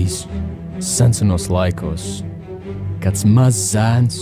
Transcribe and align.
Reiz 0.00 0.24
senos 0.80 1.50
laikos 1.52 2.04
kāds 3.04 3.26
mazs 3.28 3.58
zēns 3.74 4.20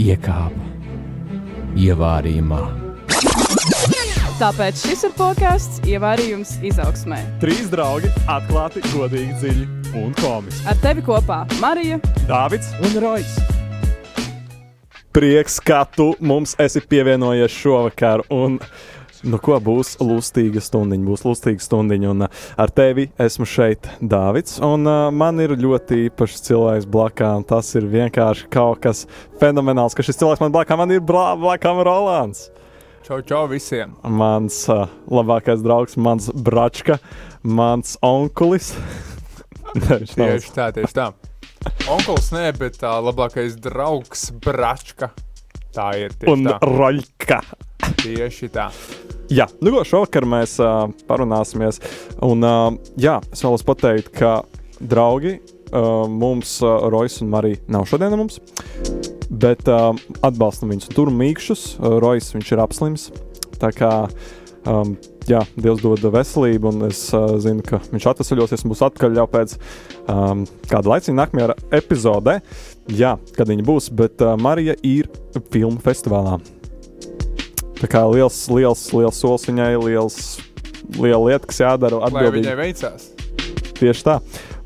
iekāpa 0.00 1.78
ievārījumā. 1.78 2.58
Tāpēc 4.40 4.82
šis 4.88 5.04
ir 5.06 5.14
podkāsts 5.14 5.86
Ievārījums 5.86 6.56
izaugsmē. 6.66 7.20
Trīs 7.44 7.70
draugi 7.70 8.10
atklāti, 8.26 8.82
godīgi, 8.90 9.38
dziļi 9.38 9.68
un 10.02 10.10
komiski. 10.18 10.66
Ar 10.66 10.82
tevi 10.82 11.06
kopā 11.06 11.44
Marija, 11.62 12.00
Dāvids 12.26 12.74
Un 12.82 12.98
Rojas! 13.04 13.38
Prieks, 15.14 15.60
ka 15.62 15.84
tu 15.86 16.08
mums 16.18 16.56
esi 16.58 16.82
pievienojies 16.82 17.54
šovakar. 17.54 18.26
Un, 18.34 18.58
nu, 19.24 19.38
ko 19.42 19.56
būs 19.62 19.94
lustīga 20.02 20.62
stundiņa? 20.64 21.06
Būs 21.08 21.24
lustīga 21.26 21.64
stundiņa. 21.64 22.10
Un 22.12 22.26
uh, 22.26 22.42
ar 22.60 22.72
tevi 22.74 23.08
esmu 23.20 23.46
šeit, 23.48 23.88
Dāvids. 24.00 24.58
Un 24.64 24.88
uh, 24.88 25.08
man 25.14 25.40
ir 25.42 25.56
ļoti 25.58 26.04
īpašs 26.08 26.44
cilvēks 26.48 26.88
blakām. 26.90 27.46
Tas 27.48 27.72
ir 27.78 27.88
vienkārši 27.90 28.50
kaut 28.54 28.82
kas 28.84 29.04
fenomenāls, 29.42 29.96
ka 29.96 30.06
šis 30.06 30.20
cilvēks 30.22 30.44
man 30.44 30.54
blakām 30.54 30.82
man 30.84 30.94
ir 30.94 31.02
blakām 31.04 31.82
Rolands. 31.86 32.48
Čau, 33.04 33.18
čau 33.20 33.42
visiem! 33.50 33.92
Mans 34.00 34.62
uh, 34.72 34.86
labākais 35.12 35.60
draugs, 35.60 35.98
mans 36.00 36.30
bračka, 36.32 36.96
mans 37.44 37.98
onkulis. 38.00 38.72
Tieši 39.74 40.54
tā, 40.54 40.70
tieši 40.72 40.94
tā. 40.96 41.10
Onkulis 41.90 42.30
nē, 42.32 42.46
bet 42.56 42.78
tā 42.80 42.92
labākais 43.04 43.56
draugs 43.60 44.28
Bračka. 44.44 45.10
Tā 45.74 45.88
ir 45.98 46.12
tieši 46.14 46.30
un 46.32 46.48
tā. 46.48 46.58
roļka. 46.62 47.40
Tieši 48.02 48.50
tā. 48.52 48.68
Jā, 49.32 49.46
nu, 49.64 49.72
ko 49.72 49.84
šovakar 49.88 50.26
mēs 50.28 50.58
uh, 50.60 50.86
parunāsimies. 51.08 51.80
Un, 52.24 52.44
uh, 52.44 52.74
jā, 53.00 53.18
es 53.32 53.44
vēlos 53.44 53.64
pateikt, 53.64 54.12
ka 54.18 54.42
draugi 54.80 55.38
uh, 55.38 56.04
mums, 56.10 56.58
uh, 56.64 56.86
Rojas 56.92 57.20
un 57.24 57.32
Marija, 57.32 57.62
nav 57.72 57.88
šodien 57.88 58.16
mums. 58.18 58.40
Bet 59.30 59.64
uh, 59.70 59.92
atbalstam 60.26 60.74
viņus. 60.74 60.92
Tur 60.94 61.12
mīkšķus, 61.14 61.66
uh, 61.78 61.98
Rojas 62.04 62.34
ir 62.36 62.62
apslims. 62.62 63.08
Tā 63.62 63.70
kā 63.72 63.92
um, 64.68 64.94
jā, 65.30 65.40
Dievs 65.56 65.82
dod 65.82 66.04
veselību, 66.14 66.72
un 66.74 66.88
es 66.90 67.06
uh, 67.16 67.36
zinu, 67.40 67.64
ka 67.64 67.80
viņš 67.92 68.08
atvesaļosies 68.12 68.64
un 68.64 68.74
būs 68.74 68.84
atpakaļ 68.88 69.20
jau 69.22 69.26
pēc 69.30 69.56
um, 70.12 70.44
kāda 70.70 70.92
laika, 70.92 71.16
nākamajā 71.16 71.56
epizodē. 71.80 72.38
Jā, 72.92 73.16
kad 73.36 73.48
viņi 73.48 73.64
būs, 73.66 73.88
bet 73.96 74.20
uh, 74.24 74.36
Marija 74.40 74.76
ir 74.84 75.08
filmu 75.54 75.80
festivālā. 75.84 76.38
Tā 77.84 77.90
kā 77.92 78.00
liels, 78.08 78.38
liels, 78.48 78.86
liels 78.96 79.18
solis 79.20 79.42
viņai, 79.44 79.74
liels, 79.82 80.14
liela 80.96 81.20
lieta, 81.20 81.44
kas 81.50 81.58
jādara. 81.60 81.98
Lai 82.00 82.08
atbildīgi. 82.08 82.46
viņai 82.46 82.54
veicās. 82.56 83.10
Tieši 83.76 84.06
tā. 84.06 84.14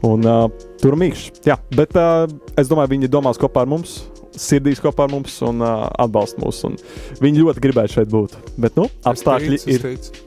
Un 0.07 0.23
uh, 0.23 0.45
tur 0.79 0.95
mīkšķi. 1.01 1.43
Jā, 1.49 1.57
bet 1.75 1.99
uh, 1.99 2.29
es 2.55 2.71
domāju, 2.71 2.93
viņi 2.93 3.11
domās 3.11 3.41
kopā 3.43 3.65
ar 3.67 3.73
mums, 3.75 3.97
sirdīs 4.39 4.79
kopā 4.85 5.09
ar 5.09 5.15
mums 5.17 5.35
un 5.43 5.67
uh, 5.67 5.89
atbalsta 5.99 6.45
mūs. 6.45 6.63
Un 6.69 6.79
viņi 7.19 7.43
ļoti 7.43 7.67
gribētu 7.67 7.97
šeit 7.97 8.15
būt. 8.15 8.39
Bet, 8.55 8.79
nu, 8.79 8.87
apstākļi 9.11 9.59
Es 9.59 9.67
ticu, 9.67 9.91
es 9.99 10.15
ir 10.15 10.25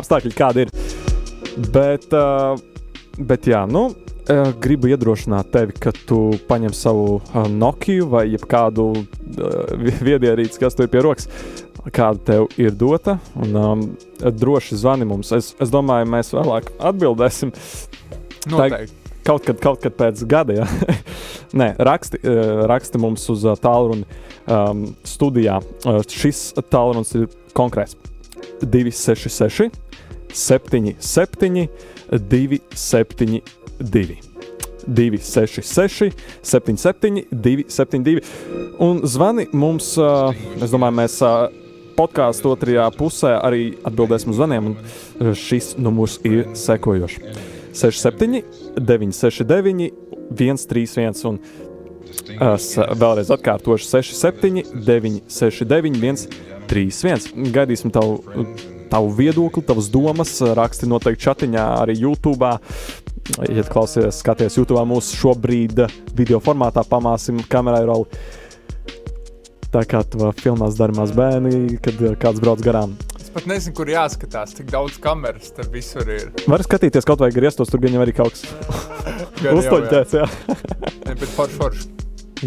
apstākļi, 0.00 0.36
kādi 0.40 0.64
ir. 0.64 0.76
Bet, 1.74 2.08
uh, 2.16 2.56
bet 3.20 3.52
jā, 3.52 3.66
nu, 3.68 3.90
uh, 3.92 4.54
gribu 4.64 4.88
iedrošināt 4.94 5.52
tevi, 5.52 5.76
ka 5.76 5.92
tu 6.08 6.30
paņem 6.48 6.72
savu 6.72 7.18
uh, 7.18 7.44
Nokia 7.52 8.08
vai 8.08 8.30
kādu 8.48 8.94
uh, 8.96 9.90
viedierīci, 10.08 10.62
kas 10.62 10.78
tev 10.78 10.88
ir 10.88 10.94
pie 10.94 11.04
rokas, 11.04 11.28
kāda 11.88 12.20
tev 12.26 12.46
ir 12.60 12.74
dota. 12.76 13.16
Un 13.40 13.56
um, 13.56 13.84
droši 14.20 14.76
zvani 14.82 15.08
mums. 15.08 15.32
Es, 15.36 15.54
es 15.60 15.72
domāju, 15.72 16.08
mēs 16.12 16.34
vēlāk 16.36 16.72
atbildēsim. 16.78 17.52
Noteikti. 18.50 18.96
Kaut 19.20 19.44
kad, 19.44 19.58
kaut 19.60 19.82
kad 19.82 19.92
pēc 19.98 20.22
gada, 20.24 20.62
ja 20.62 20.66
Nē, 21.60 21.74
raksti, 21.76 22.22
uh, 22.24 22.62
raksti 22.70 23.00
mums 23.02 23.26
uz 23.32 23.44
uh, 23.44 23.52
tālruni 23.60 24.06
um, 24.48 24.86
studijā. 25.04 25.58
Uh, 25.84 26.00
šis 26.08 26.54
tālrunis 26.72 27.12
ir 27.18 27.28
konkrēts 27.56 27.98
266, 28.64 29.76
77, 30.32 31.68
272. 32.10 34.20
266, 34.86 36.12
77, 36.42 37.24
272. 37.30 38.20
Un 38.78 39.00
zvani 39.04 39.48
mums, 39.52 39.98
uh, 40.00 40.32
es 40.62 40.70
domāju, 40.72 40.96
mēs 41.02 41.18
uh, 41.26 41.50
podkāstu 41.96 42.52
otrajā 42.54 42.86
pusē 42.96 43.36
arī 43.38 43.72
atbildēsim 43.86 44.32
uz 44.32 44.38
zvaniem. 44.40 44.70
uh, 44.74 45.32
Šis 45.36 45.74
numurs 45.78 46.18
ir 46.26 46.52
sekojošs. 46.58 47.18
67, 47.76 48.42
969, 48.78 49.90
131. 50.34 51.24
Un 51.30 51.40
es 52.50 52.72
uh, 52.78 52.90
vēlreiz 52.98 53.30
atkārtošu 53.34 53.86
67, 53.88 54.64
969, 54.86 56.26
131. 56.70 57.50
Gaidīsim 57.54 57.94
tavu, 57.94 58.20
tavu 58.90 59.14
viedokli, 59.14 59.64
tavas 59.66 59.90
domas. 59.90 60.36
Raksti 60.40 60.90
noteikti 60.90 61.28
chatiņā, 61.28 61.66
arī 61.84 61.98
YouTube. 62.02 62.50
Ja 63.46 63.62
klausies, 63.68 64.18
skaties 64.24 64.56
YouTube 64.58 64.82
mūsu 64.90 65.14
šobrīd 65.20 65.84
video 66.18 66.40
formātā, 66.42 66.82
pamāsim 66.86 67.38
kamerai 67.50 67.84
roli. 67.86 68.22
Tā 69.70 69.84
kā 69.86 70.00
tu 70.02 70.18
filmās 70.40 70.74
darījumās 70.78 71.12
bērni, 71.14 71.76
kad 71.84 72.00
uh, 72.02 72.14
kāds 72.18 72.40
brauc 72.42 72.62
garām. 72.64 72.96
Es 73.20 73.28
pat 73.30 73.44
nezinu, 73.46 73.74
kur 73.78 73.90
jāskatās, 73.92 74.56
cik 74.58 74.72
daudz 74.72 74.96
kameras 75.02 75.52
tur 75.54 75.68
visur 75.70 76.08
ir. 76.10 76.32
Var 76.50 76.64
skatīties 76.66 77.06
kaut 77.06 77.22
vai 77.22 77.28
grieztos, 77.34 77.70
tur 77.70 77.78
gan 77.84 77.94
jau 77.94 78.02
arī 78.02 78.14
kaut 78.16 78.34
kas 78.34 78.42
jau, 79.44 79.54
jā. 80.16 80.26
Ne, 81.06 81.14
bet 81.14 81.28
forši, 81.36 81.58
forši. 81.60 81.86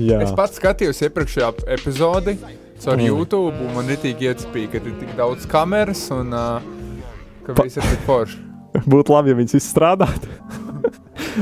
Jā. 0.04 0.20
Es 0.26 0.34
pats 0.36 0.60
skatījos 0.60 1.00
iepriekšējā 1.08 1.52
epizodi 1.78 2.36
caur 2.84 2.98
Mm. 3.00 3.06
YouTube, 3.08 3.56
un 3.64 3.76
man 3.78 3.88
ritīgi 3.88 4.28
iecipīja, 4.28 4.74
ka 4.74 4.82
ir 4.82 4.96
tik 5.00 5.14
daudz 5.16 5.46
kameras 5.48 6.02
un 6.12 6.34
uh, 6.36 6.60
ka 7.46 7.56
Pa- 7.56 7.64
viss 7.70 7.80
ir 7.80 7.88
tik 7.88 8.04
forši. 8.10 8.42
Būtu 8.92 9.14
labi, 9.16 9.32
ja 9.32 9.38
viņas 9.40 9.56
izstrādātu. 9.62 10.28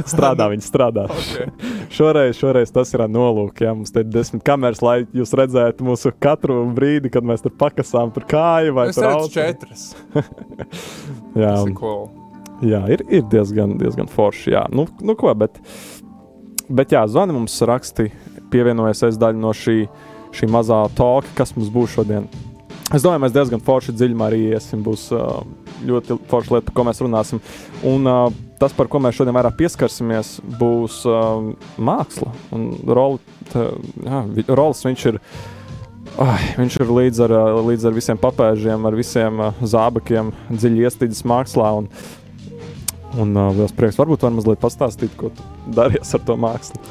Strādā, 0.09 0.47
viņi 0.51 0.65
strādā. 0.65 1.05
Okay. 1.11 1.49
Šoreiz, 1.97 2.37
šoreiz 2.39 2.71
tas 2.73 2.93
ir 2.95 3.03
ar 3.05 3.11
nolūku. 3.11 3.65
Jā, 3.65 3.73
mums 3.77 3.93
te 3.93 4.03
ir 4.03 4.09
desmit 4.11 4.43
kameras, 4.47 4.81
lai 4.85 5.01
jūs 5.15 5.33
redzētu 5.37 5.85
mūsu 5.87 6.13
katru 6.23 6.61
brīdi, 6.75 7.11
kad 7.13 7.25
mēs 7.27 7.43
tur 7.45 7.53
pakasām 7.59 8.13
par 8.15 8.27
kāju 8.31 8.75
vai 8.77 8.87
redzu 8.89 9.07
ausu. 9.07 9.33
četras. 9.35 9.89
Jā, 11.41 11.55
ir 11.63 11.75
cool. 11.79 12.09
jā 12.67 12.81
ir, 12.91 13.05
ir 13.07 13.27
diezgan, 13.31 13.77
diezgan 13.79 14.09
forši. 14.11 14.55
Jā. 14.55 14.65
Nu, 14.75 14.87
nu 14.99 15.15
ko, 15.19 15.31
bet, 15.37 15.61
bet 16.67 16.95
jā, 16.95 17.05
zvani 17.07 17.35
mums 17.37 17.55
raksti, 17.67 18.09
pievienojas 18.51 19.05
es 19.07 19.19
daļu 19.21 19.39
no 19.39 19.53
šī, 19.55 19.77
šī 20.35 20.51
mazā 20.51 20.83
talka, 20.97 21.31
kas 21.39 21.55
mums 21.55 21.71
būs 21.71 21.95
šodien. 21.95 22.27
Es 22.91 23.05
domāju, 23.05 23.21
mēs 23.23 23.35
diezgan 23.35 23.61
forši 23.63 23.93
dziļumā 23.95 24.27
arī 24.27 24.39
iesim. 24.51 24.81
Būs 24.83 25.07
uh, 25.15 25.41
ļoti 25.87 26.17
forša 26.31 26.57
lieta, 26.57 26.65
par 26.67 26.75
ko 26.75 26.85
mēs 26.89 26.99
runāsim. 27.03 27.39
Un 27.87 28.09
uh, 28.09 28.25
tas, 28.59 28.73
par 28.75 28.89
ko 28.91 28.99
mēs 29.03 29.15
šodien 29.15 29.35
vairāk 29.37 29.55
pieskarsimies, 29.61 30.33
būs 30.59 31.01
uh, 31.07 31.53
māksla. 31.79 32.33
Un 32.55 32.67
rolis 32.91 34.83
viņš 34.87 35.07
ir. 35.13 35.21
Ai, 36.19 36.41
viņš 36.57 36.75
ir 36.83 36.89
līdz 36.91 37.21
ar, 37.23 37.33
uh, 37.37 37.61
līdz 37.69 37.87
ar 37.87 37.95
visiem 37.95 38.19
papēžiem, 38.19 38.83
ar 38.89 38.97
visiem 38.99 39.39
uh, 39.39 39.61
zābakiem, 39.63 40.33
dziļi 40.51 40.83
iestrādājis 40.89 41.23
mākslā. 41.31 41.69
Un, 41.79 41.87
un 43.15 43.31
uh, 43.37 43.53
liels 43.55 43.71
prieks, 43.77 43.99
varbūt 44.01 44.27
var 44.27 44.35
mazliet 44.35 44.59
pastāstīt, 44.59 45.15
ko 45.15 45.31
tu 45.31 45.47
darīsi 45.79 46.17
ar 46.19 46.27
to 46.27 46.35
mākslu. 46.35 46.83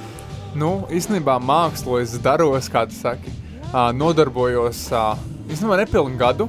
Nu, 0.56 0.72
īstenībā 0.90 1.36
mākslu 1.44 2.00
es 2.00 2.16
daros, 2.24 2.72
kā 2.72 2.86
tu 2.88 2.96
saki, 2.96 3.30
ā, 3.30 3.49
nodarbojos 3.72 4.88
īstenībā 5.50 5.78
nepilnu 5.84 6.18
gadu. 6.18 6.48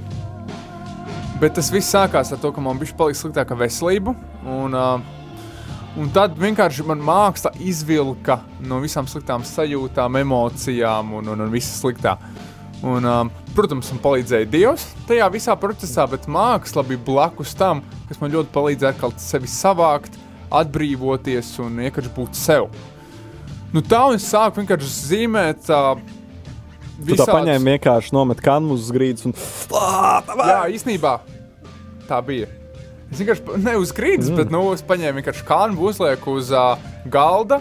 Bet 1.41 1.55
tas 1.57 1.71
viss 1.73 1.89
sākās 1.89 2.29
ar 2.33 2.39
to, 2.41 2.51
ka 2.53 2.61
man 2.61 2.77
bija 2.77 2.93
palika 2.97 3.17
sliktāka 3.17 3.57
veselība. 3.57 4.13
Un, 4.45 4.75
un 5.97 6.11
tad 6.13 6.35
vienkārši 6.37 6.85
man 6.85 7.01
māksla 7.05 7.53
izvilka 7.61 8.39
no 8.65 8.77
visām 8.83 9.09
sliktām 9.09 9.45
sajūtām, 9.45 10.19
emocijām 10.21 11.15
un, 11.17 11.31
un, 11.33 11.45
un 11.45 11.53
viss 11.53 11.81
sliktā. 11.81 12.17
Un, 12.85 13.05
protams, 13.53 13.89
man 13.93 14.01
palīdzēja 14.01 14.49
Dievs 14.49 14.87
tajā 15.09 15.27
visā 15.33 15.57
procesā, 15.61 16.07
bet 16.09 16.29
māksla 16.29 16.85
bija 16.85 17.01
blakus 17.05 17.53
tam, 17.57 17.83
kas 18.09 18.21
man 18.21 18.33
ļoti 18.33 18.53
palīdzēja 18.53 18.95
atkal 18.95 19.13
sevi 19.21 19.49
savākt, 19.49 20.17
atbrīvoties 20.51 21.53
un 21.61 21.77
vienkārši 21.85 22.15
būt 22.15 22.37
sev. 22.37 22.71
Nu, 23.71 23.81
tā 23.85 24.01
un 24.09 24.17
es 24.17 24.25
sāku 24.27 24.61
vienkārši 24.61 24.89
zīmēt. 25.11 25.69
Uh, 25.71 26.20
Tu 27.07 27.17
tā 27.19 27.27
paņēmi 27.29 27.75
vienkārši 27.75 28.15
nomet 28.15 28.41
kanvas 28.43 28.87
uz 28.87 28.95
grīdas 28.95 29.27
un 29.29 29.35
Jā, 29.71 30.63
īstenībā 30.71 31.19
tā 32.09 32.19
bija. 32.25 32.49
Es 33.11 33.19
vienkārši 33.19 33.59
ne 33.59 33.75
uz 33.79 33.91
grīdas, 33.95 34.29
mm. 34.31 34.39
bet 34.39 34.51
nu, 34.53 34.63
es 34.75 34.83
paņēmu 34.87 35.19
vienkārši 35.19 35.45
kānu, 35.47 35.79
uzlieku 35.89 36.37
uz 36.39 36.51
uh, 36.55 36.79
galda. 37.11 37.59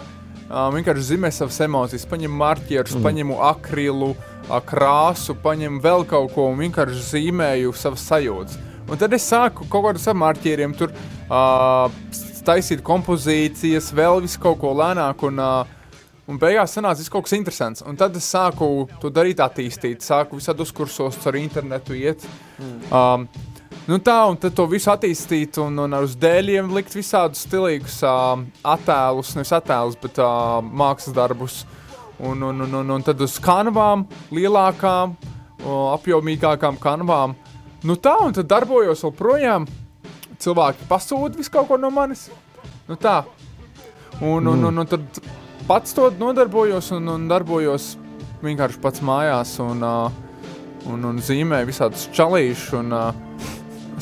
Uh, 0.51 0.67
vienkārši 0.75 1.13
zīmēju 1.13 1.35
savas 1.35 1.59
emocijas, 1.63 2.07
paņēmu 2.11 2.39
marķierus, 2.39 2.95
mm. 2.97 3.05
paņēmu 3.07 3.37
akrilu, 3.49 4.09
uh, 4.15 4.57
krāsu, 4.67 5.35
paņēmu 5.43 5.83
vēl 5.83 6.07
kaut 6.07 6.33
ko 6.35 6.49
un 6.51 6.59
vienkārši 6.59 7.03
zīmēju 7.09 7.75
savas 7.79 8.03
sajūtas. 8.07 8.59
Un 8.91 8.99
tad 8.99 9.13
es 9.15 9.27
sāku 9.27 9.67
kaut 9.71 9.85
kādus 9.85 10.07
ar 10.11 10.17
marķieriem 10.19 10.75
tur 10.75 10.91
uh, 10.91 11.91
taisīt 12.47 12.83
kompozīcijas, 12.83 13.91
vēl 13.95 14.23
visu 14.25 14.39
kaut 14.43 14.59
ko 14.63 14.73
lēnāk. 14.75 15.23
Un, 15.27 15.39
uh, 15.39 15.80
Un 16.29 16.37
beigās 16.39 16.75
sanāca 16.75 17.05
kaut 17.09 17.25
kas 17.25 17.33
interesants. 17.37 17.81
Un 17.87 17.97
tad 17.97 18.15
es 18.15 18.27
sāku 18.29 18.87
to 19.01 19.09
darīt, 19.13 19.41
attīstīt, 19.41 20.05
sāku 20.05 20.37
visādos 20.37 20.71
kursos, 20.75 21.17
ar 21.27 21.37
internetu 21.39 21.97
iet. 21.97 22.23
Mm. 22.61 22.77
Um, 22.93 23.25
nu 23.89 23.97
tā, 24.05 24.19
un 24.29 24.37
tad 24.39 24.55
to 24.55 24.67
visu 24.69 24.91
attīstīt, 24.93 25.57
un, 25.63 25.81
un 25.81 25.97
uz 25.99 26.13
dēļiem 26.21 26.71
likt 26.77 26.95
visādus 26.95 27.41
stilīgus 27.47 27.97
uh, 28.05 28.37
attēlus, 28.61 29.33
nevis 29.35 29.53
attēlus, 29.57 29.97
bet 30.01 30.21
uh, 30.21 30.61
mākslas 30.61 31.17
darbus. 31.17 31.61
Un, 32.21 32.43
un, 32.45 32.61
un, 32.67 32.79
un, 32.83 32.95
un 32.97 33.03
tad 33.03 33.21
uz 33.25 33.39
kanvām, 33.41 34.05
lielākām, 34.29 35.15
apjomīgākām 35.65 36.77
kanvām. 36.81 37.33
Nu 37.81 37.97
tā, 37.97 38.13
un 38.21 38.33
tad 38.37 38.49
darbojos 38.49 39.01
joprojām. 39.01 39.65
Cilvēki 40.41 40.85
pasūta 40.89 41.37
visu 41.37 41.53
kaut 41.53 41.67
ko 41.69 41.77
no 41.81 41.89
manis. 41.93 42.27
Nu 42.87 42.97
tā. 42.97 43.23
Un, 44.21 44.45
un, 44.47 44.69
un, 44.69 44.83
un 44.83 44.89
tad 44.89 45.21
pats 45.71 45.93
to 45.93 46.09
nodarbojos 46.19 46.89
un, 46.91 47.05
un 47.07 47.27
darbojos 47.31 47.93
vienkārši 48.43 48.79
pats 48.83 48.99
mājās 49.07 49.53
un, 49.63 49.79
uh, 49.87 50.09
un, 50.91 51.05
un 51.07 51.21
zīmēju 51.23 51.69
visādus 51.69 52.09
čalīšus 52.11 52.73
un 52.75 52.91
uh, 52.91 53.13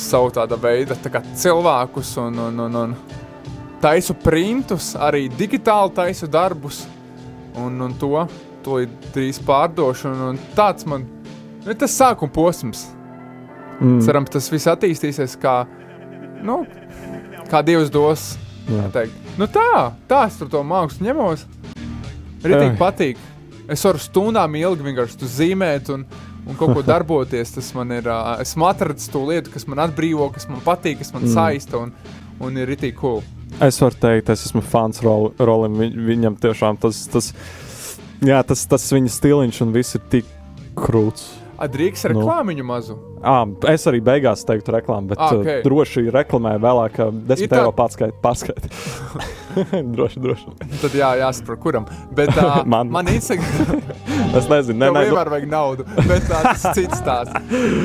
savu 0.01 0.31
tāda 0.33 0.57
veida 0.57 0.98
tā 0.98 1.21
cilvēkus 1.21 2.16
un, 2.24 2.39
un, 2.48 2.63
un, 2.63 2.77
un 2.80 2.95
taisu 3.83 4.16
printus, 4.18 4.95
arī 4.98 5.27
digitāli 5.30 5.94
taisu 6.00 6.31
darbus 6.31 6.80
un, 7.54 7.77
un 7.86 7.94
to, 8.01 8.25
to 8.66 8.81
drīz 9.13 9.38
pārdošu 9.45 10.10
un, 10.10 10.25
un 10.31 10.42
tāds 10.57 10.89
man, 10.89 11.06
nu, 11.68 11.77
tas 11.77 12.00
sākuma 12.01 12.33
posms. 12.33 12.88
Mm. 13.77 14.01
Ceram, 14.07 14.25
tas 14.25 14.50
viss 14.50 14.74
attīstīsies 14.74 15.38
kā, 15.38 15.60
nu, 16.42 16.63
kā 17.54 17.62
Dievs 17.62 17.94
dos. 17.94 18.31
Nu 19.38 19.45
tā, 19.54 19.94
tā 20.10 20.25
es 20.25 20.42
tur 20.42 20.50
to 20.50 20.66
mākslu 20.66 21.06
ņemos. 21.12 21.45
Ritīgi 22.44 22.78
patīk. 22.80 23.22
Es 23.70 23.84
varu 23.86 24.02
stundām 24.02 24.56
ilgi 24.58 24.86
vienkārši 24.88 25.30
zīmēt 25.30 25.92
un, 25.94 26.06
un 26.48 26.58
kaut 26.58 26.74
ko 26.78 26.84
darboties. 26.86 27.52
Tas 27.58 27.72
man 27.78 27.92
ir, 27.94 28.08
uh, 28.10 28.40
esmu 28.42 28.70
atradzis 28.70 29.12
to 29.14 29.26
lietu, 29.28 29.54
kas 29.54 29.68
man 29.70 29.84
atbrīvo, 29.86 30.30
kas 30.34 30.50
man 30.50 30.64
patīk, 30.66 31.02
kas 31.04 31.14
man 31.16 31.28
mm. 31.28 31.34
saista 31.36 31.84
un, 31.84 31.94
un 32.42 32.58
ir 32.58 32.70
ritīgi 32.72 32.98
cool. 33.00 33.22
Es 33.66 33.82
varu 33.82 33.98
teikt, 34.00 34.32
es 34.34 34.46
esmu 34.48 34.64
fans 34.66 35.02
rol, 35.06 35.32
rolim. 35.38 35.76
Vi, 35.82 35.90
viņam 36.14 36.40
tiešām 36.42 36.80
tas, 36.82 37.04
tas, 37.12 37.34
jā, 38.26 38.40
tas, 38.48 38.64
tas 38.70 38.88
viņa 38.96 39.14
stiliņš 39.18 39.62
un 39.66 39.76
viss 39.76 40.00
ir 40.00 40.06
tik 40.14 40.34
krūts. 40.80 41.28
Drīkst 41.60 42.08
reklāmiņu 42.08 42.64
nu. 42.64 42.70
mazu. 42.70 42.96
À, 43.20 43.42
es 43.74 43.84
arī 43.90 44.00
beigās 44.00 44.46
teiktu 44.48 44.72
reklāmu, 44.78 45.12
bet 45.12 45.20
ah, 45.20 45.36
okay. 45.36 45.60
uh, 45.60 45.66
droši 45.66 46.06
reklamēju 46.16 46.64
vēlāk, 46.64 46.96
ka 46.96 47.10
10 47.12 47.52
tā... 47.52 47.60
eiro 47.60 47.76
pārskait. 47.76 48.70
droši, 49.96 50.22
droši. 50.24 50.54
Tad 50.81 50.96
jā, 50.98 51.10
jāsaprot, 51.22 51.60
kuram. 51.63 51.88
Bet 52.16 52.31
uh, 52.36 52.62
man, 52.74 52.92
man 52.94 53.10
Instagram. 53.12 53.81
es 54.40 54.50
nezinu, 54.51 54.80
ne, 54.80 54.92
ne, 54.92 55.06
vienmēr 55.07 55.31
vajag 55.36 55.50
naudu, 55.51 55.88
bet 56.00 56.30
uh, 56.30 56.42
tas 56.50 56.66
cits 56.78 57.01
stāsts. 57.01 57.36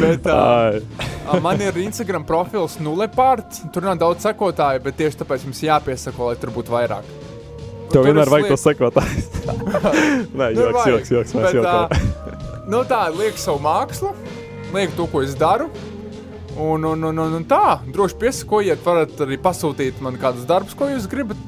Bet, 0.03 0.29
uh, 0.31 0.81
uh, 1.29 1.39
man 1.45 1.63
ir 1.65 1.79
Instagram 1.85 2.27
profils 2.29 2.79
nulepārt, 2.83 3.63
tur 3.75 3.87
nav 3.89 4.01
daudz 4.03 4.27
sekotāju, 4.27 4.85
bet 4.85 4.99
tieši 5.01 5.23
tāpēc 5.25 5.49
mums 5.49 5.63
jāpiesako, 5.67 6.33
lai 6.33 6.41
tur 6.41 6.55
būtu 6.55 6.75
vairāk. 6.75 7.15
Tev 7.93 8.09
vienmēr 8.09 8.31
vajag 8.33 8.51
to 8.51 8.59
sekotājs. 8.59 9.31
Nē, 10.35 10.51
nu, 10.57 10.69
joks, 10.71 10.87
joks, 10.89 11.15
joks, 11.15 11.37
mēs 11.39 11.59
jokojam 11.61 12.33
nu, 12.71 12.83
tā 12.89 13.07
lieku 13.13 13.41
savu 13.41 13.61
mākslu, 13.65 14.13
lieku 14.75 14.97
to, 14.99 15.09
ko 15.11 15.25
es 15.25 15.35
daru. 15.39 15.69
Un, 16.55 16.85
un, 16.87 17.09
un, 17.09 17.19
un, 17.19 17.33
un 17.41 17.45
tā, 17.51 17.81
droši 17.91 18.19
piesakojiet, 18.21 18.83
varat 18.85 19.19
arī 19.25 19.41
pasūtīt 19.43 19.99
man 20.05 20.19
kādus 20.23 20.47
darbus, 20.47 20.77
ko 20.79 20.87
jūs 20.93 21.09
gribat. 21.11 21.41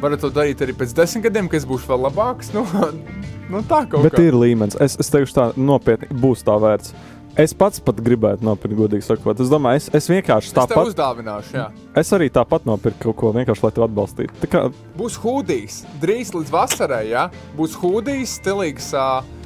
Varat 0.00 0.20
to 0.20 0.30
darīt 0.34 0.60
arī 0.64 0.74
pēc 0.76 0.92
desmit 0.96 1.24
gadiem, 1.28 1.50
kad 1.50 1.62
es 1.62 1.66
būšu 1.68 1.88
vēl 1.88 2.06
labāks. 2.08 2.52
Nu, 2.54 2.66
nu 3.52 3.62
tā 3.68 3.84
kaut 3.88 4.06
Bet 4.06 4.18
kā. 4.18 4.24
ir 4.28 4.36
līmenis. 4.36 4.78
Es, 4.82 4.98
es 5.00 5.12
teikšu, 5.12 5.36
tā 5.36 5.46
nopietni 5.56 6.10
būs 6.20 6.44
tā 6.46 6.56
vērts. 6.60 6.92
Es 7.36 7.52
pats 7.52 7.82
pat 7.84 7.98
gribētu 8.00 8.46
nopirkt, 8.46 8.78
godīgi 8.78 9.04
sakot. 9.04 9.40
Es 9.44 9.50
domāju, 9.52 9.82
es, 9.82 9.90
es 9.98 10.06
vienkārši 10.08 10.54
tāpat. 10.56 10.88
Uzdāvināšu, 10.88 11.56
jā. 11.58 11.66
Es 12.00 12.12
arī 12.16 12.30
tāpat 12.32 12.64
nopirku 12.68 13.10
kaut 13.10 13.18
ko 13.20 13.32
vienkārši, 13.36 13.64
lai 13.66 13.72
tevi 13.76 13.84
atbalstītu. 13.90 14.36
Tā 14.40 14.48
kā... 14.52 14.62
Būs 14.96 15.18
hūdijs. 15.20 15.82
Drīz 16.00 16.32
līdz 16.32 16.52
vasarai, 16.54 17.02
jā. 17.10 17.26
Būs 17.58 17.76
hūdijs, 17.82 18.38
stilīgs. 18.40 18.88
Uh, 18.96 19.36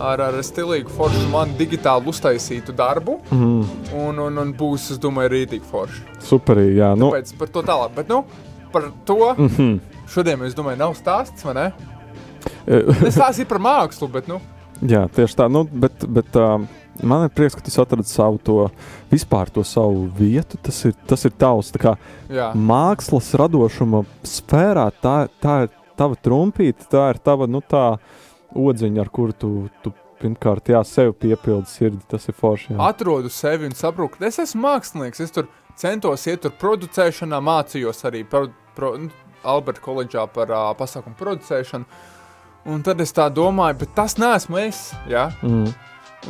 ar, 0.00 0.20
ar 0.20 0.40
stilīgu 0.44 0.92
foršu 0.96 1.28
man 1.32 1.52
digitāli 1.58 2.08
uztaisītu 2.12 2.74
darbu. 2.76 3.18
Mm. 3.32 3.62
Un, 4.00 4.20
un, 4.26 4.42
un 4.42 4.52
būs, 4.56 4.90
es 4.94 5.00
domāju, 5.02 5.34
rītīgi 5.36 5.68
forši. 5.70 6.04
Superīgi, 6.30 6.78
jā. 6.80 6.92
Nu. 6.98 7.10
Tāpēc 7.12 7.36
par 7.40 7.52
to 7.52 7.64
tālāk. 7.66 7.94
Bet, 7.96 8.12
nu, 8.12 8.24
par 8.72 8.90
to 9.04 9.34
mm 9.38 9.48
-hmm. 9.48 9.78
šodien, 10.08 10.42
es 10.42 10.54
domāju, 10.54 10.78
nav 10.78 10.94
stāsts, 10.94 11.44
vai 11.44 11.54
ne? 11.54 11.72
es 13.06 13.16
stāstīju 13.16 13.48
par 13.48 13.58
mākslu, 13.58 14.08
bet, 14.12 14.28
nu. 14.28 14.40
Jā, 14.84 15.06
tieši 15.08 15.38
tā. 15.38 15.48
Nu, 15.50 15.64
bet, 15.64 16.04
bet, 16.08 16.36
uh, 16.36 16.60
man 17.02 17.24
ir 17.24 17.32
prieks, 17.34 17.56
ka 17.56 17.64
tu 17.64 17.82
atradi 17.82 18.08
savu 18.08 18.38
to 18.38 18.68
vispār 19.10 19.50
to 19.50 19.64
savu 19.64 20.10
vietu. 20.18 20.58
Tas 20.62 20.84
ir, 20.84 20.94
tas 21.06 21.24
ir 21.24 21.32
tavs 21.38 21.72
kā, 21.80 21.96
mākslas 22.54 23.34
radošuma 23.34 24.04
sfērā. 24.22 24.90
Tā, 25.02 25.28
tā 25.42 25.62
ir 25.66 25.70
tava 25.96 26.18
trumpīte, 26.20 26.88
tā 26.92 27.10
ir 27.14 27.18
tava 27.24 27.48
nu, 27.48 27.60
tā 27.60 27.98
odziņa, 28.56 29.00
ar 29.00 29.12
kuru 29.12 29.32
tu, 29.36 29.52
tu 29.82 29.92
pirmkārt, 30.20 30.70
jā, 30.72 30.80
sev 30.88 31.12
piepildi 31.20 31.68
sirdi, 31.70 32.00
tas 32.08 32.28
ir 32.28 32.36
forši. 32.36 32.72
Jā. 32.74 32.80
Atrodu 32.88 33.32
sevi 33.32 33.68
un 33.68 33.76
saprotu, 33.76 34.16
ka 34.16 34.28
es 34.28 34.40
esmu 34.46 34.62
mākslinieks, 34.64 35.20
es 35.24 35.34
tur 35.34 35.48
centos 35.80 36.26
iet 36.26 36.44
tur 36.44 36.54
producēšanā, 36.60 37.40
mācījos 37.44 38.04
arī 38.08 38.24
pro, 38.28 38.46
pro, 38.76 38.94
nu, 39.00 39.10
Alberta 39.46 39.82
koledžā 39.84 40.26
par 40.32 40.50
uh, 40.50 40.70
pasākumu 40.78 41.16
producēšanu, 41.18 41.98
un 42.72 42.82
tad 42.86 43.02
es 43.04 43.14
tā 43.14 43.28
domāju, 43.30 43.82
bet 43.84 43.92
tas 43.94 44.16
neesmu 44.18 44.58
es, 44.64 44.88
jā. 45.10 45.28
Mm. 45.46 45.68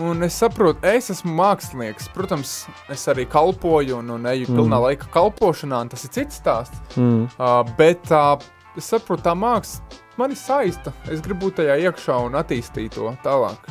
Un 0.05 0.27
es 0.27 0.37
saprotu, 0.37 0.83
es 0.85 1.09
esmu 1.15 1.33
mākslinieks. 1.39 2.11
Protams, 2.13 2.51
es 2.93 3.07
arī 3.09 3.25
kalpoju 3.33 4.03
un, 4.03 4.11
un 4.19 4.27
eju 4.29 4.51
mm. 4.51 4.59
pilnā 4.59 4.81
laika 4.83 5.09
kalpošanā, 5.15 5.79
un 5.87 5.93
tas 5.95 6.05
ir 6.05 6.13
cits 6.13 6.43
stāsts. 6.43 6.83
Mm. 6.99 7.23
Uh, 7.39 7.63
bet 7.79 8.13
uh, 8.13 8.35
es 8.77 8.91
saprotu, 8.93 9.25
tā 9.25 9.33
māksla 9.39 10.03
mani 10.21 10.37
saista. 10.37 10.93
Es 11.09 11.23
gribu 11.25 11.47
būt 11.47 11.63
tajā 11.63 11.79
iekšā 11.87 12.19
un 12.27 12.37
attīstīt 12.37 12.99
to 12.99 13.15
tālāk. 13.25 13.71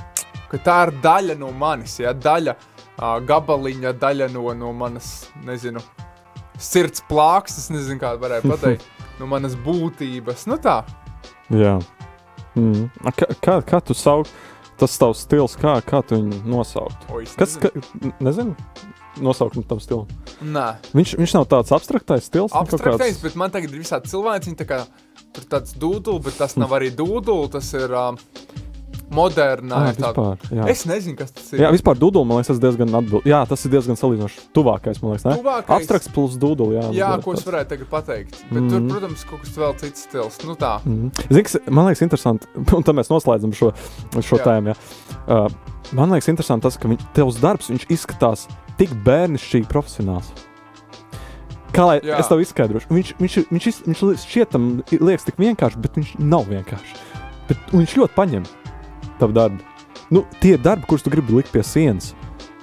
Ka 0.49 0.61
tā 0.65 0.79
ir 0.87 0.95
daļa 1.03 1.37
no 1.37 1.51
manis, 1.53 1.99
ja 2.01 2.15
daļa, 2.17 2.55
uh, 2.57 2.74
gabaliņa, 2.99 3.93
daļa 3.99 4.29
no, 4.33 4.47
no 4.57 4.71
manas, 4.75 5.27
nezinu, 5.45 5.81
sirds 6.61 7.03
plāksnes, 7.09 7.69
nezinu, 7.73 7.99
kā 8.01 8.15
varētu 8.21 8.51
pateikt, 8.53 8.87
no 9.19 9.29
manas 9.31 9.57
būtības. 9.65 10.47
Nu 10.51 10.59
tā. 10.61 10.81
Jā. 11.53 11.77
Mm. 12.55 12.87
Kā, 13.15 13.29
kā, 13.43 13.59
kā 13.67 13.81
tu 13.83 13.97
sauc? 13.97 14.31
Tas 14.75 14.97
tavs 14.99 15.21
stils, 15.23 15.53
kā, 15.55 15.77
kā 15.87 16.01
tu 16.03 16.17
viņu 16.17 16.41
nosaukt? 16.51 17.05
O, 17.07 17.21
Kas, 17.39 17.53
ka, 17.61 17.69
nezinu, 18.19 18.57
nosaukumu 19.23 19.63
tam 19.69 19.79
stilam. 19.79 20.09
Nē. 20.43 20.65
Viņš, 20.91 21.13
viņš 21.21 21.35
nav 21.37 21.45
tāds 21.51 21.71
abstraktais 21.75 22.27
stils. 22.27 22.51
Abstraktais, 22.51 23.15
kāds... 23.15 23.21
bet 23.23 23.37
man 23.39 23.53
tagad 23.53 23.71
ir 23.71 23.79
visādi 23.85 24.11
cilvēki, 24.11 24.49
viņi 24.49 24.59
tā 24.59 24.67
kā 24.67 24.81
tur 25.35 25.47
tāds 25.51 25.77
dūduli, 25.79 26.25
bet 26.27 26.35
tas 26.39 26.57
nav 26.59 26.75
arī 26.75 26.91
dūduli, 26.95 27.51
tas 27.55 27.71
ir 27.77 27.95
um, 27.95 28.19
modernā. 29.13 29.77
Ah, 29.77 29.91
vispār, 29.93 30.45
jā. 30.49 30.67
es 30.71 30.83
nezinu, 30.89 31.17
kas 31.19 31.33
tas 31.35 31.51
ir. 31.53 31.61
Jā, 31.63 31.69
vispār 31.73 31.99
dūduli, 31.99 32.27
man 32.27 32.39
liekas, 32.39 32.53
tas 32.53 32.61
diezgan 32.63 32.97
atbild. 32.97 33.27
Jā, 33.29 33.41
tas 33.49 33.65
ir 33.67 33.73
diezgan 33.73 33.99
salīdzinoši 33.99 34.45
tuvākais, 34.55 35.01
man 35.03 35.13
liekas, 35.13 35.27
ne? 35.27 35.35
Tuvākais. 35.41 35.75
Abstrakts 35.77 36.11
plus 36.15 36.39
dūduli, 36.41 36.79
jā. 36.79 36.87
Jā, 36.97 37.11
ko 37.23 37.35
es 37.37 37.45
varētu 37.45 37.75
tagad 37.75 37.91
pateikt. 37.91 38.39
Bet 38.49 38.59
mm 38.63 38.71
tur, 38.73 38.87
protams, 38.89 39.27
kaut 39.29 39.43
kas 39.43 39.53
vēl 39.61 39.77
cits 39.83 40.07
stils. 40.07 40.39
Nu 40.47 40.57
tā. 40.59 40.73
Mm. 40.87 41.13
Zini, 41.29 41.63
man 41.69 41.89
liekas 41.89 42.03
interesanti, 42.07 42.49
un 42.77 42.87
tad 42.87 42.97
mēs 42.97 43.11
noslēdzam 43.13 43.53
šo, 43.55 43.71
šo 44.17 44.41
jā. 44.41 44.47
tēmu, 44.49 44.73
jā. 44.73 44.79
Uh, 45.25 45.93
man 45.95 46.15
liekas 46.15 46.31
interesanti 46.33 46.67
tas, 46.67 46.79
ka 46.81 46.91
viņ, 46.91 47.05
tevs 47.17 47.39
darbs, 47.43 47.71
viņš 47.73 47.87
izskatās 47.93 48.49
tik 48.79 48.91
bērnišķīgi 49.05 49.69
profesionāls. 49.71 50.33
Kā 51.75 51.83
lai 51.83 51.95
Jā. 51.99 52.21
es 52.21 52.29
tev 52.31 52.39
izskaidrošu? 52.39 52.87
Viņš, 52.87 53.09
viņš, 53.19 53.33
viņš, 53.51 53.65
viņš, 53.83 54.03
viņš 54.07 54.27
šķietam 54.29 54.67
liekas 54.95 55.27
tik 55.27 55.41
vienkārši, 55.41 55.81
bet 55.83 55.97
viņš 55.99 56.13
nav 56.23 56.47
vienkārši. 56.47 57.01
Bet 57.49 57.73
viņš 57.75 57.95
ļoti 57.99 58.15
paņem 58.15 58.45
tavu 59.19 59.35
darbu. 59.35 59.61
Nu, 60.13 60.23
tie 60.41 60.55
ir 60.55 60.61
darbi, 60.63 60.87
kurus 60.89 61.05
tu 61.05 61.13
gribi 61.13 61.39
likt 61.39 61.53
pie 61.53 61.63
sienas. 61.65 62.13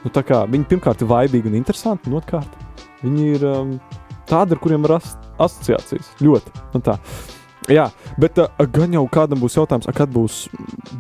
Nu, 0.02 0.10
kā, 0.10 0.42
viņi 0.50 0.68
pirmkārt 0.70 1.02
ir 1.02 1.10
vaibīgi 1.10 1.50
un 1.50 1.58
interesanti, 1.58 2.10
un 2.10 2.18
otrkārt 2.18 2.58
viņi 3.02 3.28
ir 3.36 3.46
um, 3.46 3.76
tādi, 4.30 4.54
ar 4.54 4.62
kuriem 4.62 4.86
rast 4.88 5.18
asociācijas. 5.42 6.12
Ļoti. 6.22 6.52
Nu, 6.74 6.82
tā. 6.84 6.96
Jā, 7.70 7.88
bet 8.20 8.38
uh, 8.42 8.50
gan 8.74 8.94
jau 8.94 9.04
kādam 9.10 9.42
būs 9.42 9.58
jautājums, 9.58 9.90
kad 9.94 10.10
būs 10.12 10.44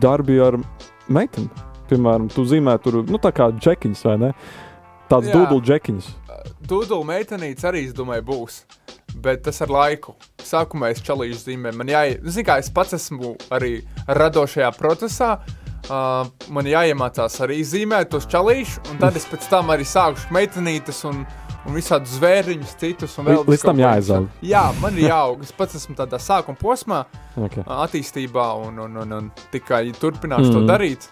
darbi 0.02 0.38
ar 0.42 0.58
meiteni. 1.10 1.50
Piemēram, 1.90 2.28
tu 2.32 2.44
zīmē 2.48 2.76
tur, 2.82 3.02
nu, 3.04 3.18
tā 3.20 3.32
kā 3.34 3.50
džekiņš 3.52 4.04
vai 4.08 4.18
ne? 4.22 4.30
Tāds 5.10 5.28
dūdulu 5.28 5.60
džekiņš. 5.66 6.06
Dūdulu 6.68 7.04
meitenītes 7.08 7.64
arī, 7.68 7.86
es 7.88 7.94
domāju, 7.96 8.24
būs. 8.28 8.62
Bet 9.22 9.42
tas 9.44 9.60
ar 9.62 9.68
laiku. 9.72 10.14
Sākumā 10.42 10.90
es 10.94 11.02
čalīšu 11.04 11.42
zīmēm. 11.46 11.76
Man 11.78 11.90
jāiet, 11.92 12.22
zinu, 12.24 12.46
kā 12.48 12.56
es 12.62 12.70
pats 12.72 12.96
esmu 12.96 13.34
arī 13.52 13.82
radošajā 14.08 14.70
procesā. 14.78 15.34
Uh, 15.90 16.28
man 16.54 16.64
jāiemācās 16.70 17.40
arī 17.42 17.58
zīmēt 17.66 18.12
tos 18.14 18.24
čalīšus, 18.30 18.92
un 18.92 19.00
tad 19.02 19.16
es 19.18 19.24
pēc 19.26 19.48
tam 19.50 19.72
arī 19.74 19.82
sākušu 19.82 20.30
meitenītes 20.32 21.00
un, 21.10 21.24
un 21.66 21.74
visādus 21.74 22.14
zvēriņus, 22.20 22.76
citus. 22.78 23.16
un 23.18 23.26
vēl 23.26 23.42
Līdz- 23.50 23.66
tam 23.66 23.82
jāizaug. 23.82 24.28
Jā, 24.46 24.62
man 24.80 24.94
ir 24.96 25.08
jāaug. 25.10 25.42
Es 25.42 25.50
pats 25.52 25.74
esmu 25.80 25.98
tādā 25.98 26.22
sākuma 26.22 26.58
posmā, 26.58 27.02
Okay. 27.32 27.64
attīstībā, 27.64 28.46
un, 28.66 28.78
un, 28.78 28.96
un, 29.02 29.12
un 29.18 29.28
tikai 29.50 29.86
turpināšu 29.98 30.50
mm. 30.50 30.54
to 30.54 30.64
darīt. 30.68 31.06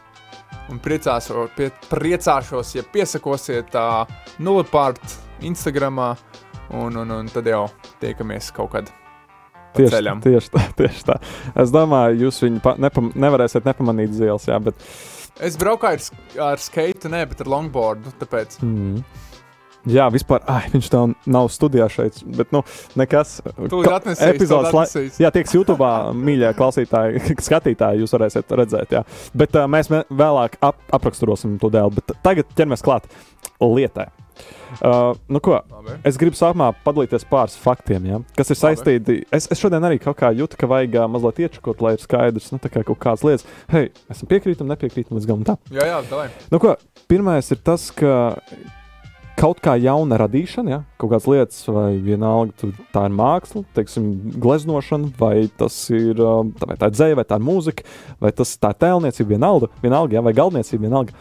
Un 0.71 0.79
priecāšos, 0.83 1.51
pie, 1.57 1.71
priecāšos 1.91 2.75
ja 2.77 2.85
piesakosiet 2.93 3.75
uh, 3.79 4.05
nulipārt 4.39 5.03
Instagramā, 5.47 6.13
un, 6.77 6.99
un, 7.01 7.15
un 7.17 7.31
tad 7.33 7.49
jau 7.51 7.65
tiekamies 8.03 8.53
kaut 8.55 8.75
kad. 8.77 8.91
Tieši, 9.75 9.93
ceļam. 9.95 10.21
tieši, 10.23 10.51
tā, 10.55 10.67
tieši 10.83 11.07
tā. 11.07 11.17
Es 11.63 11.73
domāju, 11.75 12.27
jūs 12.27 12.43
viņu 12.45 12.63
pa, 12.65 12.75
nepam, 12.83 13.11
nevarēsiet 13.15 13.67
nepamanīt 13.67 14.15
uz 14.15 14.23
ielas, 14.27 14.47
jā, 14.51 14.59
bet. 14.63 14.79
Es 15.41 15.57
braucu 15.59 15.89
ar, 15.89 16.03
ar 16.51 16.63
skate, 16.63 17.09
ne, 17.11 17.25
bet 17.31 17.43
ar 17.45 17.51
longboardu. 17.51 18.13
Tāpēc 18.21 18.61
Mm. 18.67 19.03
Jā, 19.89 20.11
vispār, 20.13 20.43
ai, 20.51 20.67
viņš 20.75 20.89
tā 20.93 21.03
nav 21.33 21.49
studijā 21.53 21.87
šeit, 21.93 22.19
bet, 22.37 22.51
nu, 22.53 22.61
nekas. 23.01 23.39
Tūlīt 23.57 23.87
Ko- 23.89 23.97
atnesīs, 23.97 24.27
epizodes 24.35 24.75
lai-. 24.77 25.07
Jā, 25.23 25.31
tieks 25.33 25.55
YouTube, 25.57 25.89
mīļie 26.21 26.53
klausītāji, 26.59 27.23
skatītāji, 27.49 28.03
jūs 28.05 28.13
varēsiet 28.17 28.57
redzēt, 28.61 28.93
jā. 28.99 29.05
Bet 29.33 29.57
uh, 29.57 29.65
mēs 29.71 29.89
mē- 29.93 30.05
vēlāk 30.13 30.59
ap, 30.61 30.81
apraksturosim 31.01 31.57
to 31.63 31.73
dēlu, 31.73 31.97
bet 31.97 32.13
tagad 32.27 32.51
ķeramies 32.59 32.85
klāt 32.85 33.09
lietai. 33.61 34.11
Uh, 34.81 35.17
nu 35.29 35.41
ko, 35.43 35.59
Labi. 35.69 35.97
Es 36.07 36.17
gribu 36.21 36.39
sākumā 36.39 36.71
padalīties 36.85 37.25
pāris 37.29 37.57
faktiem, 37.61 38.07
ja, 38.09 38.21
kas 38.39 38.53
ir 38.53 38.59
saistīti. 38.61 39.17
Es, 39.35 39.49
es 39.53 39.61
šodien 39.61 39.85
arī 39.85 39.99
kaut 40.01 40.17
kā 40.21 40.31
jūtu, 40.37 40.57
ka 40.61 40.69
vajag 40.71 40.97
ā, 41.03 41.07
mazliet 41.11 41.43
iečukot, 41.45 41.83
lai 41.85 41.97
ir 41.97 42.05
skaidrs, 42.05 42.49
nu, 42.55 42.61
tā 42.63 42.71
kā 42.73 42.85
kaut 42.87 43.01
kādas 43.03 43.25
lietas. 43.27 43.47
Hei, 43.73 43.91
esam 44.13 44.31
piekrītam, 44.31 44.71
nepiekrītam 44.71 45.19
līdz 45.19 45.29
galam. 45.29 45.45
Tā. 45.49 45.59
Jā, 45.75 45.89
jā, 45.91 45.99
davai. 46.09 46.29
Nu, 46.55 46.61
ko, 46.63 46.77
pirmais 47.11 47.51
ir 47.53 47.61
tas, 47.67 47.91
ka 47.97 48.15
kaut 49.41 49.61
kā 49.65 49.75
jauna 49.81 50.19
radīšana, 50.21 50.73
ja, 50.73 50.81
kaut 51.01 51.15
kādas 51.15 51.29
lietas, 51.31 51.61
vai 51.73 51.95
vienalga 52.05 52.55
tur, 52.61 52.73
tā 52.95 53.07
ir 53.09 53.17
māksla, 53.17 53.65
teiksim, 53.77 54.11
gleznošana, 54.43 55.13
vai 55.21 55.49
tas 55.61 55.77
ir 55.95 56.21
ā, 56.21 56.35
tā, 56.61 56.69
vai 56.71 56.79
tā 56.81 56.91
ir 56.91 56.97
dzēja, 56.97 57.19
vai 57.21 57.27
tā 57.29 57.41
ir 57.41 57.47
mūzika, 57.49 57.87
vai 58.21 58.33
tas 58.37 58.57
tā 58.61 58.75
ir 58.75 58.81
tēlniecība, 58.85 59.35
vienalga, 59.35 59.71
vienalga 59.85 60.19
ja, 60.19 60.25
vai 60.27 60.35
galdniecība, 60.37 60.87
vienalga. 60.89 61.17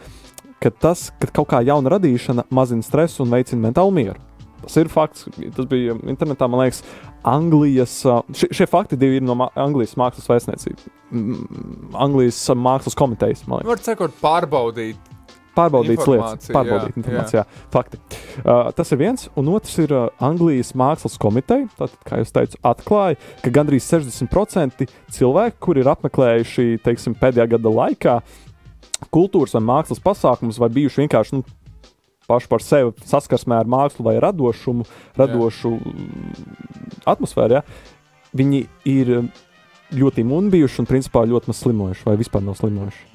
Ka 0.60 0.72
tas, 0.84 1.08
ka 1.16 1.30
kaut 1.40 1.48
kā 1.54 1.62
jauna 1.64 1.94
radīšana 1.94 2.50
mazina 2.52 2.84
stresu 2.84 3.24
un 3.24 3.32
veicina 3.32 3.64
mentālu 3.70 3.94
mieru. 3.96 4.20
Tas 4.60 4.76
ir 4.76 4.90
fakts. 4.92 5.24
Tas 5.56 5.68
bija 5.70 5.94
internetā, 6.04 6.44
man 6.50 6.60
liekas, 6.66 6.82
Anglijas. 7.24 7.94
ā, 8.04 8.18
Šie, 8.36 8.50
šie 8.58 8.66
fakti 8.68 8.98
divi 9.00 9.16
ir 9.16 9.24
no 9.24 9.36
ma 9.40 9.48
Anglijas 9.56 9.96
mākslas 9.96 10.28
vēstniecības. 10.28 10.90
Anglijas 11.96 12.42
mākslas 12.52 12.98
komitejas, 12.98 13.46
man 13.48 13.62
liekas 13.62 13.72
Var 13.72 13.82
sakot, 13.88 14.18
pārbaudīt. 15.56 16.02
lietas, 16.06 16.50
pārbaudīt 16.52 16.90
jā, 16.90 16.96
informāciju, 17.00 17.38
jā, 17.40 17.44
fakti. 17.74 18.00
Uh, 18.40 18.70
tas 18.76 18.92
ir 18.94 19.00
viens, 19.00 19.26
un 19.40 19.50
otrs 19.54 19.78
ir 19.82 19.94
uh, 19.94 20.06
Anglijas 20.22 20.72
mākslas 20.78 21.18
komiteja. 21.20 21.68
Tātad, 21.78 21.98
kā 22.06 22.20
jau 22.20 22.28
teicu, 22.38 22.60
atklāja, 22.72 23.18
ka 23.44 23.54
gandrīz 23.54 23.88
60% 23.90 24.86
cilvēku, 25.16 25.60
kuri 25.68 25.84
ir 25.84 25.90
apmeklējuši 25.92 26.68
teiksim, 26.84 27.16
pēdējā 27.20 27.50
gada 27.56 27.74
laikā 27.80 28.18
kultūras 29.14 29.56
vai 29.56 29.64
mākslas 29.64 30.02
pasākumus, 30.04 30.60
vai 30.60 30.70
bijuši 30.74 31.04
vienkārši 31.04 31.38
nu, 31.38 31.44
paši 32.30 32.50
par 32.50 32.64
sevi 32.64 32.94
saskarsmē 33.10 33.60
ar 33.60 33.70
mākslu 33.70 34.06
vai 34.06 34.18
radošumu, 34.22 34.86
radošu 35.18 35.72
mm, 35.76 36.50
atmosfēru, 37.10 37.58
ja, 37.58 37.64
viņi 38.36 38.64
ir 38.88 39.14
ļoti 39.96 40.22
imūni 40.22 40.52
bijuši 40.54 40.84
un 40.84 40.90
principā 40.90 41.24
ļoti 41.26 41.50
maz 41.50 41.64
slimojuši 41.64 42.06
vai 42.06 42.18
vispār 42.20 42.44
nav 42.46 42.60
slimojuši. 42.60 43.09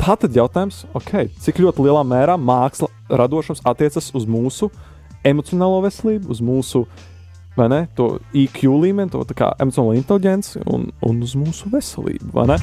Tā 0.00 0.16
tad 0.16 0.32
jautājums, 0.32 0.84
okay, 0.96 1.28
cik 1.44 1.60
ļoti 1.60 1.84
lielā 1.84 2.00
mērā 2.08 2.38
māksla, 2.40 2.88
radošums 3.12 3.60
attiecas 3.68 4.08
uz 4.16 4.24
mūsu 4.24 4.70
emocionālo 5.28 5.82
veselību, 5.84 6.30
uz 6.32 6.40
mūsu 6.40 6.86
ne, 7.60 7.82
to 7.98 8.14
IQ 8.32 8.70
līmeni, 8.80 9.12
to 9.12 9.20
tā 9.28 9.50
emocionālo 9.60 9.92
inteligenci 9.98 10.62
un, 10.64 10.88
un 11.04 11.20
uz 11.26 11.34
mūsu 11.36 11.68
veselību. 11.72 12.46
ne? 12.48 12.56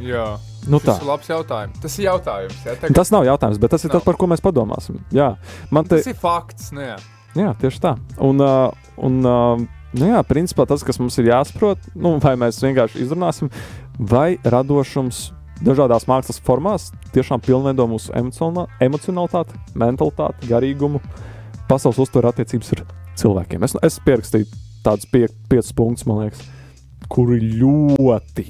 Jā, 0.00 0.36
Nu, 0.66 0.80
tā. 0.82 0.96
tas 0.96 1.02
ir 1.04 1.06
labs 1.06 1.28
jautājums. 1.30 1.78
Tas 1.82 1.94
ir 2.00 2.08
jautājums. 2.08 2.56
Jā, 2.66 2.72
Tagad, 2.80 2.96
Tas 2.98 3.12
nav 3.14 3.22
jautājums, 3.28 3.60
bet 3.62 3.70
tas 3.70 3.84
ir 3.84 3.92
Nav. 3.92 4.00
tas, 4.00 4.06
par 4.08 4.16
ko 4.18 4.26
mēs 4.32 4.42
padomāsim. 4.42 4.98
Jā, 5.14 5.28
man 5.70 5.86
te, 5.86 6.00
tas 6.00 6.08
ir 6.10 6.18
fakts. 6.18 6.72
Nu, 6.74 6.82
jā. 6.82 6.96
jā 7.38 7.52
tieši 7.60 7.82
tā. 7.84 7.92
Un, 8.18 8.42
uh, 8.42 8.72
un 8.98 9.20
uh, 9.22 9.62
nu 9.94 10.08
jā, 10.10 10.24
principā 10.26 10.66
tas, 10.66 10.82
kas 10.82 10.98
mums 10.98 11.16
ir 11.22 11.30
jāsaprot, 11.30 11.86
nu, 11.94 12.16
vai 12.22 12.34
mēs 12.40 12.58
vienkārši 12.64 13.04
izrunāsim, 13.04 13.52
vai 14.00 14.40
radošums 14.42 15.28
dažādās 15.64 16.06
mākslas 16.10 16.40
formās 16.44 16.90
tiešām 17.14 17.42
pilnveido 17.44 17.86
mūsu 17.90 18.12
emocionalitāti, 18.16 19.58
mentalitāti, 19.78 20.50
garīgumu, 20.50 21.00
pasaules 21.70 22.00
uztveru 22.04 22.30
attiecības 22.32 22.74
ar 22.76 22.84
cilvēkiem. 23.16 23.64
Es, 23.66 23.76
es 23.86 23.98
pierakstīju 24.04 24.50
tādus 24.86 25.08
pie, 25.10 25.26
piecus 25.50 25.72
punktus, 25.76 26.06
man 26.08 26.24
liekas, 26.26 26.44
kuri 27.12 27.40
ļoti, 27.56 28.48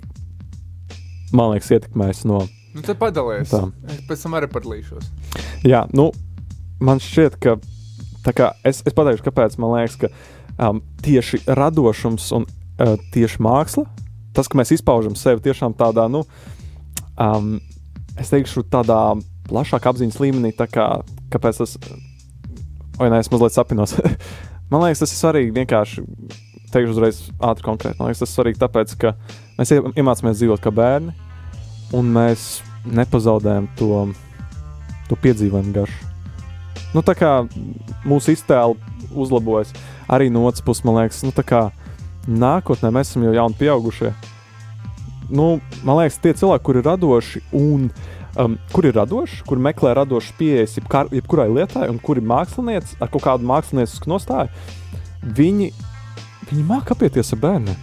man 1.37 1.55
liekas, 1.55 1.73
ietekmēs 1.79 2.27
no 2.29 2.45
Nu, 2.77 2.83
tad 2.85 2.99
padalies. 3.01 3.49
Tā. 3.49 3.63
Es 3.89 4.03
pēc 4.05 4.23
tam 4.27 4.35
arī 4.37 4.51
padalīšos. 4.53 5.07
Jā, 5.65 5.87
nu, 5.97 6.11
man 6.85 7.01
šķiet, 7.01 7.39
ka 7.41 7.55
kā 8.37 8.51
es, 8.69 8.83
es 8.85 8.93
pateikšu, 8.93 9.25
kāpēc 9.25 9.57
man 9.63 9.73
liekas, 9.79 9.97
ka 10.03 10.11
um, 10.61 10.83
tieši 11.05 11.41
radošums 11.47 12.29
un 12.37 12.45
uh, 12.45 12.99
tieši 13.15 13.41
māksla, 13.47 13.87
tas, 14.37 14.51
ka 14.51 14.61
mēs 14.61 14.75
izpaužam 14.77 15.17
sevi 15.17 15.41
tiešām 15.47 15.77
tādā, 15.79 16.05
nu, 16.13 16.27
um, 17.21 17.57
es 18.21 18.33
teikšu, 18.33 18.65
tādā 18.73 18.99
plašākā 19.51 19.93
apziņas 19.93 20.19
līmenī, 20.23 20.53
kā, 20.57 20.89
kāpēc 21.33 21.63
tas, 21.63 21.77
vai 22.99 23.11
nē, 23.13 23.21
es 23.23 23.31
mazliet 23.33 23.57
sapinos. 23.57 23.97
man 24.73 24.87
liekas, 24.87 25.05
tas 25.05 25.15
ir 25.15 25.21
svarīgi 25.21 25.57
vienkārši. 25.57 26.07
Teikšu 26.75 26.97
uzreiz 26.97 27.21
ātri 27.47 27.65
konkrēti. 27.65 27.99
Man 28.01 28.11
liekas, 28.11 28.25
tas 28.25 28.33
ir 28.33 28.41
svarīgi 28.41 28.61
tāpēc, 28.61 28.97
ka 29.01 29.15
mēs 29.57 29.73
ie- 29.73 29.85
iemācāmies 30.03 30.41
dzīvot 30.41 30.65
kā 30.65 30.73
bērni, 30.75 31.15
un 31.97 32.11
mēs 32.17 32.59
nepazaudējam 32.87 33.69
to, 33.79 34.03
to 35.11 35.19
piedzīvojumu 35.23 35.75
garšu. 35.77 36.13
Nu, 36.95 37.03
tā 37.07 37.15
kā 37.19 37.31
mūsu 38.09 38.35
iztēle 38.35 38.77
uzlabojas, 39.17 39.73
arī 40.11 40.29
no 40.33 40.45
otras 40.49 40.65
puses, 40.65 40.85
man 40.87 41.01
liekas, 41.01 41.23
nu, 41.27 41.33
tā 41.35 41.45
kā 41.47 41.67
nākotnē 42.27 42.91
mēs 42.95 43.13
esam 43.13 43.27
jau 43.27 43.35
jauni 43.37 43.59
pieaugušie. 43.61 44.13
Nu, 45.31 45.57
man 45.83 46.01
liekas, 46.01 46.21
tie 46.23 46.35
cilvēki, 46.39 46.65
kuri 46.67 46.83
ir 46.83 46.89
radoši 46.91 47.43
un 47.57 47.89
um, 48.39 48.57
kuri 48.73 48.93
ir 48.93 48.99
radoši, 49.01 49.43
kuri 49.49 49.65
meklē 49.69 49.95
radošas 49.99 50.37
pieejas 50.39 50.77
jebkurai 50.79 51.49
lietai, 51.51 51.89
un 51.91 51.99
kuri 52.03 52.23
mākslinieci 52.25 53.01
ar 53.01 53.11
kaut 53.13 53.25
kādu 53.25 53.49
māksliniecisku 53.49 54.11
nostāju, 54.11 54.53
viņi, 55.37 55.73
viņi 56.51 56.67
māca 56.69 56.95
apieties 56.95 57.33
ar 57.35 57.43
bērniem. 57.43 57.83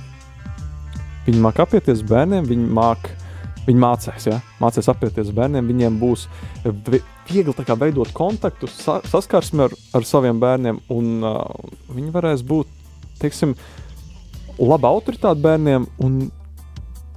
Viņi 1.28 1.44
māca 1.44 1.66
apieties 1.68 2.04
ar 2.04 2.10
bērniem, 2.14 2.48
viņi 2.48 2.72
māca. 2.80 3.20
Viņi 3.64 3.80
mācīs, 3.80 4.26
ja? 4.28 4.42
mācīs 4.60 4.90
apieties 4.92 5.30
bērniem. 5.32 5.68
Viņiem 5.72 5.96
būs 6.02 6.26
vi- 6.66 7.00
viegli 7.30 7.54
kā 7.64 7.78
veidot 7.80 8.12
kontaktu, 8.12 8.68
sa 8.68 8.98
saskarsmi 9.08 9.64
ar, 9.64 9.76
ar 9.96 10.04
saviem 10.04 10.40
bērniem, 10.40 10.82
un 10.92 11.24
uh, 11.24 11.46
viņi 11.96 12.12
varēs 12.12 12.44
būt, 12.44 12.68
teiksim, 13.22 13.56
laba 14.60 14.92
autoritāte 14.92 15.40
bērniem, 15.40 15.88
un, 16.04 16.26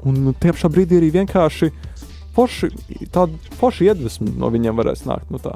un 0.05 0.35
tie 0.41 0.53
pašā 0.53 0.71
brīdī 0.73 1.01
arī 1.01 1.13
vienkārši 1.15 1.71
forši, 2.37 2.71
tāda 3.15 3.57
forša 3.61 3.91
iedvesma 3.91 4.35
no 4.37 4.51
viņiem 4.53 4.77
varēs 4.77 5.07
nākt. 5.09 5.31
Nu 5.33 5.41
tā. 5.43 5.55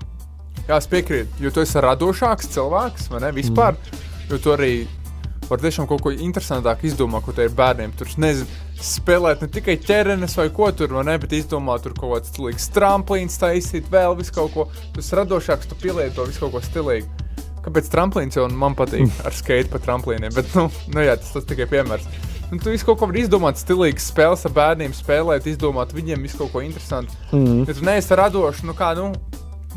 Jā, 0.68 0.78
es 0.78 0.88
piekrītu, 0.90 1.42
jo 1.42 1.52
tu 1.54 1.64
esi 1.64 1.82
radošāks 1.82 2.50
cilvēks, 2.54 3.10
vai 3.12 3.24
ne? 3.24 3.34
Vispār, 3.34 3.76
mm. 3.76 4.08
jo 4.30 4.40
tu 4.42 4.54
arī 4.54 4.72
vari 5.50 5.66
tiešām 5.66 5.88
kaut 5.90 6.04
ko 6.04 6.12
interesantāku 6.14 6.86
izdomāt, 6.86 7.24
ko 7.26 7.34
te 7.34 7.46
ir 7.48 7.54
bērniem. 7.58 7.92
Tur, 7.98 8.10
nezinu, 8.22 8.46
spēlēt 8.80 9.42
ne 9.42 9.48
tikai 9.50 9.76
ķermenis 9.82 10.36
vai 10.38 10.46
ko 10.54 10.70
tur, 10.76 10.94
vai 10.94 11.04
ne, 11.08 11.16
bet 11.20 11.34
izdomāt 11.36 11.82
tur 11.84 11.96
kaut 11.96 12.14
kāds 12.14 12.30
stilīgs 12.30 12.70
tramplīns, 12.76 13.38
taisīt 13.40 13.90
vēl 13.90 14.14
visu 14.20 14.36
kaut 14.36 14.54
ko. 14.54 14.68
Tu 14.94 15.02
esi 15.02 15.18
radošāks, 15.18 15.70
tu 15.70 15.78
pielieto 15.80 16.26
visu 16.28 16.44
kaut 16.44 16.54
ko 16.54 16.62
stilīgu. 16.64 17.26
Kāpēc 17.64 17.90
tramplīns 17.92 18.38
jau 18.38 18.46
man 18.62 18.78
patīk 18.78 19.10
ar 19.26 19.36
skate 19.36 19.72
pa 19.72 19.82
tramplīniem, 19.82 20.32
bet, 20.36 20.54
nu, 20.54 20.68
nu 20.94 21.04
jā, 21.04 21.18
tas, 21.18 21.34
tas 21.34 21.48
tikai 21.50 21.66
piemērs. 21.74 22.06
Nu, 22.50 22.58
tu 22.58 22.70
visu 22.72 22.86
kaut 22.88 22.98
ko 22.98 23.06
vari 23.10 23.22
izdomāt, 23.22 23.60
stilīgs 23.62 24.08
spēles 24.10 24.42
ar 24.48 24.54
bērniem, 24.56 24.94
spēlēt, 24.96 25.46
izdomāt 25.46 25.92
viņiem 25.94 26.24
visu 26.26 26.40
kaut 26.40 26.50
ko 26.56 26.62
interesantu. 26.66 27.14
Mm. 27.30 27.62
Ja 27.68 27.76
tu 27.78 27.84
neesi 27.86 28.16
radošs, 28.18 28.64
nu 28.66 28.74
kā, 28.74 28.90
nu, 28.98 29.12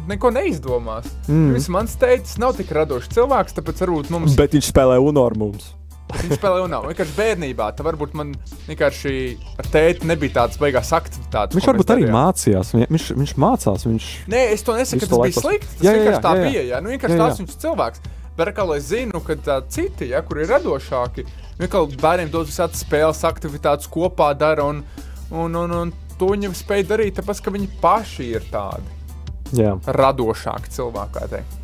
neko 0.10 0.32
neizdomās. 0.34 1.06
Mm. 1.30 1.52
Viņš 1.54 1.70
mans 1.76 1.94
teicis, 2.02 2.40
nav 2.42 2.56
tik 2.58 2.74
radošs 2.74 3.12
cilvēks, 3.14 3.56
tāpēc 3.60 3.86
varbūt 3.86 4.10
mums 4.16 4.36
Bet 4.40 4.58
viņš 4.58 4.72
spēlē 4.74 4.98
UNO 5.06 5.26
ar 5.30 5.38
mums. 5.38 5.70
viņš 6.14 6.36
spēlē 6.38 6.64
un 6.66 6.70
nav. 6.74 6.84
Vienkārši 6.90 7.14
bērnībā, 7.18 7.68
tad 7.78 7.86
varbūt 7.88 8.12
man 8.18 8.34
vienkārši 8.68 9.14
ar 9.62 9.70
tēti 9.74 10.06
nebija 10.10 10.36
tādas 10.42 10.60
beigās 10.62 10.92
aktivitātes. 10.94 11.56
Viņš 11.58 11.70
varbūt 11.72 11.94
arī 11.96 12.10
mācījās. 12.14 12.74
Viņ- 12.76 12.90
Viņš, 12.94 13.06
viņš 13.22 13.34
mācās. 13.42 13.86
Viņš... 13.88 14.10
Nē, 14.34 14.42
es 14.54 14.62
to 14.66 14.76
nesaku, 14.78 15.00
ka 15.00 15.08
tas 15.08 15.14
to 15.16 15.22
bija 15.24 15.42
slikti. 15.46 15.72
Tas 15.78 15.86
Jā, 15.88 15.94
jā, 15.94 16.02
vienkārši 16.02 16.22
tā 16.26 16.34
jā, 16.34 16.42
jā. 16.44 16.50
bija. 16.52 16.66
Jā, 16.74 16.82
nu, 16.84 16.92
vienkārši 16.94 17.16
Jā, 17.16 17.22
jā. 17.22 17.24
tāds 17.30 17.42
viņš 17.42 17.56
cilvēks. 17.64 18.04
Bet 18.38 18.50
kā 18.58 18.66
lai 18.66 18.80
zinu, 18.82 19.22
ka 19.22 19.36
tā 19.38 19.60
citi, 19.70 20.10
ja, 20.10 20.24
kur 20.26 20.42
ir 20.42 20.50
radošāki, 20.50 21.26
vienkārši 21.60 22.00
bērniem 22.02 22.32
dod 22.34 22.50
visādas 22.50 22.82
spēles, 22.82 23.22
aktivitātes 23.30 23.90
kopā 23.94 24.32
dara. 24.38 24.66
Un, 24.66 24.82
un, 25.30 25.60
un, 25.60 25.76
un 25.84 25.94
to 26.18 26.32
viņi 26.34 26.54
spēj 26.58 26.88
darīt, 26.90 27.20
tāpēc 27.20 27.44
ka 27.46 27.54
viņi 27.54 27.70
paši 27.82 28.32
ir 28.40 28.48
tādi 28.54 29.60
Jā. 29.60 29.76
radošāki 29.86 30.74
cilvēki. 30.74 31.14
kā 31.20 31.30
teikt. 31.36 31.60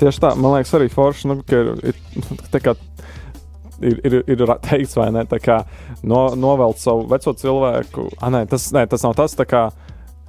Tieši 0.00 0.22
tā, 0.24 0.32
man 0.34 0.56
liekas, 0.56 0.72
arī 0.74 0.88
forši, 0.90 1.28
nu, 1.30 1.38
ka 1.46 1.60
ir, 1.60 1.68
ir, 1.84 1.98
ir, 3.84 4.00
ir, 4.08 4.16
ir 4.34 4.44
teikts, 4.64 4.96
vai 4.98 5.10
ne, 5.14 5.22
tā 5.28 5.38
kā 5.42 5.60
no, 6.02 6.26
novelt 6.34 6.80
savu 6.82 7.06
veco 7.10 7.34
cilvēku. 7.38 8.08
Ah, 8.18 8.32
nē, 8.34 8.44
tas, 8.50 8.70
nē, 8.74 8.88
tas 8.90 9.04
nav 9.06 9.14
tas, 9.20 9.36
tā 9.38 9.46
kā, 9.48 9.68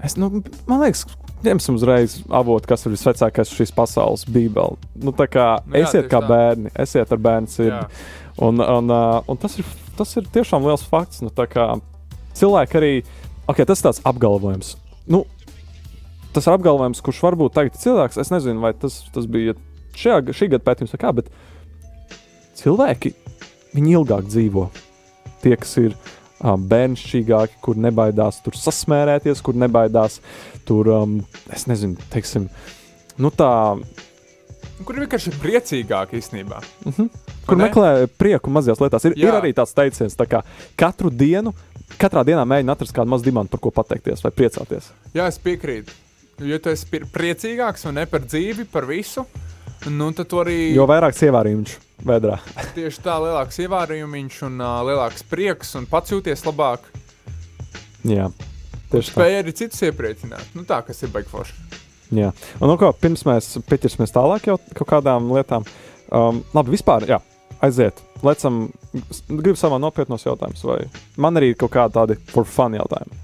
es, 0.04 0.20
nu, 0.22 0.30
man 0.70 0.84
liekas, 0.84 1.08
ņemsim 1.44 1.76
uzreiz 1.78 2.20
avotu, 2.30 2.70
kas 2.70 2.86
ir 2.86 2.94
visvecākais 2.96 3.52
šīs 3.54 3.74
pasaules 3.76 4.26
bībeli. 4.30 4.80
Nu, 5.04 5.14
tā 5.16 5.28
kā, 5.32 5.48
Nu 5.68 5.80
jā, 5.80 5.90
esiet 5.90 6.10
kā 6.12 6.22
tā. 6.24 6.30
bērni, 6.32 6.72
esiet 6.86 7.12
ar 7.12 7.22
bērnu 7.28 7.52
sirdi. 7.52 7.84
Un, 8.46 8.60
un, 8.60 8.92
uh, 8.92 9.20
un 9.32 9.40
tas, 9.40 9.58
ir, 9.60 9.68
tas 9.98 10.12
ir 10.20 10.26
tiešām 10.34 10.66
liels 10.68 10.84
fakts. 10.90 11.22
Nu, 11.24 11.32
cilvēki 12.36 12.80
arī, 12.80 12.94
ok, 13.48 13.64
tas 13.64 13.80
ir 13.80 13.90
tāds 13.90 14.02
apgalvojums. 14.08 14.76
Nu, 15.08 15.24
tas 16.36 16.48
ir 16.48 16.56
apgalvojums, 16.56 17.04
kurš 17.06 17.22
varbūt 17.28 17.56
tagad 17.56 17.78
ir 17.78 17.84
cilvēks. 17.84 18.20
Es 18.22 18.34
nezinu, 18.34 18.64
vai 18.64 18.74
tas, 18.78 19.04
tas 19.16 19.30
bija 19.30 19.56
šajā, 19.96 20.22
šī 20.36 20.52
gada 20.56 20.66
pētījums 20.68 20.96
vai 20.96 21.02
kā, 21.04 21.14
bet 21.22 21.32
cilvēki 22.60 23.14
viņi 23.76 23.96
ilgāk 24.00 24.28
dzīvo. 24.28 24.68
Tie, 25.44 25.56
kas 25.62 25.76
ir 25.80 25.96
um, 26.42 26.64
bērnišķīgāki, 26.72 27.60
kur 27.64 27.80
nebaidās 27.80 28.42
tur 28.44 28.58
sasmērēties, 28.58 29.44
kur 29.46 29.58
nebaidās 29.60 30.20
tur, 30.68 30.90
um, 30.96 31.20
es 31.54 31.68
nezinu, 31.70 31.98
teiksim, 32.14 32.50
nu 33.22 33.32
tā, 33.34 33.52
Kur 34.86 34.98
ir 34.98 35.06
vienkārši 35.06 35.32
priecīgāk 35.40 36.12
īstenībā. 36.18 36.58
kur 37.48 37.56
ne? 37.56 37.64
meklē 37.64 38.10
prieku 38.20 38.52
mazajās 38.52 38.82
lietās. 38.84 39.06
Ir, 39.08 39.14
ir 39.16 39.30
Jā. 39.30 39.38
arī 39.40 39.54
tāds 39.56 39.72
teiciens, 39.78 40.18
tā 40.20 40.26
kā 40.28 40.42
katru 40.76 41.08
dienu, 41.14 41.54
katrā 42.02 42.26
dienā 42.28 42.44
mēģina 42.44 42.76
atrast 42.76 42.92
kādu 42.96 43.14
mazu 43.14 43.24
dimantu, 43.24 43.54
par 43.56 43.62
ko 43.64 43.72
pateikties 43.72 44.26
vai 44.26 44.34
priecāties. 44.36 44.90
Jā, 45.16 45.30
es 45.32 45.40
piekrītu. 45.40 45.96
Jo 46.44 46.60
tu 46.60 46.74
esi 46.74 47.00
priecīgāks 47.08 47.88
un 47.88 47.96
ne 48.02 48.04
par 48.12 48.26
dzīvi, 48.28 48.66
par 48.68 48.84
visu. 48.90 49.24
Nu, 49.88 50.10
tad 50.18 50.34
arī 50.42 50.74
Jo 50.76 50.88
vairāk 50.90 51.16
ievērījums 51.24 51.78
vēdrā. 52.04 52.40
tieši 52.76 53.04
tā 53.06 53.16
lielāks 53.24 53.62
ievērījums 53.64 54.42
un 54.50 54.60
uh, 54.60 54.82
lielāks 54.90 55.24
prieks 55.30 55.72
un 55.80 55.88
pats 55.88 56.12
jūties 56.12 56.44
labāk. 56.50 56.84
Jā, 58.06 58.28
tieši 58.92 59.12
tā. 59.12 59.18
Spēja 59.18 59.42
arī 59.44 59.56
citus 59.58 59.84
iepriecināt. 59.88 60.54
Nu, 60.58 60.66
tā, 60.68 60.82
kas 60.86 61.02
ir 61.06 61.14
baigfoši. 61.14 61.58
Jā. 62.14 62.32
Un, 62.60 62.70
nu, 62.70 62.76
ko, 62.80 62.92
pirms 63.02 63.26
mēs 63.28 63.56
pieķersimies 63.66 64.14
tālāk 64.14 64.50
jau 64.52 64.60
kaut 64.78 64.90
kādām 64.90 65.32
lietām, 65.34 65.66
um, 66.14 66.44
labi, 66.56 66.76
vispār, 66.76 67.08
jā, 67.10 67.20
aiziet. 67.66 68.02
Lecam, 68.26 68.66
gribu 69.30 69.58
savā 69.60 69.80
nopietnos 69.82 70.26
jautājumus, 70.26 70.64
vai 70.66 70.80
man 71.22 71.38
arī 71.38 71.54
ir 71.54 71.60
kaut 71.60 71.74
kādi 71.76 71.98
tādi 71.98 72.18
for 72.32 72.48
fun 72.50 72.78
jautājumi. 72.78 73.22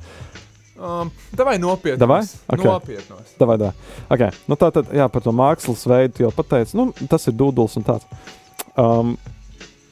Um, 0.81 1.11
Davai 1.37 1.59
nopietni. 1.61 1.99
Davai? 2.01 2.23
Ok. 2.49 2.63
Nopietnos. 2.65 3.35
Davai, 3.37 3.57
davai. 3.61 3.73
Okay. 4.09 4.33
Nu, 4.49 4.57
tā 4.57 4.71
tad, 4.73 4.89
jā, 4.97 5.05
par 5.13 5.21
to 5.21 5.33
mākslas 5.35 5.85
veidu 5.85 6.25
jau 6.25 6.31
pateici, 6.33 6.73
nu, 6.79 6.87
tas 7.09 7.29
ir 7.29 7.37
dūduls 7.37 7.77
un 7.77 7.85
tāds. 7.85 8.07
Um, 8.79 9.13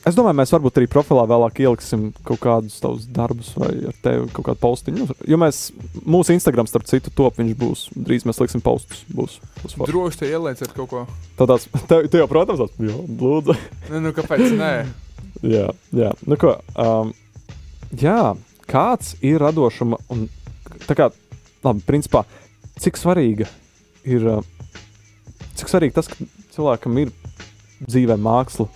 es 0.07 0.15
domāju, 0.17 0.37
mēs 0.39 0.53
varbūt 0.53 0.79
arī 0.79 0.87
profilā 0.91 1.25
vēlāk 1.29 1.59
ieliksim 1.63 2.09
kaut 2.27 2.39
kādus 2.43 2.77
tavus 2.81 3.07
darbus 3.13 3.51
vai 3.59 3.71
ar 3.89 3.97
tevi 4.03 4.29
kaut 4.35 4.47
kādu 4.47 4.61
postiņu. 4.63 5.07
Jo 5.29 5.39
mēs, 5.41 5.61
mūsu 6.07 6.33
Instagram, 6.35 6.69
starp 6.69 6.87
citu, 6.89 7.11
top 7.15 7.39
viņš 7.39 7.55
būs. 7.59 7.85
Drīz 8.07 8.25
mēs 8.29 8.41
liksim 8.41 8.63
postus. 8.65 9.03
Būs, 9.11 9.37
būs 9.61 9.75
forši. 9.75 9.91
Droši 9.91 10.21
te 10.21 10.31
ielieciet 10.31 10.75
kaut 10.77 10.91
ko. 10.93 11.05
Tā 11.39 11.49
tāds, 11.49 11.67
tev, 11.91 12.07
tev 12.07 12.23
jau, 12.23 12.29
protams, 12.31 12.63
tāds, 12.63 12.79
jā, 12.79 12.97
lūdzu. 13.21 13.57
Nu, 13.89 14.03
nu 14.07 14.13
kāpēc? 14.15 14.45
Nē, 14.59 14.73
jā, 15.43 15.67
jā. 15.95 16.11
Nu, 16.25 16.39
ko, 16.39 16.55
um, 16.79 17.13
jā, 17.99 18.19
kāds 18.69 19.15
ir 19.25 19.39
radošuma 19.43 19.99
un 20.13 20.27
tā 20.87 20.97
kā, 20.97 21.09
labi, 21.65 21.85
principā, 21.87 22.23
cik 22.79 22.99
svarīga 22.99 23.49
ir, 24.07 24.27
uh, 24.37 24.75
cik 25.59 25.71
svarīgi 25.71 25.97
tas, 25.97 26.07
ka 26.11 26.29
cilvēkam 26.55 27.01
ir 27.03 27.11
dzīvē 27.87 28.15
māksla 28.19 28.67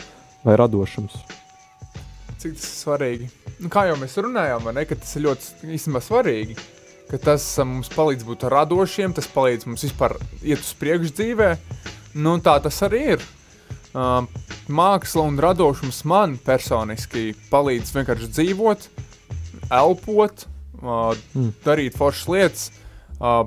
vai 0.43 0.57
radošums. 0.59 1.15
cik 2.37 2.57
tas 2.57 2.65
ir 2.67 2.75
svarīgi. 2.75 3.29
Nu, 3.63 3.69
kā 3.71 3.85
jau 3.87 3.95
mēs 3.99 4.17
runājām, 4.19 4.67
ne, 4.75 4.85
tas 4.85 5.15
ir 5.15 5.25
ļoti 5.27 5.69
īstenībā 5.77 6.01
svarīgi. 6.03 6.57
Tas 7.23 7.45
mums 7.61 7.91
palīdz 7.93 8.25
būt 8.25 8.43
radošiem, 8.49 9.13
tas 9.13 9.27
palīdz 9.29 9.67
mums 9.69 9.83
vispār 9.85 10.17
iet 10.41 10.59
uz 10.59 10.73
priekšu 10.79 11.13
dzīvē. 11.13 11.49
Nu, 12.15 12.35
tā 12.43 12.57
tas 12.63 12.81
arī 12.85 13.03
ir. 13.15 13.25
Uh, 13.93 14.25
māksla 14.67 15.27
un 15.29 15.37
radošums 15.37 16.01
man 16.09 16.37
personiski 16.41 17.35
palīdz 17.51 17.93
vienkārši 17.93 18.31
dzīvot, 18.33 18.87
elpot, 19.69 20.47
uh, 20.81 21.13
Mm. 21.35 21.53
darīt 21.63 21.95
foršas 21.97 22.27
lietas, 22.27 22.71
uh, 23.19 23.45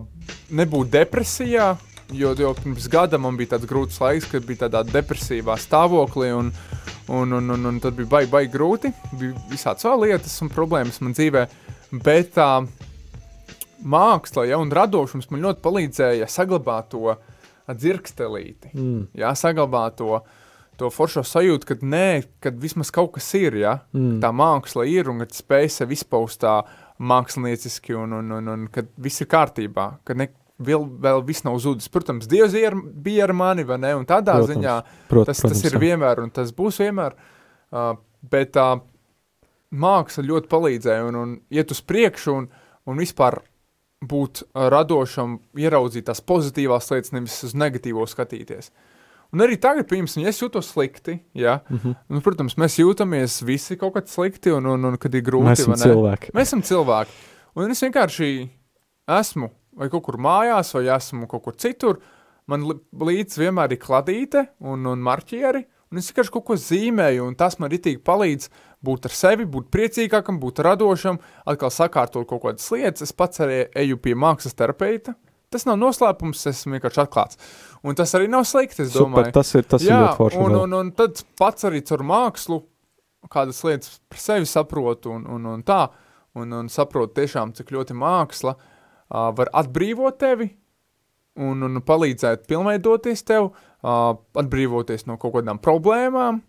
nebūt 0.50 0.92
depresijā. 0.94 1.74
Jo 2.14 2.34
jau 2.38 2.52
pirms 2.54 2.86
gada 2.92 3.18
man 3.18 3.34
bija 3.38 3.56
tāds 3.56 3.66
grūts 3.66 3.98
laiks, 4.00 4.28
kad 4.30 4.44
bija 4.46 4.66
tādā 4.66 4.84
depresīvā 4.86 5.56
stāvoklī, 5.58 6.30
un, 6.36 6.52
un, 7.10 7.32
un, 7.34 7.50
un, 7.56 7.66
un 7.72 7.80
tad 7.82 7.96
bija 7.98 8.10
baigi, 8.12 8.30
baigi 8.30 8.52
grūti. 8.54 8.92
Bija 9.18 9.34
visādas 9.50 9.86
vēl 9.88 10.04
lietas 10.06 10.36
un 10.44 10.52
problēmas 10.54 11.00
man 11.02 11.16
dzīvē. 11.16 11.46
Bet 12.04 12.34
tā 12.38 12.50
māksla 13.86 14.46
ja, 14.48 14.58
un 14.62 14.70
radošums 14.74 15.28
man 15.30 15.44
ļoti 15.44 15.62
palīdzēja 15.64 16.28
saglabāt 16.30 16.92
to 16.94 17.16
dzirkstelīti. 17.66 18.72
Mm. 18.74 19.04
Jā, 19.18 19.32
saglabāt 19.38 19.98
to, 19.98 20.20
to 20.78 20.90
foršo 20.94 21.24
sajūtu, 21.26 21.66
ka 21.72 21.76
nē, 21.82 22.08
kad 22.42 22.58
vismaz 22.62 22.92
kaut 22.94 23.16
kas 23.18 23.28
ir, 23.38 23.58
ja, 23.64 23.80
Mm. 23.96 24.20
tā 24.22 24.30
māksla 24.30 24.86
ir 24.86 25.10
un 25.10 25.24
ka 25.24 25.30
spēj 25.34 25.70
sevi 25.80 25.98
izpaust 25.98 26.44
tā 26.46 26.60
mākslinieciski 27.02 27.96
un, 27.98 28.14
un, 28.22 28.30
un, 28.38 28.48
un 28.54 28.66
kad 28.72 28.88
viss 28.96 29.20
ir 29.20 29.28
kārtībā, 29.28 29.90
ka 30.06 30.14
ne, 30.14 30.30
vēl, 30.58 30.88
vēl 31.02 31.22
viss 31.26 31.44
nav 31.44 31.58
zudis. 31.62 31.88
Protams, 31.92 32.28
Dievs 32.30 32.54
ir, 32.56 32.76
bija 32.76 33.24
ar 33.28 33.32
mani, 33.36 33.64
vai 33.64 33.78
ne, 33.78 33.94
un 33.98 34.04
tādā 34.08 34.38
Protams, 34.38 34.54
ziņā 34.54 34.76
Prot, 35.08 35.30
tas, 35.30 35.40
tas 35.44 35.64
ir 35.64 35.78
vienmēr 35.78 36.22
un 36.24 36.30
tas 36.30 36.52
būs 36.56 36.80
vienmēr, 36.84 37.16
uh, 37.72 37.94
bet 38.30 38.54
tā 38.56 38.68
uh, 38.76 38.84
māksla 39.74 40.24
ļoti 40.26 40.50
palīdzēja 40.50 41.06
un, 41.08 41.18
un 41.20 41.36
iet 41.52 41.70
uz 41.74 41.82
priekšu 41.84 42.34
un, 42.34 42.48
un 42.86 43.00
vispār 43.02 43.40
būt 44.06 44.44
radošam, 44.54 45.38
ieraudzīt 45.58 46.06
tās 46.10 46.20
pozitīvās 46.24 46.90
lietas, 46.92 47.14
nevis 47.16 47.38
uz 47.46 47.56
negatīvo 47.56 48.04
skatīties. 48.08 48.70
Un 49.34 49.42
arī 49.42 49.56
tagad, 49.58 49.88
piemēram, 49.90 50.22
ja 50.22 50.30
es 50.30 50.38
jūtos 50.38 50.68
slikti, 50.70 51.18
ja, 51.34 51.60
Mm 51.68 51.78
-hmm. 51.78 51.94
nu, 52.08 52.20
protams, 52.20 52.54
mēs 52.56 52.78
jūtamies 52.78 53.42
visi 53.44 53.76
kaut 53.76 53.94
kad 53.94 54.08
slikti, 54.08 54.52
un, 54.52 54.66
un, 54.66 54.84
un 54.84 54.96
kad 54.96 55.14
ir 55.14 55.22
grūti, 55.22 55.48
Mēs 55.48 55.60
esam 55.60 55.74
cilvēki. 55.74 56.30
Mēs 56.32 56.42
esam 56.42 56.62
cilvēki. 56.62 57.10
Un 57.56 57.70
es 57.70 57.82
vienkārši 57.82 58.48
esmu 59.08 59.50
vai 59.76 59.88
kaut 59.92 60.06
kur 60.08 60.18
mājās, 60.22 60.74
vai 60.76 60.86
esmu 60.96 61.28
kaut 61.30 61.44
kur 61.46 61.56
citur. 61.60 62.00
Man 62.50 62.64
līdzi 62.66 63.42
vienmēr 63.42 63.74
ir 63.74 63.82
kladīte 63.82 64.46
un, 64.62 64.86
un 64.86 65.02
marķieri, 65.02 65.64
un 65.90 66.00
es 66.00 66.08
vienkārši 66.10 66.32
kaut 66.36 66.46
ko 66.46 66.56
zīmēju, 66.60 67.26
un 67.26 67.36
tas 67.38 67.58
man 67.62 67.72
ritīgi 67.72 68.02
palīdz 68.06 68.48
būt 68.86 69.08
ar 69.08 69.14
sevi, 69.16 69.46
būt 69.50 69.68
priecīgākam, 69.74 70.38
būt 70.42 70.62
radošam, 70.66 71.18
atkal 71.48 71.72
sakārtot 71.74 72.28
kaut 72.30 72.44
kādas 72.44 72.68
lietas. 72.70 73.08
Es 73.08 73.16
pats 73.16 73.42
arī 73.42 73.64
eju 73.82 73.98
pie 74.02 74.14
mākslas 74.18 74.54
terapeita. 74.54 75.16
Tas 75.50 75.66
nav 75.66 75.78
noslēpums, 75.78 76.40
es 76.50 76.64
vienkārši 76.66 77.02
atklāts. 77.04 77.38
Un 77.86 77.98
tas 77.98 78.12
arī 78.18 78.26
nav 78.30 78.46
slikti, 78.48 78.82
es 78.82 78.94
Super, 78.94 79.04
domāju. 79.06 79.34
tas 79.34 79.52
ir, 79.54 79.66
tas 79.66 79.84
ir 79.84 79.94
ļoti 79.94 80.16
forši. 80.18 80.40
un, 80.42 80.56
un, 80.62 80.74
un 80.80 80.88
tad 80.94 81.22
pats 81.38 81.66
arī 81.68 81.82
caur 81.86 82.02
mākslu 82.06 82.60
kādas 83.30 83.62
lietas 83.66 84.00
par 84.10 84.22
sevi 84.22 84.46
saprotu 84.46 85.14
un, 85.14 85.22
un, 85.36 85.46
un 85.54 85.62
tā, 85.66 85.84
un, 86.38 86.50
un 86.60 86.70
saprotu 86.70 87.14
tiešām, 87.20 87.54
cik 87.58 87.72
ļoti 87.74 87.94
māksla 87.98 88.54
uh, 88.54 88.66
var 89.10 89.50
atbrīvot 89.52 90.18
tevi 90.18 90.50
un, 91.36 91.62
un 91.62 91.80
palīdzēt 91.84 92.46
pilnveidoties 92.48 93.22
tev, 93.28 93.50
uh, 93.52 94.12
atbrīvoties 94.40 95.06
no 95.06 95.18
kaut 95.20 95.36
kādām 95.38 95.60
problēmām. 95.62 96.42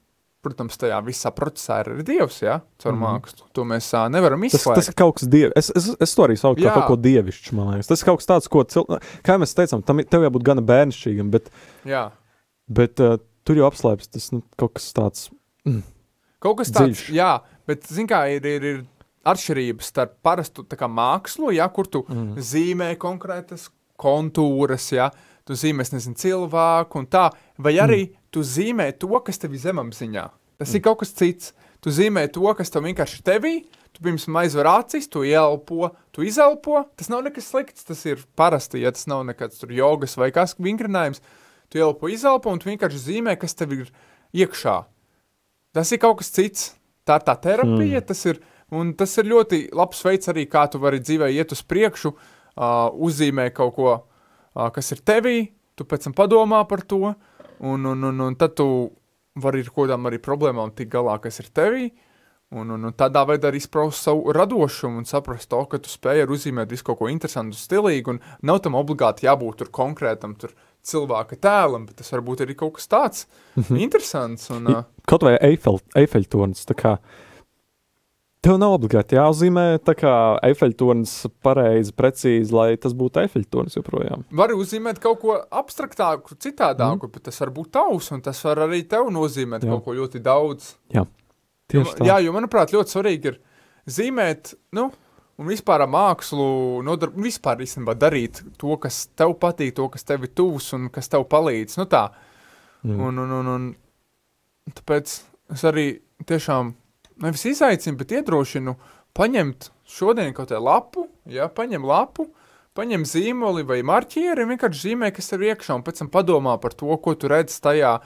Protams, 0.45 0.77
tajā 0.79 0.99
visā 1.03 1.31
procesā 1.35 1.79
ir 1.81 1.89
arī 1.91 2.03
Dievs, 2.07 2.37
ja, 2.43 2.59
caur 2.79 2.93
mm. 2.93 3.01
-hmm. 3.01 3.15
mākslu. 3.17 3.47
To 3.57 3.65
mēs 3.67 3.89
uh, 3.97 4.05
nevaram 4.13 4.41
Tas, 4.45 4.53
izslēgt. 4.61 4.75
tas 4.79 4.87
ir 4.87 4.95
kaut 4.95 5.15
kas 5.17 5.27
dievišķs. 5.27 5.57
Es, 5.57 5.71
es, 5.75 5.95
es 5.99 6.15
to 6.15 6.23
arī 6.23 6.37
saucu 6.37 6.61
par 6.61 6.69
Jā. 6.69 6.75
kaut 6.77 6.87
ko 6.87 6.95
dievišķu. 6.95 7.55
man 7.57 7.73
liekas. 7.73 7.87
Tas 7.87 8.01
ir 8.01 8.05
kaut 8.05 8.21
kas 8.21 8.29
tāds, 8.29 8.47
ko, 8.47 8.63
cil... 8.63 8.85
kā 9.25 9.37
mēs 9.41 9.55
teicām, 9.57 9.83
tam 9.83 9.99
ir- 9.99 10.07
tev 10.07 10.23
jābūt 10.23 10.43
gana 10.43 10.61
bērnišķīgam, 10.61 11.31
bet, 11.31 11.49
Jā. 11.83 12.11
bet 12.69 12.99
uh, 12.99 13.17
tur 13.43 13.55
jau 13.57 13.67
apslēpjas 13.67 14.07
tas 14.13 14.31
nu, 14.31 14.43
kaut 14.55 14.73
kas 14.77 14.93
tāds. 14.93 15.29
Kaut 16.39 16.57
kas 16.61 16.71
tāds, 16.71 17.01
Dziļš. 17.01 17.15
jā, 17.17 17.31
bet, 17.67 17.83
zin 17.89 18.07
kā, 18.07 18.21
ir, 18.29 18.45
ir, 18.45 18.63
ir 18.63 18.85
atšķirības 19.27 19.91
starp 19.93 20.17
parastu 20.25 20.65
mākslu, 20.65 21.53
ja, 21.55 21.67
kur 21.69 21.87
tu 21.87 22.05
Mm. 22.07 22.35
zīmē 22.37 22.95
konkrētas 22.97 23.69
kontūras, 23.97 24.91
ja, 24.91 25.11
tu 25.45 25.53
zīmē, 25.53 25.83
nezinu, 25.91 26.15
cilvēku 26.15 26.99
un 26.99 27.07
tā, 27.07 27.29
vai 27.57 27.77
arī 27.79 28.07
mm. 28.07 28.15
tu 28.31 28.41
zīmē 28.41 28.91
to, 28.99 29.19
kas 29.19 29.37
tev 29.37 29.53
ir 29.53 29.59
zemapziņā. 29.59 30.29
Tas 30.57 30.69
mm. 30.71 30.75
ir 30.75 30.81
kaut 30.81 30.99
kas 30.99 31.13
cits. 31.13 31.53
Tu 31.79 31.93
zīmē 31.93 32.25
to, 32.33 32.41
kas 32.57 32.71
tev 32.73 32.83
vienkārši 32.87 33.21
tevī, 33.23 33.65
tu 33.93 34.01
pirms 34.03 34.25
aizver 34.41 34.67
acis, 34.67 35.07
tu 35.07 35.23
ielpo, 35.23 35.91
tu 36.11 36.25
izelpo. 36.25 36.83
Tas 36.97 37.09
nav 37.09 37.23
nekas 37.27 37.51
slikts, 37.51 37.85
tas 37.85 38.01
ir 38.09 38.23
parasti, 38.35 38.81
ja 38.81 38.91
tas 38.91 39.05
nav 39.09 39.23
nekāds 39.27 39.61
jogas 39.69 40.17
vai 40.17 40.31
kas 40.33 40.57
vingrinājums. 40.57 41.21
Tu 41.69 41.81
ielpo, 41.81 42.09
izelpo 42.09 42.51
un 42.51 42.59
tu 42.59 42.71
vienkārši 42.71 43.03
zīmē, 43.05 43.37
kas 43.39 43.55
tev 43.57 43.75
ir 43.77 43.91
iekšā. 44.33 44.79
Tas 45.75 45.91
ir 45.93 46.01
kaut 46.01 46.21
kas 46.21 46.33
cits. 46.33 46.71
Tā 47.07 47.21
ir 47.21 47.23
tā 47.23 47.37
terapija, 47.39 48.01
mm. 48.01 48.07
tas 48.09 48.25
ir, 48.27 48.41
un 48.71 48.93
tas 48.97 49.13
ir 49.17 49.29
ļoti 49.31 49.67
labs 49.75 50.03
veids 50.05 50.31
arī, 50.33 50.47
kā 50.51 50.65
tu 50.71 50.81
vari 50.83 50.99
dzīvē 50.99 51.31
iet 51.35 51.53
uz 51.55 51.63
priekšu, 51.63 52.13
uh, 52.13 52.89
uzzīmē 52.93 53.49
kaut 53.55 53.75
ko, 53.75 53.95
uh, 53.95 54.69
kas 54.75 54.91
ir 54.95 55.03
tevī, 55.07 55.39
tu 55.77 55.85
pēc 55.85 56.07
tam 56.09 56.17
padomā 56.17 56.63
par 56.67 56.83
to, 56.87 57.15
Un, 57.59 57.85
un, 57.85 58.03
un, 58.03 58.19
un 58.19 58.35
tad 58.37 58.53
tu 58.57 58.67
vari 59.41 59.63
ar 59.65 59.71
kādām 59.73 60.05
arī 60.09 60.19
problēmām 60.21 60.73
tikt 60.77 60.91
galā, 60.93 61.17
kas 61.21 61.41
ir 61.41 61.49
tevī. 61.53 61.87
Un, 62.53 62.69
un, 62.71 62.85
un 62.87 62.93
tādā 62.95 63.25
veidā 63.27 63.49
arī 63.49 63.59
izpraust 63.59 64.05
savu 64.05 64.31
radošumu 64.31 65.01
un 65.01 65.07
saprast 65.09 65.49
to, 65.51 65.59
ka 65.67 65.81
tu 65.83 65.91
spēj 65.91 66.23
uzzīmēt 66.31 66.71
visu 66.71 66.85
kaut 66.87 67.01
ko 67.01 67.09
interesantu, 67.11 67.57
stilīgu. 67.59 68.15
Un 68.15 68.21
nav 68.47 68.61
tam 68.63 68.77
obligāti 68.79 69.27
jābūt 69.27 69.63
tur 69.63 69.71
konkrētam 69.73 70.37
tur 70.39 70.53
cilvēka 70.87 71.35
tēlam, 71.43 71.89
bet 71.89 71.99
tas 71.99 72.13
var 72.13 72.23
būt 72.23 72.45
arī 72.45 72.55
kaut 72.55 72.77
kas 72.77 72.87
tāds 72.87 73.25
interesants. 73.73 74.47
Un, 74.55 74.69
uh, 74.71 74.85
Kaut 75.09 75.25
vai 75.27 75.35
Eifel, 75.43 75.81
Eifeļtornis. 75.97 76.63
tā 76.69 76.77
kā 76.77 76.93
Tev 78.45 78.59
nav 78.61 78.75
obligāti 78.75 79.17
jāuzzīmē 79.17 79.79
tā 79.85 79.95
kā 79.97 80.11
Eifeļtornis 80.45 81.13
pareizi, 81.43 81.93
precīzi, 81.97 82.53
lai 82.53 82.67
tas 82.81 82.93
būtu 82.97 83.23
Eifeļtornis 83.23 83.79
joprojām. 83.79 84.27
Var 84.39 84.53
uzzīmēt 84.53 85.01
kaut 85.03 85.19
ko 85.23 85.39
abstraktāku, 85.41 86.37
citādāku, 86.43 87.09
mm. 87.09 87.15
bet 87.15 87.25
tas 87.27 87.41
var 87.41 87.51
būt 87.55 87.71
tavs, 87.79 88.11
un 88.13 88.21
tas 88.25 88.43
var 88.45 88.61
arī 88.67 88.83
tev 88.89 89.09
nozīmēt 89.13 89.65
Jā. 89.65 89.71
Jā. 89.71 89.73
kaut 89.73 89.87
ko 89.87 89.97
ļoti 89.97 90.21
daudz. 90.23 90.69
Tieši 91.67 91.81
jo, 91.81 91.97
tā. 91.97 92.07
jā, 92.11 92.21
jo 92.23 92.37
manuprāt, 92.37 92.71
ļoti 92.77 92.93
svarīgi 92.93 93.31
ir 93.33 93.41
zīmēt, 93.97 94.53
nu, 94.77 94.87
un 95.37 95.51
vispār 95.51 95.83
mākslu, 95.89 96.47
nodarb, 96.85 97.17
vispār 97.25 97.65
īstenībā 97.65 97.97
darīt 97.97 98.43
to, 98.61 98.77
kas 98.81 99.07
tev 99.17 99.33
patīk, 99.41 99.73
to, 99.77 99.89
kas 99.93 100.05
tev 100.07 100.29
ir 100.29 100.33
tuvs 100.37 100.71
un 100.77 100.91
kas 100.93 101.09
tev 101.11 101.25
palīdz. 101.31 101.81
Nu, 101.81 101.89
tā. 101.89 102.07
Mm. 102.85 103.01
Un, 103.01 103.23
un, 103.25 103.35
un, 103.41 103.53
un 103.57 104.77
tāpēc 104.77 105.17
es 105.57 105.65
arī 105.67 105.89
tiešām 106.29 106.75
nevis 107.23 107.45
izaicinu, 107.49 107.97
bet 107.99 108.13
iedrošinu 108.17 108.75
paņemt 109.17 109.71
šodien 109.87 110.33
kaut 110.35 110.51
kādu 110.51 110.63
lapu, 110.63 111.07
ja, 111.31 111.47
paņem 111.49 111.85
lapu, 111.87 112.27
paņem 112.77 113.05
zīmoli 113.09 113.65
vai 113.67 113.81
marķieri 113.85 114.45
un 114.45 114.53
vienkārši 114.53 114.83
zīmē, 114.89 115.11
kas 115.15 115.31
ir 115.33 115.47
iekšā, 115.49 115.79
un 115.79 115.85
pēc 115.85 116.03
tam 116.03 116.11
padomā 116.13 116.57
par 116.61 116.75
to, 116.77 116.91
ko 117.01 117.15
tu 117.17 117.31
redz 117.31 117.57
tajā, 117.63 117.97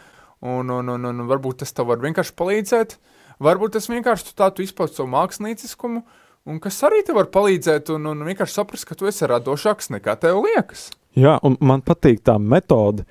un, 0.42 0.72
un, 0.72 0.94
un, 0.96 1.10
un 1.12 1.26
varbūt 1.30 1.62
tas 1.64 1.76
tev 1.76 1.92
var 1.92 2.02
vienkārši 2.04 2.36
palīdzēt, 2.40 2.96
varbūt 3.44 3.76
tas 3.78 3.90
vienkārši 3.92 4.30
tu 4.30 4.38
tā 4.40 4.52
tu 4.56 4.66
izpaust 4.66 4.98
savu 5.00 5.12
mākslinieciskumu, 5.12 6.06
un 6.48 6.62
kas 6.64 6.80
arī 6.88 7.04
tev 7.06 7.20
var 7.20 7.30
palīdzēt, 7.34 7.92
un, 7.98 8.08
un 8.14 8.24
vienkārši 8.30 8.58
saprast, 8.58 8.88
ka 8.90 8.98
tu 8.98 9.10
esi 9.12 9.30
radošāks 9.30 9.92
nekā 9.98 10.16
tev 10.22 10.42
liekas. 10.46 10.90
Jā, 11.20 11.36
un 11.44 11.58
man 11.60 11.84
patīk 11.84 12.24
tā 12.24 12.38
metode, 12.40 13.04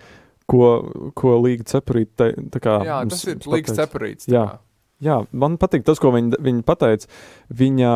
ko, 0.51 0.71
ko 1.19 1.37
Līga 1.45 1.67
Cepurīte 1.69 2.17
tā, 2.17 2.31
tā 2.57 2.63
kā. 2.65 2.81
Jā, 2.87 3.03
tas 3.11 3.27
ir 3.27 3.37
mums 3.37 3.51
līgs 3.53 3.71
pateica. 3.71 3.85
separīts. 3.85 4.31
Jā. 5.05 5.23
Man 5.33 5.57
patīk 5.61 5.85
tas, 5.87 6.01
ko 6.01 6.13
viņa, 6.15 6.41
viņa 6.45 6.63
pateica. 6.69 7.09
Viņa, 7.61 7.93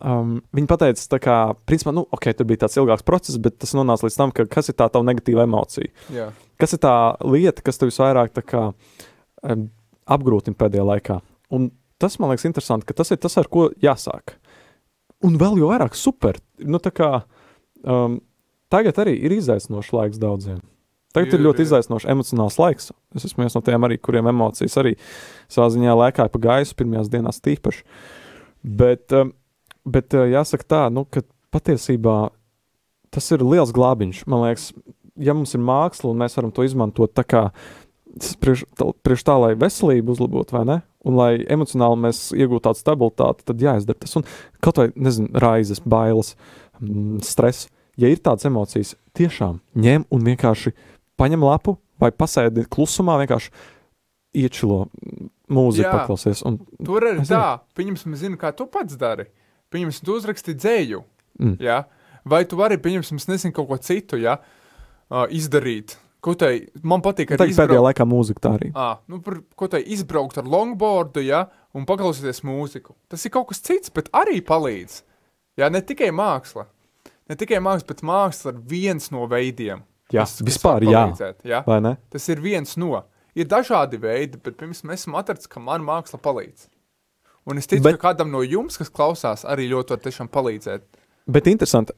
um, 0.00 0.34
viņa 0.56 0.70
pateica, 0.70 1.04
tā 1.14 1.20
kā, 1.22 1.36
principā, 1.68 1.92
nu, 1.96 2.06
ok, 2.16 2.30
tur 2.38 2.48
bija 2.48 2.64
tāds 2.64 2.78
ilgāks 2.80 3.06
process, 3.06 3.40
bet 3.42 3.58
tas 3.62 3.76
nonāca 3.76 4.08
līdz 4.08 4.18
tam, 4.20 4.34
ka 4.34 4.48
kas 4.50 4.72
ir 4.72 4.78
tā 4.80 4.88
tava 4.88 5.06
negatīva 5.06 5.44
emocija. 5.44 5.92
Jā. 6.14 6.30
Kas 6.60 6.76
ir 6.76 6.82
tā 6.84 6.94
lieta, 7.28 7.64
kas 7.66 7.80
tev 7.80 7.92
visvairāk 7.92 8.34
tā 8.36 8.44
kā, 8.46 8.66
um, 9.44 9.68
apgrūtina 10.16 10.58
pēdējā 10.60 10.88
laikā? 10.94 11.20
Un 11.54 11.70
tas 12.00 12.16
man 12.20 12.32
liekas 12.32 12.48
interesanti, 12.48 12.88
ka 12.88 12.96
tas 12.96 13.12
ir 13.12 13.20
tas, 13.20 13.36
ar 13.40 13.50
ko 13.52 13.68
jāsāk. 13.84 14.38
Un 15.24 15.38
vēl 15.40 15.60
jau 15.60 15.70
vairāk 15.72 15.96
super. 15.96 16.40
Nu, 16.60 16.80
tā 16.82 16.92
kā, 16.92 17.10
um, 17.84 18.18
tagad 18.72 18.98
arī 19.04 19.16
ir 19.24 19.36
izaicinošs 19.36 19.92
laiks 19.94 20.20
daudziem. 20.20 20.60
Tagad 21.14 21.32
ir, 21.32 21.38
Ir, 21.40 21.44
ļoti 21.46 21.62
ir. 21.62 21.68
izaicinošs 21.68 22.08
emocionāls 22.10 22.58
laiks. 22.58 22.90
Es 23.14 23.28
esmu 23.28 23.44
viens 23.44 23.54
no 23.54 23.62
tiem, 23.64 23.86
arī, 23.86 24.00
kuriem 24.02 24.28
emocijas 24.32 24.74
arī 24.82 24.96
savā 25.52 25.68
ziņā 25.74 25.94
lēkāja 26.00 26.32
pa 26.34 26.42
gaisu 26.48 26.74
pirmajās 26.78 27.12
dienās 27.12 27.38
tīpaši. 27.44 27.84
Bet, 28.64 29.12
um, 29.14 29.30
bet 29.86 30.16
uh, 30.16 30.26
jāsaka 30.30 30.66
tā, 30.66 30.82
nu, 30.90 31.04
ka 31.06 31.22
patiesībā 31.54 32.18
tas 33.14 33.30
ir 33.30 33.44
liels 33.46 33.70
glābiņš. 33.74 34.24
Man 34.26 34.42
liekas, 34.48 34.72
ja 35.22 35.36
mums 35.36 35.54
ir 35.54 35.62
māksla 35.62 36.10
un 36.10 36.18
mēs 36.24 36.34
varam 36.38 36.50
to 36.54 36.66
izmantot 36.66 37.14
tā 37.14 37.22
kā 37.22 37.44
priekš, 38.42 38.64
priekš 39.06 39.24
tā, 39.26 39.36
lai 39.38 39.52
veselību 39.58 40.14
uzlabotu, 40.14 40.56
vai 40.56 40.64
ne? 40.68 40.80
Un 41.04 41.18
lai 41.18 41.30
emocionāli 41.52 42.00
mēs 42.06 42.24
iegūtu 42.34 42.64
tādu 42.66 42.80
stabilitāti, 42.80 43.44
tad 43.46 43.62
jāizdara 43.62 44.00
tas. 44.00 44.16
Un 44.18 44.26
kaut 44.64 44.80
vai, 44.80 44.88
nezinu, 44.96 45.30
raizes, 45.44 45.82
bailes, 45.84 46.32
mm, 46.80 47.20
stress. 47.26 47.68
Ja 48.00 48.08
ir 48.10 48.18
tādas 48.18 48.48
emocijas, 48.48 48.96
tiešām 49.14 49.60
ņem 49.78 50.08
un 50.10 50.24
vienkārši 50.26 50.72
paņem 51.20 51.44
lapu 51.46 51.76
vai 52.00 52.10
pasēdi 52.12 52.66
klusumā, 52.70 53.16
vienkārši 53.22 53.50
iečilo 54.34 54.88
mūziku, 55.52 55.86
Jā. 55.86 55.92
paklausies. 56.00 56.42
Un, 56.48 56.58
Tur 56.84 57.04
ir 57.10 57.20
tā, 57.28 57.60
pieņemsim, 57.78 58.16
zinu, 58.18 58.38
kā 58.40 58.50
tu 58.56 58.66
pats 58.70 58.96
dari. 58.98 59.28
Pieņemsim, 59.74 60.06
tu 60.06 60.16
uzraksti 60.18 60.54
dzēju, 60.58 61.04
Mm. 61.34 61.56
ja? 61.58 61.80
vai 62.24 62.44
tu 62.46 62.54
vari, 62.56 62.76
pieņemsim, 62.78 63.18
nezinu, 63.28 63.52
kaut 63.56 63.66
ko 63.66 63.76
citu, 63.82 64.16
ja? 64.22 64.36
uh, 65.10 65.24
izdarīt. 65.34 65.96
Ko 66.24 66.32
tai, 66.38 66.68
man 66.86 67.02
patīk 67.04 67.34
arī 67.34 67.40
Tagad 67.42 67.58
pēdējā 67.58 67.80
laikā 67.84 68.04
mūzika 68.08 68.40
tā 68.40 68.52
arī. 68.56 68.68
À, 68.72 69.00
nu, 69.10 69.18
par, 69.20 69.40
ko 69.58 69.66
tai 69.68 69.82
izbraukt 69.92 70.38
ar 70.40 70.46
longboardu, 70.48 71.20
ja, 71.26 71.42
un 71.76 71.84
paklausīties 71.84 72.40
mūziku. 72.46 72.94
Tas 73.12 73.26
ir 73.26 73.34
kaut 73.34 73.50
kas 73.50 73.60
cits, 73.66 73.90
bet 73.92 74.08
arī 74.14 74.38
palīdz. 74.46 75.02
Jā, 75.60 75.68
ne 75.74 75.82
tikai 75.84 76.08
māksla. 76.14 76.64
Ne 77.28 77.36
tikai 77.36 77.58
māksla, 77.60 77.90
bet 77.90 78.00
māksla 78.06 78.54
ir 78.54 78.62
viens 78.72 79.10
no 79.12 79.26
veidiem. 79.28 79.82
Jā, 80.12 80.22
kas- 80.24 80.38
kas 80.40 80.46
vispār 80.48 80.84
var 80.84 80.92
jā. 80.92 81.02
palīdzēt, 81.06 81.44
jā. 81.48 81.62
Vai 81.66 81.80
ne? 81.80 81.96
Tas 82.10 82.28
ir 82.28 82.40
viens 82.44 82.76
no. 82.76 83.04
Ir 83.34 83.46
dažādi 83.50 83.98
veidi, 83.98 84.38
bet 84.42 84.56
pirms 84.56 84.82
mēs 84.86 85.02
esam 85.04 85.14
atraduši, 85.18 85.48
ka 85.48 85.60
man 85.60 85.82
māksla 85.82 86.20
palīdz. 86.22 86.68
Un 87.46 87.58
es 87.58 87.66
ticu, 87.66 87.82
Bet- 87.82 87.98
ka 88.00 88.12
kādam 88.14 88.30
no 88.30 88.40
jums, 88.42 88.76
kas 88.78 88.88
klausās, 88.90 89.44
arī 89.44 89.68
ļoti 89.70 89.90
var 89.90 89.98
tiešām 89.98 90.28
palīdzēt. 90.28 90.82
Bet 91.26 91.44
interesanti, 91.48 91.92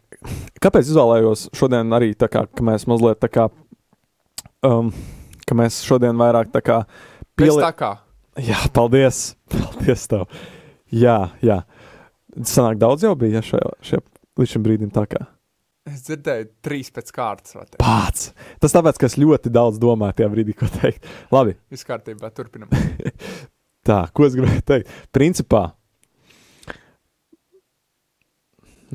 kāpēc 0.63 0.87
izvēlējos 0.87 1.49
šodien 1.53 1.91
arī 1.93 2.15
tā 2.15 2.29
kā, 2.31 2.47
ka 2.47 2.63
mēs 2.63 2.87
mazliet 2.87 3.19
tā 3.21 3.29
kā, 3.29 3.51
um, 4.63 4.93
ka 5.47 5.55
mēs 5.55 5.83
šodien 5.87 6.17
vairāk 6.17 6.53
tā 6.55 6.63
kā 6.63 6.85
Pie... 7.37 7.47
pieli... 7.47 7.63
Tā 7.63 7.73
kā. 7.77 7.99
Jā, 8.39 8.59
paldies, 8.73 9.35
paldies 9.51 10.07
tev. 10.09 10.27
Jā, 10.93 11.31
jā. 11.43 11.63
Sanāk 12.47 12.79
daudz 12.79 13.03
jau 13.03 13.15
bija 13.19 13.41
ja, 13.41 13.43
šajā, 13.43 13.71
šajā 13.83 14.03
līdz 14.39 14.51
šim 14.55 14.63
brīdim 14.67 14.91
tā 14.95 15.07
kā. 15.11 15.27
Es 15.87 16.03
dzirdēju 16.09 16.49
trīs 16.67 16.89
pēc 16.91 17.13
kārtas. 17.15 17.55
Pats. 17.79 18.31
Tas 18.63 18.75
tāpēc, 18.75 18.99
ka 18.99 19.07
es 19.07 19.15
ļoti 19.23 19.53
daudz 19.55 19.79
domāju 19.83 20.17
tajā 20.19 20.31
brīdī, 20.33 20.57
ko 20.59 20.67
teikt. 20.81 21.07
Labi, 21.35 21.55
Viss 21.73 21.87
kārtībā, 21.87 22.31
turpinam. 22.35 22.73
tā, 23.89 24.01
ko 24.11 24.27
es 24.27 24.35
gribēju 24.35 24.65
teikt. 24.67 24.91
Principā. 25.15 25.69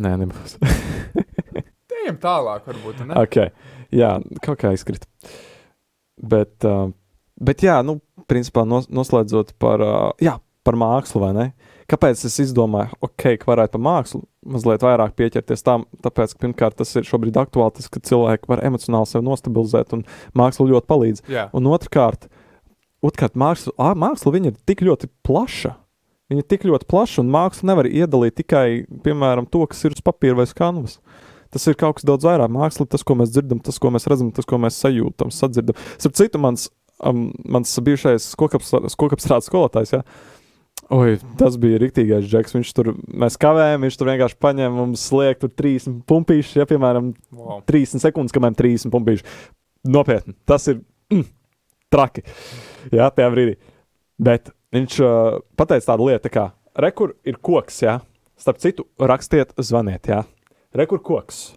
Nē, 0.01 0.17
nebūs. 0.19 0.57
Ejam 2.01 2.19
tālāk, 2.19 2.67
varbūt. 2.67 3.03
Ne? 3.07 3.15
Ok, 3.21 3.39
jā, 3.95 4.11
kaut 4.43 4.59
kā 4.59 4.71
izkrita. 4.75 5.07
Bet, 6.21 6.57
uh, 6.67 6.89
bet 7.39 7.63
jā, 7.63 7.77
nu, 7.87 7.99
principā 8.29 8.65
nos, 8.67 8.89
noslēdzot 8.91 9.55
par, 9.61 9.83
uh, 9.85 10.07
jā, 10.23 10.35
par 10.67 10.79
mākslu, 10.79 11.23
vai 11.23 11.31
ne? 11.37 11.47
Kāpēc 11.91 12.21
es 12.23 12.37
izdomāju, 12.39 12.95
ok, 13.03 13.25
ka 13.41 13.49
varētu 13.49 13.75
par 13.75 13.81
mākslu 13.83 14.21
mazliet 14.47 14.83
vairāk 14.85 15.11
pieķerties 15.19 15.65
tam? 15.65 15.83
Tāpēc, 16.05 16.35
ka 16.35 16.45
pirmkārt, 16.45 16.77
tas 16.79 16.93
ir 16.95 17.07
šobrīd 17.07 17.35
aktuāli, 17.41 17.75
tas, 17.75 17.89
ka 17.91 17.99
cilvēki 18.07 18.47
var 18.47 18.63
emocionāli 18.63 19.09
sevi 19.09 19.27
nostabilizēt, 19.27 19.91
un 19.97 20.05
māksla 20.37 20.69
ļoti 20.71 20.87
palīdz. 20.87 21.23
Jā, 21.31 21.49
Un 21.57 21.67
otrkārt, 21.67 22.29
otrkārt 23.03 23.35
māksla, 23.35 23.75
ā, 23.75 23.91
māksla 23.99 24.33
ir 24.39 24.55
tik 24.69 24.85
ļoti 24.87 25.11
plaša. 25.27 25.75
Viņa 26.31 26.45
ir 26.45 26.47
tik 26.47 26.63
ļoti 26.69 26.87
plaša, 26.87 27.19
un 27.25 27.31
mākslu 27.33 27.67
nevar 27.67 27.89
iedalīt 27.91 28.39
tikai, 28.39 28.65
piemēram, 29.03 29.49
to, 29.51 29.65
kas 29.67 29.83
ir 29.83 29.97
uz 29.97 30.03
papīra 30.05 30.39
vai 30.39 30.47
kanvas. 30.47 31.01
Tas 31.51 31.67
ir 31.67 31.75
kaut 31.75 31.97
kas 31.97 32.07
daudz 32.07 32.23
vairāk. 32.23 32.47
Māksla 32.55 32.87
tas, 32.87 33.03
ko 33.03 33.17
mēs 33.19 33.33
dzirdam, 33.33 33.59
tas, 33.59 33.75
ko 33.83 33.91
mēs 33.91 34.07
redzam, 34.07 34.29
tas, 34.31 34.47
ko 34.47 34.55
mēs 34.63 34.79
sajūtam, 34.79 35.33
sadzirdam. 35.35 35.75
Starp 35.99 36.15
citu, 36.15 36.39
mans, 36.39 36.69
um, 37.03 37.25
mans 37.43 37.75
bijušais 37.83 38.29
skokapstrādes 38.31 39.49
skolotājs, 39.49 39.91
ja, 39.97 40.05
Oi, 40.91 41.15
tas 41.39 41.55
bija 41.61 41.79
rīktīgais 41.79 42.25
džeks. 42.27 42.55
Viņš 42.57 42.71
tur, 42.75 42.89
mēs 43.23 43.37
kavējām, 43.39 43.85
viņš 43.85 43.97
tur 43.99 44.09
vienkārši 44.11 44.39
paņēma 44.43 44.75
mums 44.75 45.05
tur 45.39 45.51
30 45.61 46.01
pumpīšus, 46.09 46.57
ja, 46.59 46.65
piemēram, 46.67 47.13
wow. 47.37 47.61
30 47.69 48.03
sekundes, 48.03 48.35
kamēr 48.35 48.57
30 48.59 48.91
pumpīši. 48.91 49.23
Nopietni, 49.87 50.35
tas 50.45 50.67
ir 50.67 50.81
mm, 51.13 51.29
traki. 51.93 52.25
Jā, 52.91 53.07
tajā 53.07 53.29
brīdī. 53.31 53.55
Bet 54.21 54.51
viņš 54.75 54.97
uh, 55.05 55.39
pateica 55.55 55.93
tādu 55.93 56.09
lietu, 56.09 56.31
kā 56.33 56.49
rekur 56.75 57.15
ir 57.23 57.39
koks, 57.39 57.81
jā. 57.85 57.97
Starp 58.41 58.59
citu, 58.59 58.87
rakstiet, 58.99 59.53
zvaniet, 59.61 60.09
jā. 60.11 60.23
Rekur 60.75 60.99
koks. 61.05 61.53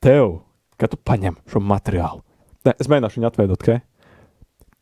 Tev, 0.00 0.40
kad 0.80 0.94
tu 0.94 1.00
paņem 1.04 1.36
šo 1.50 1.60
materiālu. 1.60 2.24
Ne, 2.64 2.74
es 2.80 2.88
mēģināšu 2.88 3.20
viņu 3.20 3.28
atveidot, 3.28 3.60
ok? 3.60 3.84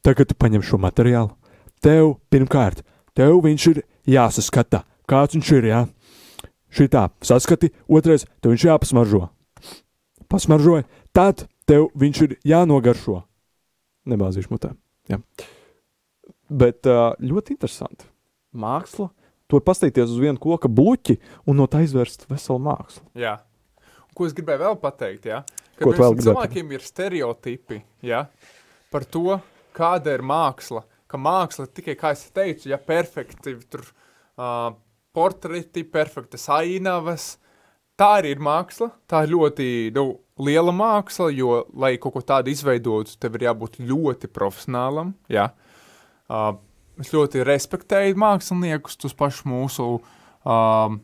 Tagad 0.06 0.30
tu 0.30 0.38
paņem 0.38 0.62
šo 0.66 0.78
materiālu. 0.82 1.34
Tev 1.82 2.16
pirmkārt, 2.30 2.84
tev 3.18 3.42
viņš 3.44 3.66
ir 3.72 3.82
jāsaskata, 4.14 4.84
kāds 5.10 5.34
viņš 5.34 5.52
ir, 5.58 5.72
jā. 5.72 5.82
Šitā 6.68 7.08
saskati, 7.24 7.72
otrais, 7.88 8.28
tev 8.38 8.54
viņš 8.54 8.68
jāpasmaržo 8.68 9.26
pasmaržoja, 10.28 10.84
tad 11.16 11.46
tev 11.68 11.88
viņš 11.98 12.22
ir 12.26 12.36
jānogaršo. 12.48 13.22
Nebāzīšu 14.08 14.52
mutē. 14.52 14.72
Jā. 15.10 15.20
Bet 16.48 16.88
ļoti 16.88 17.56
interesanti. 17.56 18.08
Māksla. 18.56 19.10
Tu 19.48 19.56
vari 19.56 19.64
paskatīties 19.64 20.12
uz 20.12 20.20
vienu 20.20 20.40
koka 20.40 20.68
bluķi 20.68 21.16
un 21.48 21.56
no 21.56 21.64
tā 21.72 21.80
izvērst 21.84 22.26
veselu 22.28 22.60
mākslu. 22.66 23.04
Jā. 23.16 23.38
Ko 24.16 24.26
es 24.28 24.34
gribēju 24.36 24.60
vēl 24.60 24.76
pateikt? 24.82 25.28
Ja? 25.28 25.42
Ka 25.78 25.86
Ko 25.86 25.94
vēl 25.96 26.18
cilvēkiem 26.20 26.74
ir 26.76 26.84
stereotipi 26.84 27.78
ja? 28.04 28.26
par 28.92 29.06
to, 29.08 29.38
kāda 29.76 30.16
ir 30.18 30.24
māksla. 30.26 30.82
Ka 31.08 31.20
māksla 31.20 31.66
tikai, 31.72 31.96
kā 31.96 32.12
es 32.16 32.26
teicu, 32.34 32.68
ja 32.68 32.78
perfekti 32.80 33.54
tur 33.72 33.84
uh, 33.88 34.74
portreti, 35.16 35.84
perfektas 35.88 36.48
ainavas, 36.52 37.36
tā 37.98 38.18
arī 38.20 38.34
ir 38.36 38.42
māksla. 38.44 38.90
Tā 39.10 39.24
ir 39.24 39.32
ļoti 39.34 39.68
nu, 39.96 40.06
liela 40.44 40.74
māksla, 40.74 41.30
jo, 41.34 41.62
lai 41.74 41.96
kaut 42.00 42.18
ko 42.18 42.24
tādu 42.24 42.52
izveidotu, 42.52 43.16
tev 43.20 43.38
ir 43.38 43.48
jābūt 43.48 43.80
ļoti 43.82 44.30
profesionālam. 44.30 45.14
Ja? 45.32 45.50
Uh, 46.28 46.54
es 47.00 47.12
ļoti 47.14 47.44
respektēju 47.46 48.18
māksliniekus, 48.20 48.98
tos 49.00 49.16
pašus 49.16 49.46
mūsu 49.48 49.88
uh, 49.98 50.98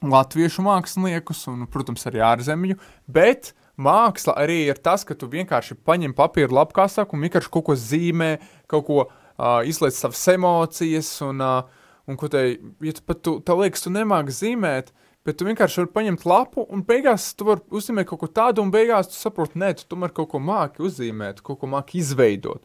latviešu 0.00 0.64
māksliniekus 0.64 1.46
un, 1.52 1.64
protams, 1.70 2.06
arī 2.08 2.22
ārzemju, 2.24 2.78
bet 3.06 3.52
māksla 3.80 4.36
arī 4.42 4.62
ir 4.68 4.80
tas, 4.82 5.04
ka 5.08 5.16
tu 5.16 5.28
vienkārši 5.30 5.78
paņem 5.86 6.14
papīru 6.16 6.56
lapu, 6.56 6.76
kā 6.80 6.88
saka, 6.92 7.16
un 7.16 7.24
vienkārši 7.24 7.52
kaut 7.52 7.68
ko 7.68 7.76
zīmē, 7.78 8.34
kaut 8.70 8.86
ko 8.88 9.00
uh, 9.40 9.60
izliec 9.64 9.96
savas 9.96 10.20
emocijas, 10.28 11.08
un, 11.24 11.40
uh, 11.40 11.86
un 12.06 12.18
ko 12.20 12.28
te, 12.28 12.42
ja 12.84 12.92
tu 12.96 13.04
pat 13.08 13.22
tu, 13.24 13.38
tev 13.40 13.62
liekas, 13.62 13.86
tu 13.86 13.92
nemāki 13.94 14.34
zīmēt, 14.36 14.92
bet 15.24 15.38
tu 15.40 15.48
vienkārši 15.48 15.82
vari 15.82 15.92
paņemt 15.96 16.26
lapu, 16.28 16.66
un 16.72 16.84
beigās 16.86 17.30
tu 17.36 17.48
vari 17.48 17.64
uzzīmēt 17.76 18.08
kaut 18.10 18.22
ko 18.22 18.28
tādu, 18.40 18.64
un 18.64 18.72
beigās 18.74 19.10
tu 19.12 19.18
saproti, 19.18 19.58
nē, 19.60 19.72
tu 19.80 19.88
tomēr 19.90 20.12
kaut 20.16 20.30
ko 20.34 20.40
māki 20.42 20.84
uzzīmēt, 20.84 21.42
kaut 21.46 21.60
ko 21.62 21.70
māki 21.72 22.00
izveidot. 22.00 22.62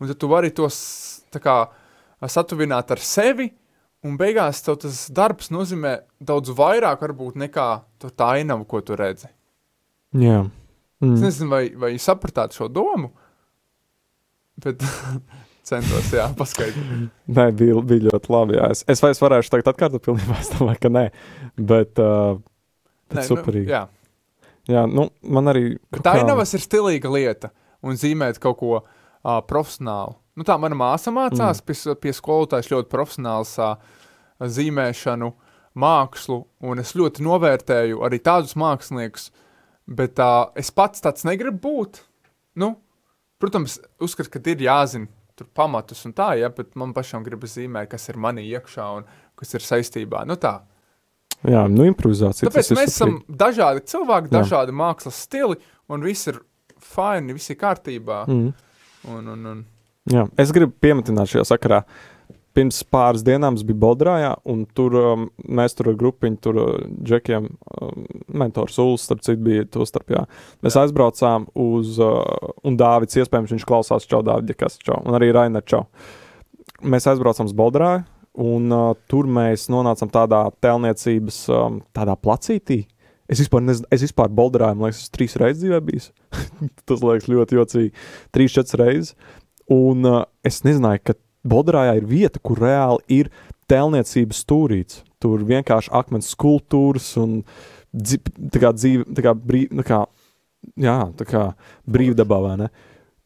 Un 0.00 0.08
tad 0.10 0.18
tu 0.20 0.28
vari 0.32 0.50
tos, 0.54 0.78
kā, 1.32 1.58
satuvināt 2.24 2.90
ar 2.92 3.00
sevi, 3.04 3.50
un 4.04 4.18
beigās 4.20 4.60
tev 4.64 4.76
tas 4.82 5.06
darbs 5.12 5.48
nozīmē 5.52 5.94
daudz 6.20 6.52
vairāk 6.56 7.00
varbūt 7.04 7.38
nekā 7.40 7.68
tā 8.04 8.30
ainava, 8.36 8.66
ko 8.68 8.80
tu 8.84 8.96
redzi. 9.00 9.30
Jā. 10.14 10.44
Es 11.04 11.08
Mm. 11.08 11.16
nezinu, 11.20 11.50
vai, 11.50 11.64
vai 11.76 11.90
jūs 11.92 12.04
sapratāt 12.06 12.54
šo 12.56 12.68
domu, 12.72 13.10
bet 14.62 14.80
centos, 15.68 16.10
jā, 16.14 16.26
paskaidrot. 16.38 17.10
Nē, 17.36 17.46
bija, 17.56 17.80
bija 17.86 18.08
ļoti 18.10 18.32
labi. 18.32 18.58
Jā. 18.58 18.70
Es, 18.74 18.84
es 18.90 19.02
vairs 19.04 19.22
varēšu 19.22 19.52
tagad 19.54 19.72
atkārtot 19.72 20.04
pilnībā, 20.04 20.38
es 20.42 20.50
domāju, 20.54 20.80
ka 20.82 20.90
nē. 20.92 21.04
Bet, 21.56 22.00
uh, 22.02 22.40
bet 23.10 23.20
Nē, 23.20 23.26
superīgi. 23.30 23.68
Nu, 23.68 23.74
jā, 23.74 24.50
jā, 24.76 24.84
nu, 24.90 25.08
man 25.36 25.52
arī. 25.52 25.64
kaut 25.92 26.04
tā 26.06 26.16
kā- 26.16 26.24
ainavas 26.24 26.54
ir 26.56 26.64
stilīga 26.64 27.12
lieta, 27.12 27.52
un 27.84 27.98
zīmēt 28.00 28.40
kaut 28.42 28.60
ko 28.60 28.74
uh, 28.80 29.40
profesionālu. 29.48 30.18
Nu, 30.34 30.46
tā 30.46 30.56
mana 30.58 30.76
māsa 30.78 31.12
mācās 31.14 31.62
mm. 31.62 31.66
pie, 31.68 31.96
pie 32.02 32.14
skolotājas 32.16 32.70
ļoti 32.72 32.90
profesionāls 32.90 33.54
uh, 33.62 33.76
zīmēšanu, 34.42 35.30
mākslu, 35.78 36.40
un 36.62 36.82
es 36.82 36.94
ļoti 36.94 37.22
novērtēju 37.26 38.02
arī 38.06 38.20
tādus 38.22 38.54
māksliniekus, 38.58 39.30
bet 39.90 40.18
uh, 40.22 40.50
es 40.58 40.70
pats 40.74 41.02
tāds 41.02 41.26
negribu 41.26 41.62
būt. 41.64 42.02
Nu, 42.58 42.76
protams, 43.42 43.80
uzskatu, 44.02 44.30
ka 44.36 44.42
ir 44.50 44.62
jāzina 44.62 45.10
tur 45.38 45.48
pamatus 45.54 46.04
un 46.08 46.14
tā, 46.16 46.30
ja, 46.38 46.50
bet 46.54 46.74
man 46.78 46.94
pašam 46.96 47.24
gribas 47.26 47.56
zīmēt, 47.58 47.90
kas 47.92 48.08
ir 48.12 48.18
manī 48.20 48.46
iekšā 48.52 48.86
un 48.98 49.06
kas 49.38 49.54
ir 49.56 49.66
saistībā. 49.66 50.24
Nu 50.28 50.38
tā. 50.40 50.60
Jā, 51.44 51.66
nu, 51.68 51.84
improvizācija. 51.90 52.48
Tāpēc 52.48 52.72
mēs 52.78 52.94
esam 52.94 53.18
superīgi. 53.18 53.38
dažādi 53.42 53.84
cilvēki, 53.92 54.30
Jā. 54.30 54.40
dažādi 54.40 54.74
mākslas 54.76 55.18
stili, 55.26 55.58
un 55.92 56.06
viss 56.06 56.30
ir 56.30 56.40
fini, 56.80 57.36
viss 57.36 57.52
ir 57.52 57.58
kārtībā. 57.60 58.24
Mm. 58.30 58.52
Un, 59.12 59.28
un, 59.34 59.46
un, 59.50 59.62
Jā, 60.12 60.26
es 60.40 60.52
gribu 60.52 60.72
pieminēt 60.84 61.30
šajā 61.32 61.44
sakarā. 61.48 61.82
Pirms 62.54 62.84
pāris 62.86 63.24
dienām 63.26 63.56
es 63.58 63.64
biju 63.66 63.80
Bolderājā, 63.82 64.30
un 64.46 64.60
tur 64.78 64.94
um, 65.00 65.24
mēs 65.58 65.74
tur 65.74 65.90
ar 65.90 65.96
grupiņu, 65.98 66.38
tur 66.44 66.60
uh, 66.62 66.68
džekiem, 67.02 67.48
um, 67.50 68.04
mentors 68.30 68.78
Ulas, 68.78 69.06
starp 69.08 69.24
citu, 69.26 69.42
bija 69.48 69.64
to 69.74 69.82
starp. 69.88 70.12
Jā. 70.14 70.22
Mēs 70.62 70.78
aizbraucām 70.78 71.48
uz, 71.58 71.96
uh, 71.98 72.52
un 72.62 72.78
Dāvids, 72.78 73.18
iespējams, 73.18 73.56
viņš 73.56 73.66
klausās 73.66 74.06
Čau, 74.06 74.22
Dāvidi, 74.26 74.54
kas 74.60 74.78
čau, 74.78 75.00
un 75.02 75.18
arī 75.18 75.32
Raina 75.34 75.64
Čau. 75.66 75.82
Mēs 76.86 77.08
aizbraucām 77.10 77.50
uz 77.50 77.56
Bolderāju, 77.58 78.04
un 78.46 78.70
uh, 78.74 78.86
tur 79.10 79.26
mēs 79.26 79.66
nonācām 79.74 80.14
tādā 80.14 80.44
telniecības, 80.62 81.44
um, 81.50 81.82
tādā 81.96 82.14
placītī. 82.14 82.84
Es 83.30 83.40
vispār 83.40 83.62
nezinu, 83.64 83.88
es 83.94 84.04
vispār 84.04 84.30
Bolderāju, 84.30 84.78
man 84.78 84.92
liekas, 84.92 85.10
trīs 85.10 85.34
reizes 85.40 85.64
dzīvē 85.64 85.82
bijis. 85.86 86.10
Tas 86.86 87.02
liekas 87.02 87.30
ļoti 87.32 87.58
jocīgi. 87.58 87.92
Trīs, 88.36 88.54
četras 88.54 88.78
reizes. 88.78 89.14
Un 89.72 90.04
uh, 90.06 90.22
es 90.44 90.60
nezināju, 90.66 91.00
ka 91.08 91.18
Bolderājā 91.44 91.98
ir 91.98 92.08
vieta, 92.08 92.40
kur 92.42 92.60
reāli 92.64 93.20
ir 93.20 93.30
tēlniecības 93.70 94.42
stūrīts. 94.44 95.02
Tur 95.22 95.44
vienkārši 95.48 95.92
akmens 95.96 96.30
skulptūras 96.34 97.14
un 97.20 97.38
dzi, 97.94 98.20
tā 98.52 98.62
kā 98.62 98.72
dzīve, 98.76 99.06
tā 99.16 99.24
kā 99.24 99.34
brīv, 99.36 99.70
tā 99.80 99.86
kā, 99.88 100.00
jā, 100.80 100.98
tā 101.18 101.28
kā 101.28 101.44
brīvdabā, 101.88 102.40
vai 102.44 102.56
ne? 102.64 102.70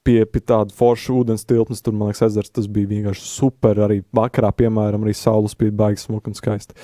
Pie, 0.07 0.23
pie 0.31 0.41
tāda 0.41 0.73
forša 0.73 1.13
ūdens 1.21 1.45
tilpnes, 1.45 1.83
tur, 1.85 1.93
man 1.97 2.11
liekas, 2.11 2.25
ezers, 2.31 2.53
tas 2.55 2.69
bija 2.71 2.89
vienkārši 2.89 3.27
super. 3.29 3.83
Arī 3.85 4.01
vakarā, 4.15 4.53
piemēram, 4.57 5.05
arī 5.05 5.13
saules 5.17 5.57
bija 5.59 5.75
baigas 5.83 6.07
smuka 6.07 6.31
un 6.31 6.39
skaisti. 6.39 6.79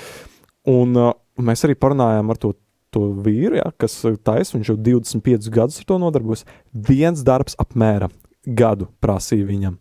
Un 0.69 0.99
uh, 0.99 1.15
mēs 1.41 1.65
arī 1.65 1.77
parunājām 1.79 2.35
ar 2.35 2.41
to, 2.43 2.53
to 2.93 3.07
vīru, 3.25 3.59
ja, 3.63 3.71
kas 3.81 3.97
taisa, 4.27 4.59
viņš 4.59 4.75
jau 4.75 4.77
25 4.91 5.49
gadus 5.55 5.81
ar 5.81 5.89
to 5.89 5.99
nodarbojas. 6.03 6.45
Viens 6.75 7.25
darbs 7.25 7.57
apmēram 7.63 8.13
gadu 8.45 8.91
prasīja 9.01 9.49
viņam. 9.49 9.79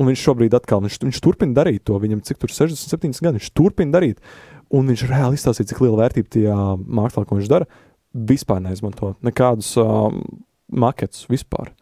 Un 0.00 0.08
viņš 0.08 0.22
šobrīd 0.24 0.54
atkal, 0.56 0.80
viņš, 0.80 0.96
viņš 1.02 1.20
turpina 1.20 1.58
darīt 1.58 1.84
to. 1.84 1.98
Viņam 2.00 2.22
cik 2.24 2.40
tur 2.40 2.52
67 2.54 3.20
gadi, 3.20 3.36
viņš 3.36 3.50
turpina 3.52 3.98
darīt. 3.98 4.22
Un 4.72 4.88
viņš 4.88 5.02
reāli 5.10 5.36
izstāstīja, 5.36 5.72
cik 5.72 5.82
liela 5.84 6.04
vērtība 6.04 6.30
tajā 6.32 6.58
mākslā, 6.80 7.26
ko 7.26 7.36
viņš 7.36 7.50
dara. 7.50 7.68
Vispār 8.30 8.62
neizmanto 8.64 9.12
nekādus 9.26 9.74
um, 9.82 10.22
maketus 10.72 11.26
vispār. 11.30 11.72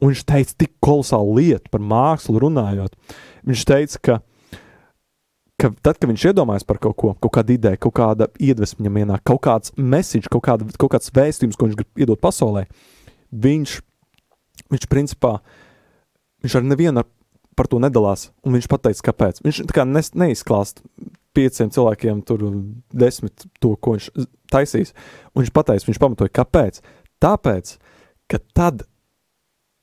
Un 0.00 0.10
viņš 0.10 0.24
teica, 0.28 0.56
tik 0.64 0.74
kolosālu 0.84 1.38
lietu 1.38 1.70
par 1.72 1.82
mākslu 1.82 2.42
runājot. 2.42 2.94
Viņš 3.46 3.64
teica, 3.70 4.00
ka, 4.04 4.18
ka 5.62 5.70
tad, 5.78 5.96
kad 5.96 6.08
viņš 6.10 6.28
iedomājas 6.32 6.66
par 6.66 6.82
kaut 6.82 6.98
ko, 7.00 7.14
kaut 7.22 7.34
kādu 7.38 7.56
ideju, 7.56 7.80
kaut 7.86 7.96
kāda 7.96 8.28
iedvesma 8.42 8.82
viņam 8.82 9.00
ienāk, 9.04 9.24
kaut 9.30 9.44
kāds 9.46 9.74
message, 9.78 10.28
kaut, 10.28 10.44
kāda, 10.50 10.68
kaut 10.76 10.92
kāds 10.96 11.14
vēstījums, 11.14 11.56
ko 11.56 11.70
viņš 11.70 11.78
grib 11.80 12.04
iedot 12.04 12.20
pasaulē, 12.20 12.66
viņš, 13.46 13.78
viņš 14.74 14.88
principā, 14.90 15.36
viņš 16.44 16.58
ar 16.58 16.66
nevienu 16.66 17.06
par 17.56 17.68
to 17.70 17.80
nedalās, 17.82 18.28
un 18.44 18.56
viņš 18.56 18.68
pateica, 18.70 19.04
kāpēc. 19.10 19.42
Viņš 19.44 19.60
nes, 19.90 20.10
neizklāst 20.18 20.82
pieciem 21.34 21.70
cilvēkiem, 21.74 22.22
tur 22.26 22.46
desmit 22.94 23.46
to, 23.62 23.74
ko 23.76 23.96
viņš 23.96 24.10
taisīs. 24.52 24.94
Un 25.34 25.42
viņš 25.42 25.54
pateica, 25.54 25.88
viņš 25.88 26.00
pamatoja, 26.02 26.34
kāpēc. 26.40 26.80
Tāpēc, 27.22 27.76
ka 28.30 28.40
tad 28.56 28.84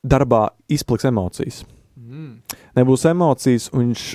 darbā 0.04 0.50
izpliks 0.72 1.06
emocijas. 1.06 1.64
mm, 1.96 2.58
Nebūs 2.76 3.06
emocijas, 3.10 3.70
un 3.74 3.92
viņš 3.92 4.06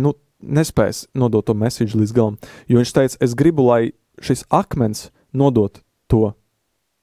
nu, 0.00 0.14
nespēs 0.40 1.06
nodot 1.14 1.46
to 1.46 1.54
mēsīju 1.54 2.00
līdz 2.00 2.14
galam. 2.14 2.38
Jo 2.68 2.80
viņš 2.80 2.94
teica, 2.94 3.20
es 3.24 3.34
gribu, 3.34 3.66
lai 3.68 3.92
šis 4.22 4.44
akmens 4.50 5.10
nodot 5.32 5.80
to 6.08 6.34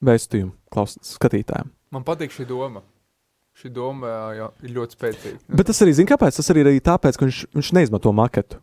vēstījumu 0.01 0.53
klaus, 0.71 0.97
skatītājiem. 1.05 1.71
man 1.91 2.03
patīk 2.07 2.31
šī 2.33 2.47
doma. 2.47 2.83
Šī 3.61 3.69
doma 3.75 4.11
jā, 4.33 4.49
ir 4.65 4.75
ļoti 4.75 4.97
spēcīga. 4.97 5.39
Bet 5.53 5.69
tas 5.69 5.81
arī, 5.85 5.93
zina, 5.93 6.09
kāpēc? 6.09 6.41
Tas 6.41 6.49
arī 6.53 6.65
ir 6.65 6.83
tāpēc, 6.85 7.19
ka 7.19 7.27
viņš, 7.27 7.41
viņš 7.53 7.73
neizmanto 7.77 8.13
maketu. 8.17 8.57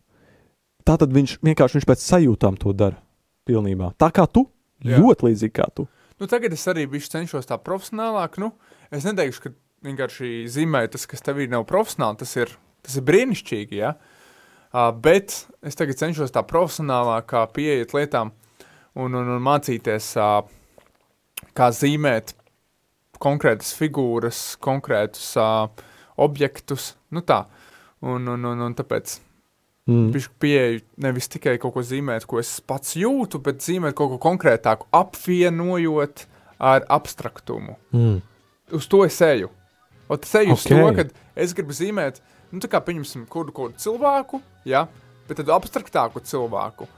Tā 0.83 0.97
tad 0.99 1.13
viņš 1.15 1.37
vienkārši 1.45 1.79
viņš 1.79 1.87
pēc 1.87 2.03
sajūtām 2.03 2.59
to 2.59 2.75
dara. 2.75 2.99
Pilnībā. 3.47 3.93
Tā 3.97 4.11
kā 4.13 4.27
tu, 4.29 4.43
Jā. 4.85 4.99
Ļoti 4.99 5.27
līdzīgi 5.27 5.55
kā 5.55 5.67
tu. 5.75 5.85
Nu, 6.19 6.27
tagad 6.31 6.53
es 6.55 6.63
arī 6.71 6.85
cenšos 6.87 7.47
tā 7.47 7.57
profesionālāk. 7.59 8.39
Nu, 8.39 8.53
es 8.91 9.07
neteikšu, 9.07 9.43
ka 9.43 9.51
vienkārši 9.87 10.47
zīmēju 10.51 10.93
tas, 10.95 11.05
kas 11.07 11.23
tev 11.23 11.39
ir 11.43 11.51
nav 11.51 11.65
profesionāli. 11.67 12.19
Tas 12.23 12.35
ir, 12.39 12.53
tas 12.85 12.95
ir 12.99 13.05
brīnišķīgi, 13.07 13.79
ja? 13.79 13.95
uh, 14.71 14.91
bet 14.95 15.35
es 15.63 15.79
tagad 15.79 15.99
cenšos 15.99 16.31
tā 16.35 16.43
profesionālāk 16.47 17.35
pieiet 17.55 17.95
lietām 17.95 18.31
un, 18.95 19.11
un, 19.11 19.35
un 19.35 19.43
mācīties, 19.43 20.13
uh, 20.19 20.47
kā 21.55 21.71
zīmēt 21.75 22.35
konkrētas 23.21 23.71
figūras, 23.77 24.43
konkrētus 24.63 25.31
uh, 25.39 25.67
objektus. 26.19 26.93
Nu 27.11 27.23
tā. 27.25 27.43
Un, 27.99 28.27
un, 28.31 28.45
un, 28.47 28.61
un 28.69 28.77
tāpēc 28.77 29.19
Mm. 29.89 30.11
Viņš 30.13 30.25
pieeja 30.41 30.81
nevis 31.01 31.29
tikai 31.31 31.55
kaut 31.61 31.73
ko 31.73 31.81
zīmēt, 31.85 32.27
ko 32.29 32.37
es 32.41 32.51
pats 32.61 32.93
jūtu, 32.99 33.39
bet 33.41 33.63
zīmēt 33.65 33.95
kaut 33.97 34.11
ko 34.13 34.19
konkrētāku, 34.21 34.85
apvienojot 34.93 36.25
ar 36.61 36.85
abstraktumu. 36.93 37.77
Mm. 37.95 38.19
Uz 38.77 38.85
to 38.91 39.01
es 39.07 39.17
eju. 39.25 39.49
Un 40.09 40.21
tas 40.21 40.35
eju 40.41 40.53
uz 40.53 40.65
Ok. 40.65 40.69
to, 40.69 40.91
ka 40.97 41.41
es 41.41 41.55
gribu 41.57 41.73
zīmēt, 41.73 42.19
nu, 42.51 42.61
tā 42.61 42.69
kā 42.69 42.81
pieņemsim, 42.85 43.25
kādu, 43.29 43.53
kādu 43.55 43.81
cilvēku, 43.81 44.41
ja, 44.69 44.85
bet 45.29 45.41
tādu 45.41 45.55
abstraktāku 45.57 46.21
cilvēku 46.21 46.89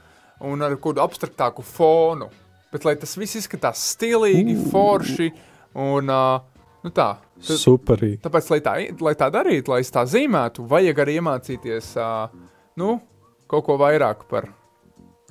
un 0.48 0.64
ar 0.64 0.76
kādu 0.76 1.00
abstraktāku 1.04 1.64
fonu. 1.64 2.28
Bet 2.72 2.84
lai 2.88 2.96
tas 2.96 3.16
viss 3.20 3.36
izskatās 3.40 3.80
stilīgi, 3.94 4.56
Ū. 4.56 4.68
forši 4.72 5.30
un 5.74 6.10
uh, 6.12 6.40
nu 6.84 6.90
tā. 6.94 7.10
Tad, 7.42 7.58
Superīgi. 7.58 8.20
Tāpēc, 8.22 8.50
lai 8.52 8.60
tā, 8.62 8.74
lai 9.02 9.14
tā 9.18 9.28
darītu, 9.34 9.72
lai 9.72 9.80
es 9.82 9.90
tā 9.90 10.04
zīmētu, 10.06 10.62
vajag 10.70 11.00
arī 11.04 11.16
iemācīties 11.18 11.92
uh, 11.98 12.28
nu, 12.78 13.00
kaut 13.50 13.66
ko 13.66 13.78
vairāk 13.80 14.26
par 14.30 14.50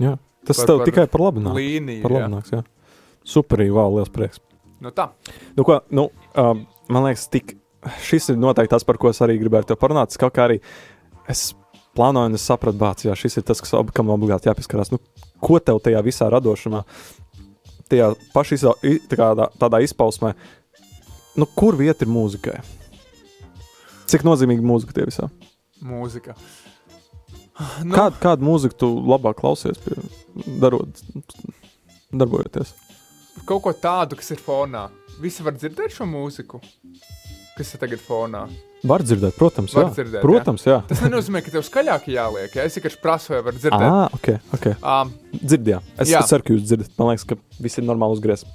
Jā. 0.01 0.17
Tas 0.45 0.58
Par- 0.58 0.67
tev 0.67 0.77
par 0.82 0.88
tikai 0.89 1.08
par 1.13 1.21
labu 1.21 1.41
nāk. 1.45 1.54
līniju. 1.56 2.01
Par 2.01 2.12
labu 2.15 2.32
nāks, 2.34 2.49
jā. 2.51 2.63
Superīgi, 3.27 3.73
wow, 3.75 3.91
liels 3.93 4.10
prieks. 4.10 4.39
Nu 4.82 4.89
tā, 4.89 5.12
Nu, 5.56 5.63
ko, 5.63 5.77
nu, 5.93 6.08
um, 6.41 6.63
man 6.89 7.04
liekas, 7.06 7.27
tik 7.30 7.54
šis 8.01 8.32
ir 8.34 8.39
noteikti 8.41 8.73
tas, 8.73 8.84
par 8.84 8.97
ko 8.97 9.12
es 9.13 9.21
arī 9.21 9.38
gribēju 9.38 9.69
te 9.69 9.77
parunāt. 9.77 10.15
Kaut 10.17 10.34
kā 10.34 10.47
arī 10.47 10.58
es 11.30 11.51
plānoju, 11.97 12.32
un 12.32 12.38
es 12.39 12.45
sapratu, 12.49 12.80
bāc, 12.82 13.06
jā, 13.06 13.13
šis 13.17 13.38
ir 13.38 13.45
tas, 13.45 13.62
kas, 13.62 13.75
kam 13.93 14.10
obligāti 14.10 14.49
jāpieskarās. 14.49 14.91
Nu, 14.93 14.97
ko 15.41 15.60
tev 15.60 15.77
tajā 15.86 16.01
visā 16.06 16.30
radošumā, 16.34 16.82
tajā 17.91 18.12
pašā 18.34 18.73
tādā, 19.12 19.47
tādā 19.60 19.82
izpausmē, 19.86 20.34
nu, 21.39 21.47
kur 21.58 21.77
vieta 21.80 22.08
ir 22.08 22.12
mūzikai? 22.12 22.58
Cik 24.12 24.25
nozīmīga 24.27 24.65
mūzika 24.65 24.95
tie 24.95 25.08
visā? 25.08 25.30
Mūzika. 25.88 26.36
Nu. 27.84 27.93
Kādu, 27.93 28.17
kādu 28.21 28.47
mūziku 28.47 28.77
tu 28.84 28.89
labāk 29.06 29.38
klausies, 29.39 29.77
pie, 29.84 29.95
darot, 30.62 31.04
darbojoties? 32.12 32.73
Kaut 33.47 33.63
ko 33.65 33.73
tādu, 33.75 34.17
kas 34.19 34.34
ir 34.34 34.41
fonā. 34.43 34.88
Visi 35.21 35.45
var 35.45 35.56
dzirdēt 35.56 35.93
šo 35.95 36.08
mūziku, 36.10 36.60
kas 37.58 37.73
ir 37.75 37.82
tagad 37.84 38.01
fonā. 38.04 38.47
Var 38.82 39.04
dzirdēt, 39.06 39.36
protams, 39.38 39.76
Var 39.78 39.84
jā. 39.84 39.89
dzirdēt, 39.94 40.24
protams, 40.26 40.63
jā. 40.65 40.80
Tas 40.89 41.04
nenozīmē, 41.06 41.44
ka 41.46 41.52
tev 41.54 41.62
skaļāk 41.67 42.08
jāliek. 42.10 42.56
Ja? 42.58 42.65
Es 42.65 42.78
tikai 42.78 42.89
prasu, 43.02 43.36
vai 43.36 43.41
var 43.46 43.58
dzirdēt. 43.60 43.84
Ah, 43.86 44.08
ok, 44.17 44.30
ok. 44.58 44.65
Um, 44.82 45.12
Dzirdējām. 45.38 45.86
Es, 46.02 46.10
Jā. 46.10 46.24
es 46.24 46.32
ceru, 46.34 46.46
ka 46.48 46.56
jūs 46.56 46.63
dzirdat. 46.65 46.96
Man 46.98 47.12
liekas, 47.12 47.28
ka 47.30 47.38
viss 47.62 47.78
ir 47.78 47.86
normāli 47.86 48.17
uzgriezts. 48.17 48.50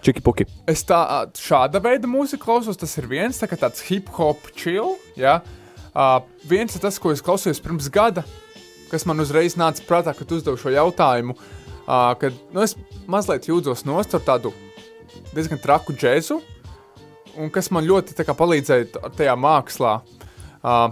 Čiki 0.00 0.22
puki. 0.24 0.46
Es 0.70 0.80
tā, 0.88 0.98
šāda 1.36 1.82
veida 1.84 2.08
mūziku 2.08 2.46
klausos, 2.46 2.78
tas 2.80 2.96
ir 2.96 3.08
viens 3.10 3.36
tā 3.36 3.50
tāds 3.52 3.84
hip 3.90 4.08
hop 4.16 4.48
chill. 4.56 4.94
Ja? 5.20 5.42
Uh, 5.92 6.22
viens 6.48 6.72
ir 6.72 6.80
tas, 6.80 6.96
ko 7.02 7.12
es 7.12 7.20
klausījos 7.20 7.60
pirms 7.60 7.90
gada, 7.92 8.24
kas 8.88 9.04
man 9.04 9.20
uzreiz 9.20 9.58
nāca 9.60 9.84
prātā, 9.84 10.14
kad 10.16 10.32
uzdevu 10.32 10.56
šo 10.60 10.72
jautājumu. 10.72 11.36
Uh, 11.84 12.14
kad 12.16 12.32
nu, 12.54 12.64
es 12.64 12.78
mazliet 13.10 13.50
jūtos 13.50 13.84
nost 13.84 14.16
ar 14.16 14.24
tādu 14.24 14.54
diezgan 15.34 15.60
traku 15.60 15.92
džēzu, 15.92 16.38
un 17.40 17.50
kas 17.54 17.70
man 17.74 17.86
ļoti 17.88 18.14
tā 18.18 18.26
kā, 18.28 18.34
palīdzēja 18.36 19.10
tajā 19.16 19.36
mākslā. 19.40 20.00
Uh, 20.60 20.90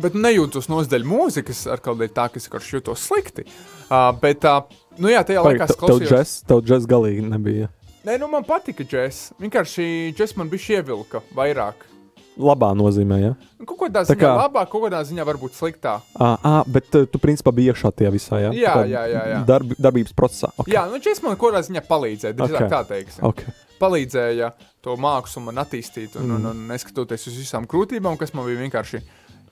Bet 0.00 0.14
nejūtos 0.16 0.70
nozdēļ 0.72 1.02
mūzikas, 1.04 1.66
ar 1.68 1.80
kādā 1.84 2.06
tā, 2.08 2.24
ka 2.32 2.40
es 2.40 2.46
vienkārši 2.48 2.78
jūtos 2.78 3.02
slikti. 3.10 3.44
Uh, 3.90 4.08
bet, 4.22 4.46
uh, 4.48 4.62
nu 4.96 5.10
jā, 5.12 5.20
tajā 5.28 5.42
laikā 5.44 5.66
es 5.66 5.74
Tev 5.74 5.80
klausījos. 5.82 6.08
džeks, 6.14 6.32
tev 6.48 6.62
džeks 6.64 6.86
galīgi 6.88 7.24
nebija. 7.26 7.68
Nē, 8.08 8.14
nu 8.22 8.30
man 8.32 8.46
patika 8.48 8.86
džeks. 8.86 9.18
Vienkārši 9.42 10.14
džeks 10.16 10.38
man 10.40 10.48
bija 10.48 10.78
ievilka 10.78 11.20
vairāk. 11.36 11.84
Labā 12.40 12.70
nozīmē, 12.78 13.18
ja? 13.20 13.34
Nu, 13.58 13.66
Kaut 13.68 13.76
kādā 13.82 14.00
Tā 14.06 14.14
ziņā 14.14 14.22
kā- 14.22 14.32
labāk, 14.40 14.70
kaut 14.72 14.86
kādā 14.86 15.02
ziņā 15.04 15.26
varbūt 15.28 15.58
sliktā. 15.58 15.98
Ah, 16.16 16.38
ah, 16.40 16.62
bet 16.64 16.88
tu 16.88 17.18
principā 17.20 17.52
biji 17.52 17.74
iekšā 17.74 17.90
tajā 17.92 18.12
visā, 18.14 18.40
ja? 18.40 18.52
Jā, 18.56 18.72
Tā 18.80 18.84
jā, 18.88 19.02
jā, 19.12 19.24
jā. 19.34 19.40
Darbi, 19.44 19.76
darbības 19.76 20.14
procesā. 20.16 20.48
Okay. 20.56 20.72
Jā, 20.78 20.86
nu 20.88 20.96
džeks 21.02 21.20
man 21.26 21.36
kaut 21.36 21.52
kādā 21.52 21.60
ziņā 21.68 21.82
palīdzēja. 21.90 22.38
Drīzāk 22.40 22.64
Ok. 22.64 22.72
tā 22.72 22.80
teiksim. 22.88 23.20
Okay. 23.34 23.52
Palīdzēja 23.80 24.52
to 24.84 24.94
mākslu 25.00 25.42
man 25.48 25.60
attīstīt, 25.62 26.16
un, 26.20 26.28
Mm. 26.28 26.36
un, 26.36 26.46
un 26.52 26.68
neskatoties 26.70 27.26
uz 27.30 27.38
visām 27.40 27.66
grūtībām, 27.70 28.18
kas 28.20 28.34
man 28.36 28.46
bija 28.48 28.60
vienkārši 28.60 29.00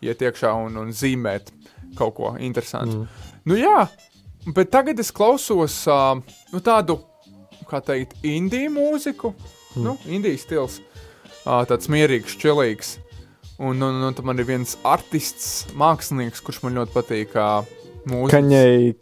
iet 0.04 0.20
iekšā 0.22 0.52
un, 0.66 0.76
un 0.76 0.92
zīmēt 0.94 1.50
kaut 1.98 2.14
ko 2.18 2.34
interesantu. 2.38 3.02
Mm. 3.02 3.34
Nu 3.48 3.56
jā, 3.58 3.86
bet 4.54 4.70
tagad 4.70 5.00
es 5.00 5.10
klausos 5.14 5.80
uh, 5.90 6.20
nu, 6.52 6.60
tādu, 6.60 7.00
kā 7.68 7.80
teikt, 7.84 8.14
indiju 8.22 8.70
mūziku. 8.76 9.32
Mm. 9.74 9.82
Nu, 9.84 9.96
indijas 10.06 10.44
stils. 10.46 10.78
Uh, 11.44 11.62
tāds 11.68 11.88
mierīgs, 11.88 12.36
čilīgs. 12.40 12.96
Un, 13.58 13.80
un, 13.82 14.02
un 14.06 14.14
tad 14.14 14.24
man 14.28 14.38
ir 14.38 14.46
viens 14.46 14.76
artists, 14.86 15.66
mākslinieks, 15.74 16.42
kurš 16.46 16.60
man 16.62 16.76
ļoti 16.78 16.94
patīk. 16.94 17.34
Uh, 17.34 17.64
mūzikas. 18.06 18.36
Kaņai, 18.38 18.94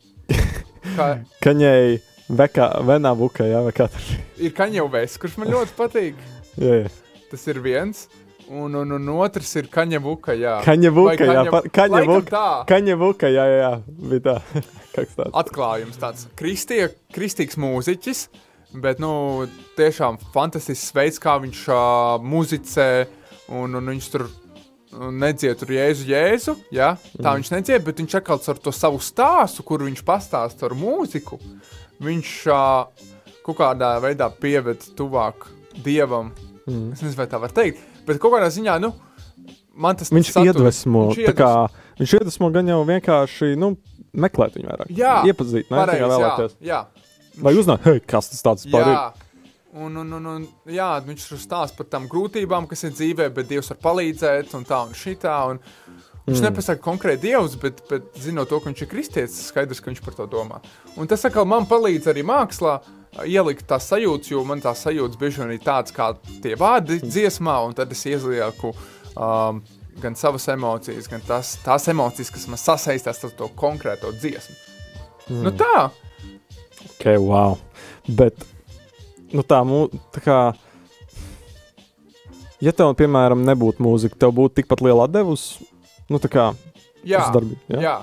Kā, 0.96 1.08
kaņai, 1.44 1.98
vekā, 2.28 2.68
venā 2.86 3.12
vukā, 3.16 3.46
jā, 3.48 3.62
vai 3.66 3.72
kā 3.76 3.88
tur. 3.92 4.06
ir 4.42 4.54
kaņevējs, 4.56 5.18
kurš 5.22 5.36
man 5.40 5.52
ļoti 5.54 5.76
patīk. 5.78 6.22
Jā, 6.56 6.78
jā. 6.84 6.94
Tas 7.30 7.44
ir 7.50 7.60
viens. 7.64 8.06
Un, 8.46 8.76
un, 8.78 8.92
un 8.94 9.08
otrs 9.16 9.56
ir 9.58 9.66
kaņevuka. 9.72 10.36
Jā, 10.38 10.60
Kaņa 10.62 10.90
Vai 10.94 11.16
vuka, 11.16 11.26
jā, 11.26 11.42
pa- 11.50 11.62
kaņa 11.66 11.96
Laikam 11.96 12.12
vuka. 12.12 12.30
Tā. 12.30 12.50
Kaņa 12.70 12.96
vuka, 13.00 13.30
jā, 13.34 13.46
jā, 13.50 13.56
jā, 13.58 13.70
bija 14.12 14.22
tā. 14.22 14.36
Kāds 14.94 15.16
tāds. 15.18 15.32
Atklājums 15.42 15.98
tāds 15.98 16.28
kristie, 16.38 16.84
kristīgs 17.12 17.58
mūziķis, 17.58 18.20
bet 18.82 19.02
nu, 19.02 19.10
tiešām 19.78 20.20
fantastisks 20.34 20.94
veids, 20.94 21.18
kā 21.22 21.34
viņš 21.42 21.62
uh, 21.74 22.22
muzicē. 22.22 22.90
Un, 23.56 23.74
un 23.78 23.90
viņš 23.92 24.06
tur 24.14 24.28
nedzied 24.94 25.58
tur 25.60 25.74
jēzu, 25.74 26.06
jēzu. 26.10 26.54
Ja? 26.74 26.94
Tā 27.18 27.32
mm. 27.32 27.40
viņš 27.40 27.50
nedzied, 27.52 27.84
bet 27.86 28.00
viņš 28.02 28.16
atkal 28.20 28.40
ar 28.54 28.62
to 28.62 28.72
savu 28.74 29.02
stāstu, 29.02 29.66
kur 29.66 29.84
viņš 29.86 30.02
pastāsta 30.06 30.70
ar 30.70 30.76
mūziku. 30.78 31.38
Viņš 32.04 32.32
kaut 33.46 33.56
kādā 33.60 33.94
veidā 34.02 34.28
pieved 34.42 34.84
tuvāk 34.98 35.48
dievam. 35.84 36.32
Mm. 36.66 36.92
Es 36.92 37.02
nezinu, 37.02 37.16
vai 37.20 37.28
tā 37.30 37.40
var 37.40 37.52
teikt, 37.54 37.82
bet 38.08 38.18
kaut 38.22 38.34
kādā 38.34 38.48
ziņā, 38.52 38.78
nu, 38.82 38.90
man 39.78 39.96
tas 39.98 40.10
Viņš 40.12 40.32
satur. 40.34 40.50
iedvesmo, 40.50 41.04
Viņš 41.12 41.28
tā 41.28 41.34
kā, 41.38 41.50
viņš 42.00 42.16
iedvesmo 42.18 42.50
gan 42.54 42.72
jau 42.72 42.80
vienkārši, 42.88 43.52
nu, 43.60 43.76
meklēt 44.16 44.58
viņu 44.58 44.72
vairāk. 44.72 44.90
Jā, 44.96 45.20
Iepazīt, 45.30 45.70
ne 45.70 45.84
tikai 45.86 46.10
vēlēties. 46.10 46.56
Jā, 46.60 46.82
jā. 46.82 47.06
Vai 47.44 47.52
uzzināt, 47.54 47.84
hei, 47.86 48.00
kas 48.00 48.32
tas 48.32 48.42
tāds 48.42 48.66
par? 48.72 48.88
Jā. 48.88 49.04
Un, 49.76 49.92
un, 50.00 50.12
un, 50.16 50.26
un, 50.32 50.44
jā, 50.72 50.88
viņš 51.04 51.24
tur 51.28 51.40
stāsta 51.42 51.76
par 51.76 51.88
tām 51.92 52.06
grūtībām, 52.08 52.64
kas 52.70 52.86
ir 52.88 52.94
dzīvē, 52.96 53.26
bet 53.36 53.50
Dievs 53.50 53.68
var 53.74 53.80
palīdzēt, 53.84 54.54
un 54.56 54.64
tā 54.64 54.78
un 54.88 54.94
šitā. 54.96 55.34
Un 55.52 55.60
viņš 56.26 56.40
mm. 56.40 56.44
nepasaka 56.48 56.82
konkrēti 56.84 57.28
Dievs, 57.28 57.56
bet, 57.62 57.80
bet 57.90 58.20
zinot 58.20 58.50
to, 58.50 58.60
ka 58.60 58.70
viņš 58.70 58.84
ir 58.84 58.90
kristietis, 58.90 59.40
skaidrs, 59.50 59.80
ka 59.82 59.90
viņš 59.90 60.02
par 60.04 60.18
to 60.18 60.28
domā. 60.30 60.60
Un 60.98 61.10
tas 61.10 61.24
atkal 61.28 61.48
man 61.48 61.68
palīdz 61.70 62.10
arī 62.12 62.26
mākslā 62.26 62.76
ā, 62.76 63.24
ielikt 63.24 63.66
tās 63.70 63.88
sajūtas, 63.92 64.32
jo 64.34 64.44
man 64.46 64.62
tās 64.64 64.84
sajūtas 64.86 65.20
bieži 65.20 65.42
vien 65.42 65.56
ir 65.56 65.64
tādas 65.64 65.94
kā 65.96 66.12
tie 66.44 66.54
vārdi 66.60 67.00
dziesmā, 67.04 67.58
un 67.66 67.76
tad 67.78 67.92
es 67.94 68.04
ielieku 68.08 68.72
um, 68.72 69.62
gan 70.02 70.18
savas 70.18 70.48
emocijas, 70.52 71.08
gan 71.08 71.22
tās, 71.24 71.56
tās 71.64 71.88
emocijas, 71.92 72.32
kas 72.34 72.48
man 72.52 72.60
sasaistās 72.60 73.22
ar 73.24 73.36
to 73.38 73.48
konkrēto 73.56 74.12
dziesmu. 74.16 74.58
Mm. 75.26 75.46
Nu 75.46 75.52
tā, 75.56 75.88
Ok, 76.96 77.04
wow. 77.20 77.58
Bet, 78.08 78.46
nu 79.34 79.42
tā, 79.44 79.60
tā 80.14 80.22
kā, 80.24 80.36
ja 82.62 82.72
tev, 82.72 82.94
piemēram, 82.96 83.42
nebūtu 83.44 83.84
mūzika, 83.84 84.16
tev 84.24 84.32
būtu 84.36 84.60
tikpat 84.60 84.84
liela 84.86 85.04
atdevusi, 85.04 85.66
nu 86.12 86.20
tā 86.22 86.30
kā, 86.32 86.46
jā. 87.06 87.22
uz 87.24 87.34
darbību, 87.34 87.60
jā? 87.74 87.80
Jā, 87.82 87.96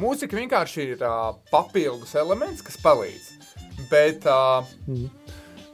mūzika 0.00 0.38
vienkārši 0.38 0.86
ir 0.94 1.02
uh, 1.06 1.32
papildus 1.50 2.14
elements, 2.18 2.62
kas 2.66 2.78
palīdz. 2.82 3.30
Bet, 3.90 4.26
uh, 4.30 4.62
Mhm. 4.86 5.08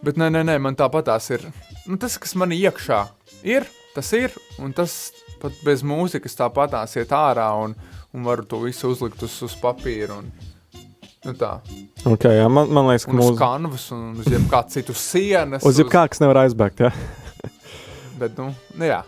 bet 0.03 0.17
nē, 0.21 0.31
nē, 0.33 0.45
nē, 0.49 0.59
man 0.63 0.77
tāpatās 0.79 1.31
ir. 1.35 1.45
Nu, 1.89 1.97
tas, 2.01 2.19
kas 2.21 2.35
man 2.39 2.51
iekšā 2.57 3.03
ir, 3.45 3.67
tas 3.95 4.13
ir. 4.17 4.33
Un 4.59 4.73
tas 4.77 5.13
pat 5.41 5.53
bez 5.65 5.83
mūzikas 5.87 6.35
tāpatās 6.39 6.97
iet 6.99 7.13
ārā 7.15 7.49
un, 7.63 7.75
un 8.15 8.25
varu 8.27 8.45
to 8.45 8.59
visu 8.65 8.91
uzlikt 8.91 9.23
uz, 9.23 9.37
uz 9.47 9.55
papīra. 9.61 10.19
Un, 10.19 10.33
nu 11.27 11.35
tā, 11.39 11.59
Ok, 12.07 12.25
jā, 12.31 12.47
man, 12.51 12.71
man 12.73 12.87
liekas, 12.89 13.05
ka 13.07 13.13
uz 13.13 13.19
mūzika, 13.19 13.39
kanvas, 13.45 13.85
un 13.95 14.21
uz 14.23 14.27
jebkādas 14.31 14.73
citas 14.79 15.01
sienas. 15.03 15.65
uz 15.67 15.79
jebkā, 15.83 16.05
kas 16.09 16.21
nevar 16.23 16.45
aizbēgt, 16.47 16.85
jā? 16.87 16.93
Bet, 18.19 18.39
nu, 18.39 18.51
nu 18.79 18.89
jā, 18.89 18.99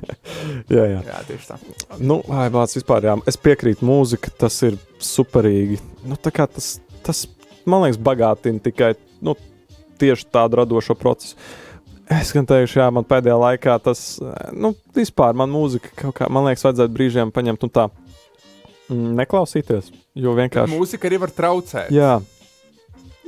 jā, 0.76 0.84
jā. 0.90 1.00
jā, 1.06 1.18
tieši 1.28 1.48
tā. 1.52 1.58
Nu, 2.02 2.20
ai, 2.34 2.48
bāc, 2.52 2.74
vispār, 2.74 3.06
jā, 3.06 3.16
es 3.30 3.38
piekrītu, 3.40 3.86
mūzika, 3.86 4.32
tas 4.44 4.56
ir 4.66 4.78
superīgi. 5.04 5.78
Nu, 6.08 6.18
tā 6.18 6.32
kā 6.34 6.48
tas, 6.50 6.78
tas, 7.06 7.24
man 7.68 7.84
liekas, 7.84 8.00
bagātina 8.02 8.62
tikai, 8.64 8.94
nu, 9.24 9.36
tieši 10.00 10.30
tādu 10.32 10.62
radošo 10.62 10.96
procesu. 10.98 11.36
Es 12.10 12.32
gan 12.34 12.48
teikšu, 12.48 12.80
jā, 12.80 12.88
man 12.90 13.06
pēdējā 13.06 13.36
laikā 13.38 13.76
tas, 13.84 14.00
nu, 14.50 14.72
vispār 14.96 15.36
man 15.38 15.52
mūzika 15.52 15.92
kaut 15.94 16.16
kā, 16.18 16.26
man 16.32 16.48
liekas, 16.48 16.64
vajadzētu 16.66 16.94
brīžiem 16.96 17.30
paņemt 17.34 17.66
un 17.68 17.70
tā 17.76 17.84
mm, 18.90 19.12
neklausīties, 19.20 19.92
jo 20.18 20.34
vienkārši. 20.34 20.74
Mūzika 20.74 21.06
arī 21.06 21.20
var 21.22 21.34
traucēt. 21.36 21.92
Jā, 21.94 22.16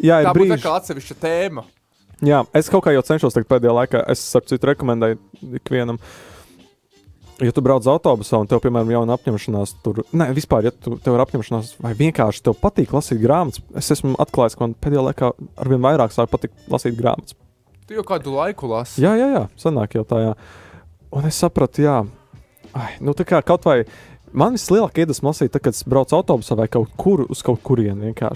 jā 0.03 0.19
ir 0.25 0.27
Tā 0.27 0.35
brīži. 0.35 0.59
kā 0.65 0.75
atsevišķa 0.81 1.19
tēma. 1.23 1.65
Jā, 2.23 2.45
es 2.55 2.69
kaut 2.71 2.85
kā 2.87 2.93
jau 2.95 3.03
cenšos 3.03 3.35
tagad 3.35 3.49
pēdējā 3.51 3.73
laikā. 3.75 4.05
Es 4.13 4.23
saprotu, 4.31 4.61
rekomendēju 4.71 5.19
ikvienam. 5.59 5.99
Ja 7.42 7.51
tu 7.51 7.65
brauc 7.65 7.87
autobusā 7.90 8.38
un 8.38 8.46
tev, 8.46 8.61
piemēram, 8.63 8.92
ir 8.92 9.13
apņemšanās, 9.17 9.73
tur, 9.83 10.05
ne, 10.15 10.29
vispār, 10.37 10.69
ja 10.69 10.71
tu, 10.71 10.94
tev 11.03 11.17
ir 11.17 11.23
apņemšanās, 11.25 11.73
vai 11.83 11.90
vienkārši 11.99 12.44
tev 12.46 12.55
patīk 12.61 12.92
lasīt 12.94 13.19
grāmatas, 13.19 13.65
es 13.81 13.88
esmu 13.96 14.13
atklājis, 14.23 14.55
ka 14.55 14.63
man 14.63 14.77
pēdējā 14.79 15.03
laikā 15.09 15.31
arvien 15.65 15.83
vairāk 15.83 16.15
sāk 16.15 16.31
patikt 16.31 16.71
lasīt 16.71 16.94
grāmatas. 17.01 17.35
Tu 17.88 17.96
jau 17.99 18.05
kādu 18.07 18.37
laiku 18.37 18.71
lasi. 18.71 19.03
Jā, 19.03 19.17
jā, 19.19 19.27
jā, 19.33 19.42
sanāk 19.59 19.96
jau 19.99 20.05
tā, 20.07 20.21
jā. 20.23 20.37
Un 21.19 21.27
es 21.27 21.40
sapratu, 21.42 21.83
jā, 21.83 21.96
ai, 22.79 22.92
nu 23.03 23.17
tā 23.19 23.27
kā 23.27 23.42
kaut 23.49 23.67
vai 23.67 23.81
man 24.37 24.57
vislielākā 24.57 25.05
iedvesma 25.05 25.31
lasīt, 25.31 25.57
kad 25.63 25.75
es 25.75 25.85
braucu 25.89 26.17
autobusā 26.19 26.57
vai 26.59 26.69
kaut 26.73 26.93
kur 27.01 27.25
uz 27.29 27.43
kaut 27.45 27.63
kurieni 27.67 28.15
kā 28.17 28.33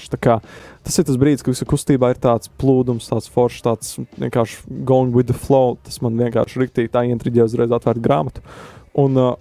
Tas 0.87 1.01
ir 1.01 1.07
tas 1.09 1.17
brīdis, 1.19 1.43
kad 1.43 1.51
visā 1.51 1.67
kustībā 1.67 2.13
ir 2.13 2.19
tāds 2.23 2.51
plūdums, 2.63 3.09
tāds 3.11 3.27
foršs, 3.33 3.63
tāds 3.65 3.97
vienkārši 4.21 4.85
going 4.87 5.11
with 5.17 5.27
the 5.27 5.35
flow. 5.35 5.75
Tas 5.83 5.99
man 6.05 6.15
vienkārši 6.21 6.61
rīktīgi 6.63 6.93
tā 6.95 7.03
intriģē 7.11 7.43
uzreiz 7.49 7.75
atvērt 7.75 7.99
grāmatu. 8.05 8.45
Un 9.03 9.19
uh, 9.19 9.33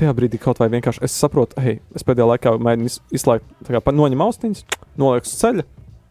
tajā 0.00 0.14
brīdī 0.18 0.40
kaut 0.42 0.58
vai 0.58 0.66
vienkārši 0.72 1.04
es 1.06 1.14
saprotu, 1.14 1.60
hei, 1.62 1.76
es 1.94 2.02
pēdējā 2.06 2.26
laikā 2.32 2.56
mēģinu 2.58 2.90
iz, 2.90 2.98
izslēgt, 3.20 3.46
kā 3.68 3.82
pa- 3.84 3.94
noņem 3.94 4.24
austiņas, 4.26 4.64
nolieku 4.98 5.30
uz 5.30 5.36
ceļa. 5.44 5.66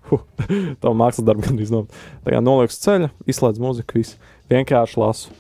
Huh, 0.10 0.24
tā 0.82 0.96
mākslas 0.96 1.28
darba 1.28 1.50
gandrīz 1.50 1.76
nav. 1.76 1.92
Tā 2.24 2.38
kā 2.38 2.40
nolieku 2.46 2.72
uz 2.72 2.80
ceļa, 2.86 3.12
izslēdz 3.36 3.60
mūziku, 3.66 4.00
viss 4.00 4.16
vienkārši 4.54 5.04
lasu. 5.04 5.36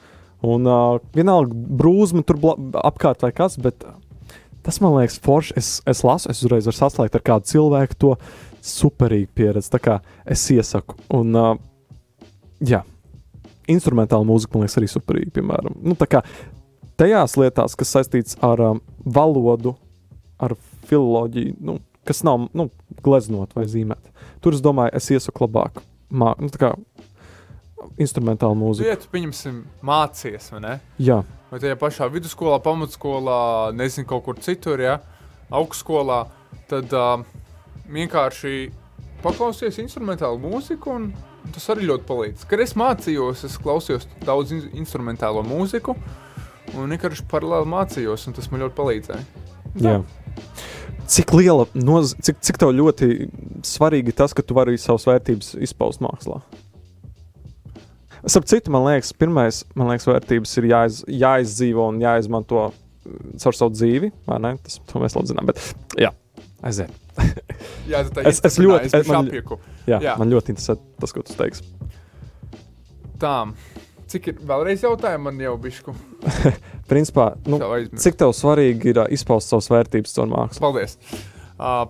Un 0.45 0.67
uh, 0.67 0.99
vienalga 1.15 1.55
brūzma 1.55 2.27
tur 2.27 2.43
apkārt 2.83 3.23
vai 3.23 3.31
kas, 3.39 3.55
bet 3.59 3.87
tas 4.65 4.79
man 4.83 4.95
liekas 4.97 5.19
forši. 5.23 5.55
Es, 5.59 5.71
es 5.89 6.03
lasu, 6.05 6.29
es 6.31 6.43
uzreiz 6.43 6.69
varu 6.69 6.77
saslēgt 6.77 7.17
ar 7.17 7.25
kādu 7.25 7.51
cilvēku 7.51 7.99
to 7.99 8.13
superīgu 8.65 9.31
pieredzi. 9.35 9.71
Tā 9.73 9.81
kā 9.83 9.97
es 10.27 10.45
iesaku. 10.53 10.97
Un, 11.15 11.35
uh, 11.37 11.51
jā, 12.65 12.83
instrumentāla 13.71 14.27
mūzika 14.27 14.55
man 14.55 14.65
liekas 14.65 14.79
arī 14.81 14.89
superīga, 14.91 15.35
piemēram. 15.39 15.77
Nu, 15.85 15.95
tā 15.99 16.09
kā 16.09 16.23
tajās 16.99 17.37
lietās, 17.39 17.77
kas 17.79 17.93
saistīts 17.95 18.39
ar 18.45 18.63
um, 18.65 18.81
valodu, 19.05 19.75
ar 20.39 20.55
filoloģiju, 20.89 21.55
nu, 21.63 21.79
kas 22.07 22.23
nav 22.27 22.49
nu, 22.57 22.69
gleznot 23.05 23.55
vai 23.55 23.67
zīmēt. 23.69 24.11
Tur 24.43 24.55
es 24.55 24.63
domāju, 24.65 24.95
es 24.97 25.09
iesaku 25.13 25.45
labāk. 25.45 25.83
Mā, 26.09 26.33
nu, 26.41 26.49
kā 26.57 26.73
instrumentāla 27.97 28.55
Tu 28.55 28.61
mūzika. 28.61 28.93
iet, 28.93 29.07
pieņemsim, 29.11 29.61
mācies, 29.85 30.51
vai 30.53 30.63
ne? 30.65 30.79
Jā, 30.99 31.21
Vai 31.49 31.57
tajā 31.57 31.73
pašā 31.81 32.05
vidusskolā, 32.13 32.59
pamatskolā, 32.61 33.71
nezinu, 33.73 34.05
kaut 34.11 34.21
kur 34.27 34.37
citur, 34.37 34.77
ja 34.83 34.99
augstskolā, 35.49 36.19
tad 36.69 36.93
uh, 36.93 37.23
vienkārši 37.89 38.69
paklausies 39.23 39.79
instrumentālu 39.81 40.37
mūziku, 40.43 40.93
un 40.93 41.07
tas 41.55 41.65
arī 41.73 41.87
ļoti 41.89 42.05
palīdz. 42.05 42.45
Kad 42.51 42.61
es 42.61 42.75
mācījos, 42.77 43.41
es 43.49 43.57
klausījos 43.57 44.05
daudz 44.27 44.53
in 44.53 44.61
instrumentālo 44.83 45.41
mūziku, 45.47 45.97
un 46.77 46.93
vienkārši 46.93 47.25
paralēli 47.31 47.71
mācījos, 47.73 48.27
un 48.29 48.37
tas 48.37 48.51
man 48.53 48.67
ļoti 48.67 48.77
palīdzēja. 48.77 49.45
jā. 49.81 49.97
Cik 51.09 51.33
liela, 51.33 51.65
noz... 51.73 52.13
cik, 52.21 52.37
cik 52.45 52.61
tev 52.61 52.75
ļoti 52.77 53.31
svarīgi 53.65 54.13
tas, 54.13 54.37
ka 54.37 54.45
tu 54.45 54.53
vari 54.53 54.77
savas 54.77 55.09
vērtības 55.09 55.55
izpaust 55.65 56.05
mākslā? 56.05 56.43
Starp 58.25 58.47
citu, 58.51 58.71
man 58.73 58.83
liekas, 58.87 59.13
pirmais, 59.15 59.61
man 59.79 59.91
liekas, 59.91 60.07
vērtības 60.09 60.55
ir 60.59 60.69
jāiz, 60.71 61.01
jāizdzīvo 61.07 61.85
un 61.93 62.01
jāizmanto 62.03 62.65
mm, 62.69 63.37
caur 63.43 63.55
savu 63.55 63.75
dzīvi. 63.77 64.11
Tas 64.27 64.79
to 64.89 65.03
mēs 65.03 65.15
labi 65.15 65.31
zinām. 65.31 65.47
Bet, 65.51 65.61
jā, 65.99 66.11
aiziet. 66.65 66.91
Jā, 67.89 68.03
tā 68.07 68.23
Es- 68.29 68.39
es 68.45 68.55
ļoti- 68.61 68.91
es 68.95 69.07
man-. 69.11 69.27
Jā, 69.87 69.97
Jā. 69.99 70.13
Man 70.19 70.29
ļoti 70.31 70.53
interesē 70.53 70.77
tas, 71.01 71.11
ko 71.11 71.23
tu 71.25 71.33
teiksi. 71.35 71.65
Tā, 73.19 73.33
cik 74.07 74.29
ir 74.31 74.37
vēlreiz 74.47 74.83
jautājumi 74.85 75.25
man 75.25 75.41
jau 75.43 75.55
bišku? 75.59 75.95
Principā, 76.91 77.33
nu, 77.49 77.59
cik 77.99 78.15
tev 78.19 78.31
svarīgi 78.37 78.93
ir 78.93 79.01
ā, 79.03 79.07
izpaust 79.11 79.51
savas 79.51 79.67
vērtības 79.73 80.15
caur 80.15 80.29
mākslu? 80.31 80.63
Paldies! 80.63 80.95
Uh, 81.59 81.89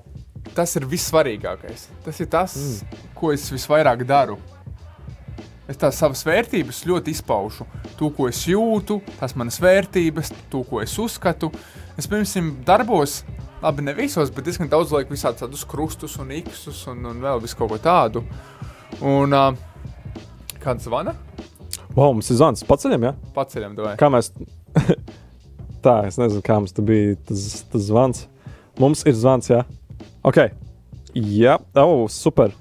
tas 0.57 0.73
ir 0.80 0.88
vissvarīgākais. 0.89 1.86
Tas 2.05 2.23
ir 2.23 2.30
tas, 2.32 2.55
mm. 2.57 3.03
ko 3.19 3.34
es 3.36 3.45
visvairāk 3.53 4.01
daru. 4.09 4.39
Es 5.70 5.78
tās 5.78 5.99
savas 6.01 6.24
vērtības 6.26 6.82
ļoti 6.89 7.13
izpaužu. 7.13 7.67
To, 7.99 8.09
ko 8.15 8.26
es 8.30 8.41
jūtu, 8.49 8.99
tās 9.20 9.36
manas 9.38 9.59
vērtības, 9.61 10.32
to, 10.49 10.63
ko 10.65 10.82
es 10.82 10.95
uzskatu. 10.97 11.51
Es, 11.93 12.07
piemēram, 12.09 12.55
darbos, 12.65 13.20
labi, 13.61 13.86
ne 13.86 13.93
visos, 13.93 14.32
bet 14.34 14.47
diezgan 14.47 14.72
daudz 14.72 14.95
laiku 14.95 15.13
visādus 15.13 15.43
tādus 15.43 15.65
krustus 15.70 16.17
un 16.22 16.34
iksus 16.34 16.82
un, 16.89 17.03
un 17.11 17.22
vēl 17.22 17.43
visu 17.43 17.59
kaut 17.59 17.76
ko 17.76 17.78
tādu. 17.84 18.24
Un 19.05 19.36
uh, 19.38 19.51
kāds 20.63 20.89
zvana? 20.89 21.13
Wow, 21.93 22.15
mums 22.15 22.32
ir 22.34 22.39
zvans. 22.39 22.65
Paceļam, 22.65 23.05
jā? 23.05 23.13
Paceļam, 23.38 23.78
vai? 23.78 23.93
Kā 24.01 24.09
mēs. 24.13 24.32
Tā, 25.86 25.99
es 26.09 26.17
nezinu, 26.20 26.41
kā 26.45 26.57
mums 26.57 26.74
tur 26.74 26.89
bija 26.89 27.13
tas, 27.30 27.45
tas 27.70 27.86
zvans. 27.91 28.26
Mums 28.82 29.05
ir 29.05 29.15
zvans, 29.22 29.53
jā. 29.53 29.61
Ok. 30.26 30.41
Jā, 31.13 31.59
oh, 31.78 32.07
super. 32.09 32.57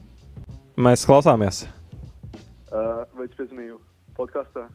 Mēs 0.76 1.08
klausāmies. 1.08 1.64
Uh, 3.18 3.24
vai 3.24 3.26
es 3.26 3.34
piezvanīju 3.34 3.78
podkāstā? 4.14 4.68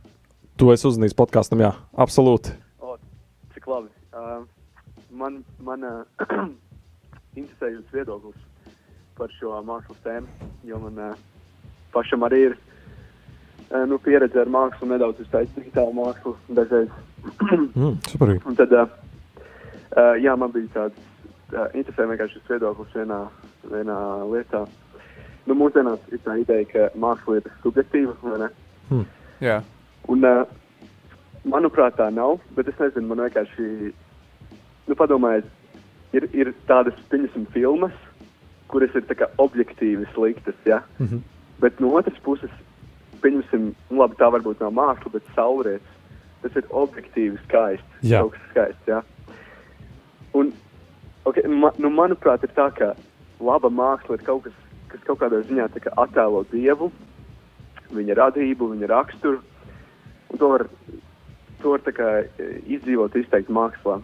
Tu 0.59 0.67
esi 0.73 0.87
uzzīmējis 0.89 1.15
podkāstam, 1.15 1.61
jā, 1.63 1.71
absolūti. 1.95 2.51
O, 2.83 2.97
cik 3.55 3.69
labi. 3.71 3.87
Uh, 4.11 4.43
man 5.15 5.37
man 5.63 5.85
uh, 5.87 6.25
interesē 7.39 7.71
jūsu 7.71 7.95
viedoklis 7.95 8.41
par 9.15 9.31
šo 9.37 9.55
mākslas 9.63 10.01
tēmu, 10.03 10.51
jo 10.67 10.81
man 10.83 10.99
uh, 10.99 11.15
pašam 11.95 12.27
arī 12.27 12.41
ir 12.49 12.57
uh, 12.57 13.85
nu, 13.87 14.01
pieredze 14.03 14.43
ar 14.43 14.51
mākslu, 14.51 14.91
nedaudz 14.91 15.23
izteikt 15.23 15.55
digitālu 15.61 15.95
mākslu 16.01 16.35
dažreiz. 16.51 16.91
Mm, 17.73 17.95
superīgi. 18.11 18.43
Un 18.49 18.59
tad, 18.59 18.73
uh, 18.75 18.89
uh, 19.95 20.15
jā, 20.19 20.35
man 20.35 20.51
bija 20.51 20.67
tāds 20.73 20.99
uh, 21.55 21.69
interesē 21.71 22.09
vienkārši 22.11 22.41
šis 22.41 22.51
viedoklis 22.57 22.97
vienā, 22.99 23.23
vienā 23.71 23.99
lietā. 24.27 24.65
Nu, 25.45 25.55
mūsdienās 25.59 25.99
ir 26.11 26.19
tā 26.23 26.37
ideja, 26.39 26.65
ka 26.71 26.89
māksla 26.99 27.41
ir 27.41 27.47
subjektīva, 27.63 28.15
ne? 28.39 28.49
Jā, 29.43 29.61
Un, 30.11 30.23
uh, 30.27 30.43
manuprāt, 31.47 31.95
tā 31.99 32.09
nav. 32.11 32.41
Bet 32.57 32.69
es 32.71 32.79
nezinu, 32.79 33.07
man 33.09 33.23
vienkārši, 33.23 33.93
nu, 34.89 34.97
padomājiet, 34.99 35.47
ir, 36.17 36.27
ir 36.35 36.51
tādas, 36.67 36.97
pieņemsim, 37.11 37.47
filmas, 37.55 37.95
kuras 38.71 38.95
ir 38.97 39.07
kā 39.07 39.29
objektīvi 39.41 40.07
sliktas, 40.13 40.59
ja? 40.65 40.81
Mm 40.99 41.07
-hmm. 41.07 41.21
Bet 41.61 41.79
no 41.79 41.93
otras 41.95 42.19
puses, 42.23 42.51
pieņemsim, 43.21 43.73
nu, 43.89 43.97
labi, 44.01 44.15
tā 44.19 44.31
varbūt 44.31 44.59
nav 44.59 44.73
māksla, 44.73 45.11
bet 45.13 45.35
saulrietis. 45.35 45.89
Tas 46.41 46.55
ir 46.55 46.65
objektīvi 46.69 47.37
skaists. 47.45 47.93
Jā. 48.01 48.19
Kaut 48.19 48.31
kas 48.31 48.41
skaists, 48.49 48.87
ja? 48.87 49.01
Un, 50.33 50.53
okay, 51.23 51.47
ma, 51.47 51.71
nu, 51.77 51.89
manuprāt, 51.89 52.43
ir 52.43 52.49
tā, 52.49 52.67
ka 52.75 52.95
laba 53.39 53.69
māksla 53.69 54.15
ir 54.15 54.25
kaut 54.25 54.43
kas, 54.43 54.53
kas 54.93 55.03
kaut 55.07 55.21
kādā 55.23 55.41
ziņā 55.47 55.67
kā 55.81 55.93
attēlo 56.05 56.43
dievu, 56.51 56.91
viņa 57.93 58.17
radību, 58.21 58.69
viņa 58.75 58.89
raksturu. 58.93 59.41
Un 60.33 60.41
to 60.41 60.49
var, 60.53 60.65
to 61.61 61.73
var 61.73 61.83
tā 61.85 61.93
kā, 61.97 62.09
e, 62.23 62.49
izdzīvot, 62.77 63.17
izteikt 63.19 63.51
mākslā. 63.53 63.99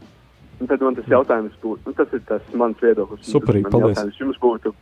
Un 0.60 0.68
tad 0.68 0.82
man 0.84 0.98
tas 0.98 1.08
jautājums 1.08 1.56
būtu, 1.62 1.88
nu, 1.88 1.96
tas 1.96 2.12
ir 2.14 2.24
tas 2.28 2.44
mans 2.58 2.82
viedoklis. 2.84 3.30
Superīgi, 3.30 3.70
man 3.70 3.76
paldies. 3.78 4.20
Jums 4.20 4.40
būtu, 4.42 4.74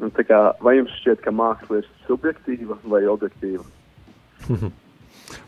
nu, 0.00 0.08
tā 0.16 0.24
kā, 0.24 0.40
vai 0.64 0.78
jums 0.78 0.94
šķiet, 1.02 1.20
ka 1.26 1.34
māksla 1.34 1.82
ir 1.82 1.90
subjektīva 2.06 2.78
vai 2.88 3.04
objektīva? 3.10 3.66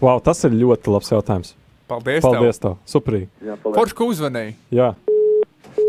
Wow, 0.03 0.21
tas 0.23 0.39
ir 0.47 0.55
ļoti 0.55 0.93
labs 0.93 1.11
jautājums. 1.11 1.57
paldies! 1.91 2.23
Paldies, 2.23 2.61
tev. 2.63 2.77
Superīgi. 2.87 3.27
Tev. 3.41 3.57
paldies. 3.65 3.79
Forši, 3.81 3.97
ka 3.99 4.07
uzvanīji! 4.07 4.53
Jā, 4.71 4.93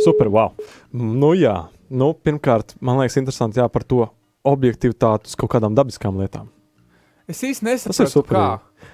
super. 0.02 0.32
Wow. 0.34 0.56
Nu, 0.94 1.34
jā, 1.38 1.68
nu, 1.94 2.12
pirmkārt, 2.26 2.76
man 2.84 3.00
liekas, 3.02 3.20
interesanti 3.22 3.62
jā, 3.62 3.68
par 3.72 3.86
to 3.88 4.08
objektivitāti 4.48 5.32
uz 5.32 5.38
kaut 5.40 5.54
kādām 5.56 5.78
dabiskām 5.78 6.18
lietām. 6.20 6.50
Es 7.30 7.40
īsti 7.46 7.66
nesaprotu, 7.70 8.26
kā. 8.28 8.48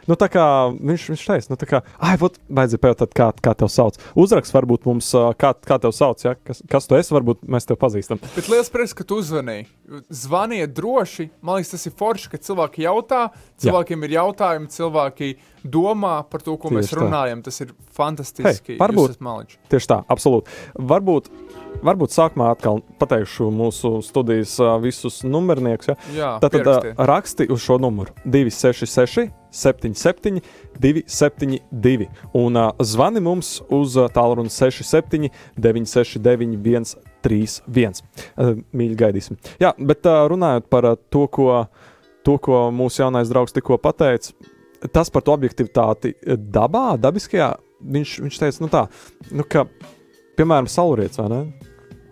Nu, 0.10 0.18
tā 0.18 0.26
kā 0.34 0.44
viņš, 0.74 1.04
viņš 1.14 1.24
teica, 1.28 1.52
nu, 1.52 1.58
tā 1.62 1.68
kā, 1.70 1.80
ah, 2.02 2.16
vajadzēja 2.18 2.82
pajautāt, 2.82 3.12
kā, 3.14 3.28
kā 3.46 3.54
tev 3.60 3.70
sauc. 3.70 4.00
Uzrakst 4.18 4.56
varbūt 4.56 4.88
mums, 4.90 5.12
kā, 5.38 5.52
kā 5.54 5.78
tev 5.82 5.94
sauc, 5.94 6.24
ja? 6.26 6.34
kas, 6.48 6.64
kas 6.72 6.90
tu 6.90 6.98
esi, 6.98 7.14
varbūt 7.14 7.44
mēs 7.46 7.70
tevi 7.70 7.78
pazīstam. 7.84 8.22
Bet 8.34 8.50
liels 8.50 8.74
prieks, 8.74 8.96
ka 8.98 9.06
tu 9.06 9.20
uzvanīji. 9.22 9.68
Zvaniet 10.10 10.74
droši. 10.74 11.30
Man 11.46 11.60
liekas, 11.60 11.76
tas 11.76 11.86
ir 11.86 11.94
forši, 12.00 12.32
ka 12.34 12.42
cilvēki 12.50 12.88
jautā, 12.88 13.28
cilvēkiem 13.62 14.08
ir 14.08 14.16
jautājumi, 14.18 14.72
cilvēki 14.74 15.32
domā 15.64 16.16
par 16.30 16.42
to, 16.42 16.56
ko 16.58 16.72
Tieši 16.72 16.80
mēs 16.80 16.92
tā. 16.94 17.00
runājam. 17.04 17.44
Tas 17.46 17.62
ir 17.66 17.74
fantastiski. 17.98 18.76
Hei, 18.76 18.82
varbūt-. 18.82 19.58
Tieši 19.70 19.92
tā, 19.92 20.00
absolūti. 20.10 20.56
Varbūt, 20.90 21.30
varbūt 21.86 22.16
sākumā 22.16 22.50
atkal 22.56 22.82
pateikšu 23.02 23.52
mūsu 23.54 24.00
studijas 24.06 24.56
visus 24.82 25.22
numurniekus. 25.28 25.92
Ja? 25.92 25.98
Jā, 26.16 26.32
pierakstiet. 26.42 27.04
raksti 27.12 27.50
uz 27.54 27.62
šo 27.66 27.78
numuru 27.82 28.16
266, 28.26 29.30
77, 29.52 30.42
272. 30.80 32.10
Un 32.38 32.60
uh, 32.60 32.72
zvani 32.86 33.24
mums 33.24 33.58
uz 33.74 33.98
uh, 34.00 34.10
tālruni 34.14 34.52
67, 34.54 35.30
969, 35.58 36.96
131. 37.24 38.04
Uh, 38.38 38.60
mīļi, 38.72 39.00
gaidīsim. 39.00 39.40
Jā, 39.62 39.74
bet 39.80 40.08
uh, 40.10 40.24
runājot 40.32 40.70
par 40.72 40.92
uh, 40.92 41.00
to, 41.12 41.26
ko, 41.34 41.50
to, 42.26 42.38
ko 42.44 42.68
mūsu 42.76 43.04
jaunais 43.04 43.32
draugs 43.32 43.56
tikko 43.56 43.80
pateica, 43.82 44.36
tas 44.94 45.12
par 45.12 45.26
to 45.26 45.36
objektivitāti 45.36 46.14
dabā, 46.26 46.94
dabiskajā, 47.02 47.54
viņš, 47.84 48.20
viņš 48.26 48.40
teica, 48.44 48.64
nu 48.64 48.72
tā, 48.72 48.86
nu, 49.32 49.46
ka, 49.48 49.66
piemēram, 50.40 50.70
saulrietis 50.72 51.20
vai 51.20 51.28
ne? 51.34 51.42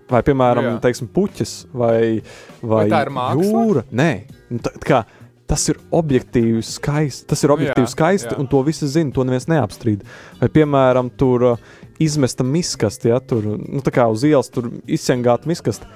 Vai, 0.08 0.22
piemēram, 0.24 0.64
Jā. 0.64 0.76
teiksim, 0.86 1.10
puķis 1.12 1.54
vai, 1.76 2.22
vai, 2.62 2.86
Vai 2.88 3.42
jūra. 3.44 3.84
Nē, 3.92 4.12
nu, 4.54 4.62
tā 4.64 4.72
kā, 4.88 5.02
tas 5.48 5.64
ir 5.72 5.80
objektīvi 5.96 6.62
skaisti. 6.66 7.28
Tas 7.32 7.44
ir 7.46 7.54
objektīvi 7.56 7.88
Jā, 7.88 7.94
skaisti, 7.94 8.34
jā. 8.34 8.40
un 8.42 8.50
to 8.52 8.62
visi 8.68 8.90
zina. 8.92 9.14
To 9.16 9.24
neviens 9.28 9.48
neapstrīd. 9.52 10.04
Vai, 10.42 10.50
piemēram, 10.54 11.12
tur 11.20 11.46
uh, 11.54 11.72
izmesta 12.04 12.44
miskasti, 12.44 13.12
ja 13.14 13.22
tur 13.24 13.48
nu, 13.56 13.82
uz 13.82 14.28
ielas 14.28 14.52
izsengāta 14.86 15.50
miskasti. 15.50 15.90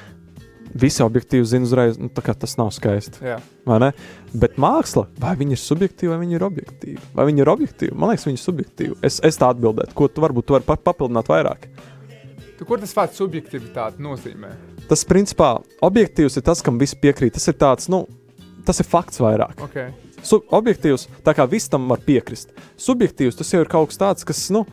Visi 0.71 1.03
objektīvi 1.03 1.43
zina 1.43 1.67
uzreiz, 1.67 1.97
nu, 1.99 2.07
kā 2.15 2.31
tas 2.31 2.55
nav 2.55 2.69
skaisti. 2.71 3.19
Bet 4.31 4.55
māksla, 4.61 5.09
vai 5.19 5.33
viņa 5.35 5.57
ir 5.57 5.59
subjektīva, 5.59 6.15
vai 6.15 6.23
viņa 6.23 6.37
ir 6.37 6.45
objektīva? 6.47 7.03
Vai 7.17 7.25
viņa 7.27 7.43
ir 7.43 7.51
objektīva? 7.51 7.97
Man 7.99 8.13
liekas, 8.13 8.29
viņa 8.29 8.39
ir 8.39 8.45
subjektīva. 8.45 8.99
Es, 9.03 9.19
es 9.27 9.39
tā 9.41 9.51
atbildētu, 9.51 9.91
ko 9.97 10.07
tu 10.07 10.23
varbūt 10.23 10.47
tu 10.47 10.55
vari 10.55 10.67
pa 10.69 10.79
papildināt 10.79 11.27
vairāk. 11.27 11.67
Tu, 12.55 12.67
ko 12.69 12.79
tas 12.79 12.95
vārds 12.95 13.19
subjektivitāte 13.19 13.99
nozīmē? 14.05 14.53
Tas, 14.87 15.03
principā, 15.09 15.57
objektīvs 15.83 16.39
ir 16.39 16.47
tas, 16.47 16.63
kam 16.63 16.79
viss 16.79 16.95
piekrīt. 16.95 17.35
Tas 17.35 17.51
ir 17.51 17.59
tāds, 17.59 17.91
nu, 17.91 18.05
tas 18.65 18.81
ir 18.81 18.87
fakts 18.89 19.21
vairāk. 19.21 19.59
Okay. 19.67 19.91
Sub 20.25 20.45
objektīvs, 20.53 21.07
tā 21.25 21.33
kā 21.37 21.47
viss 21.49 21.71
tam 21.71 21.87
var 21.89 22.01
piekrist. 22.05 22.51
Subjektīvs 22.79 23.39
tas 23.39 23.53
jau 23.53 23.63
ir 23.63 23.71
kaut 23.71 23.89
kas 23.91 24.01
tāds, 24.01 24.27
kas, 24.27 24.43
nu, 24.53 24.65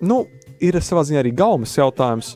nu 0.00 0.22
ir 0.62 0.78
savā 0.84 1.04
ziņā 1.06 1.20
arī 1.22 1.34
gaumas 1.36 1.76
jautājums, 1.76 2.34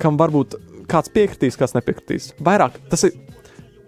kam 0.00 0.16
varbūt 0.20 0.56
kāds 0.90 1.12
piekritīs, 1.12 1.58
kāds 1.60 1.76
nepiekritīs. 1.76 2.32
Vairāk 2.42 2.80
tas 2.92 3.08
ir. 3.08 3.18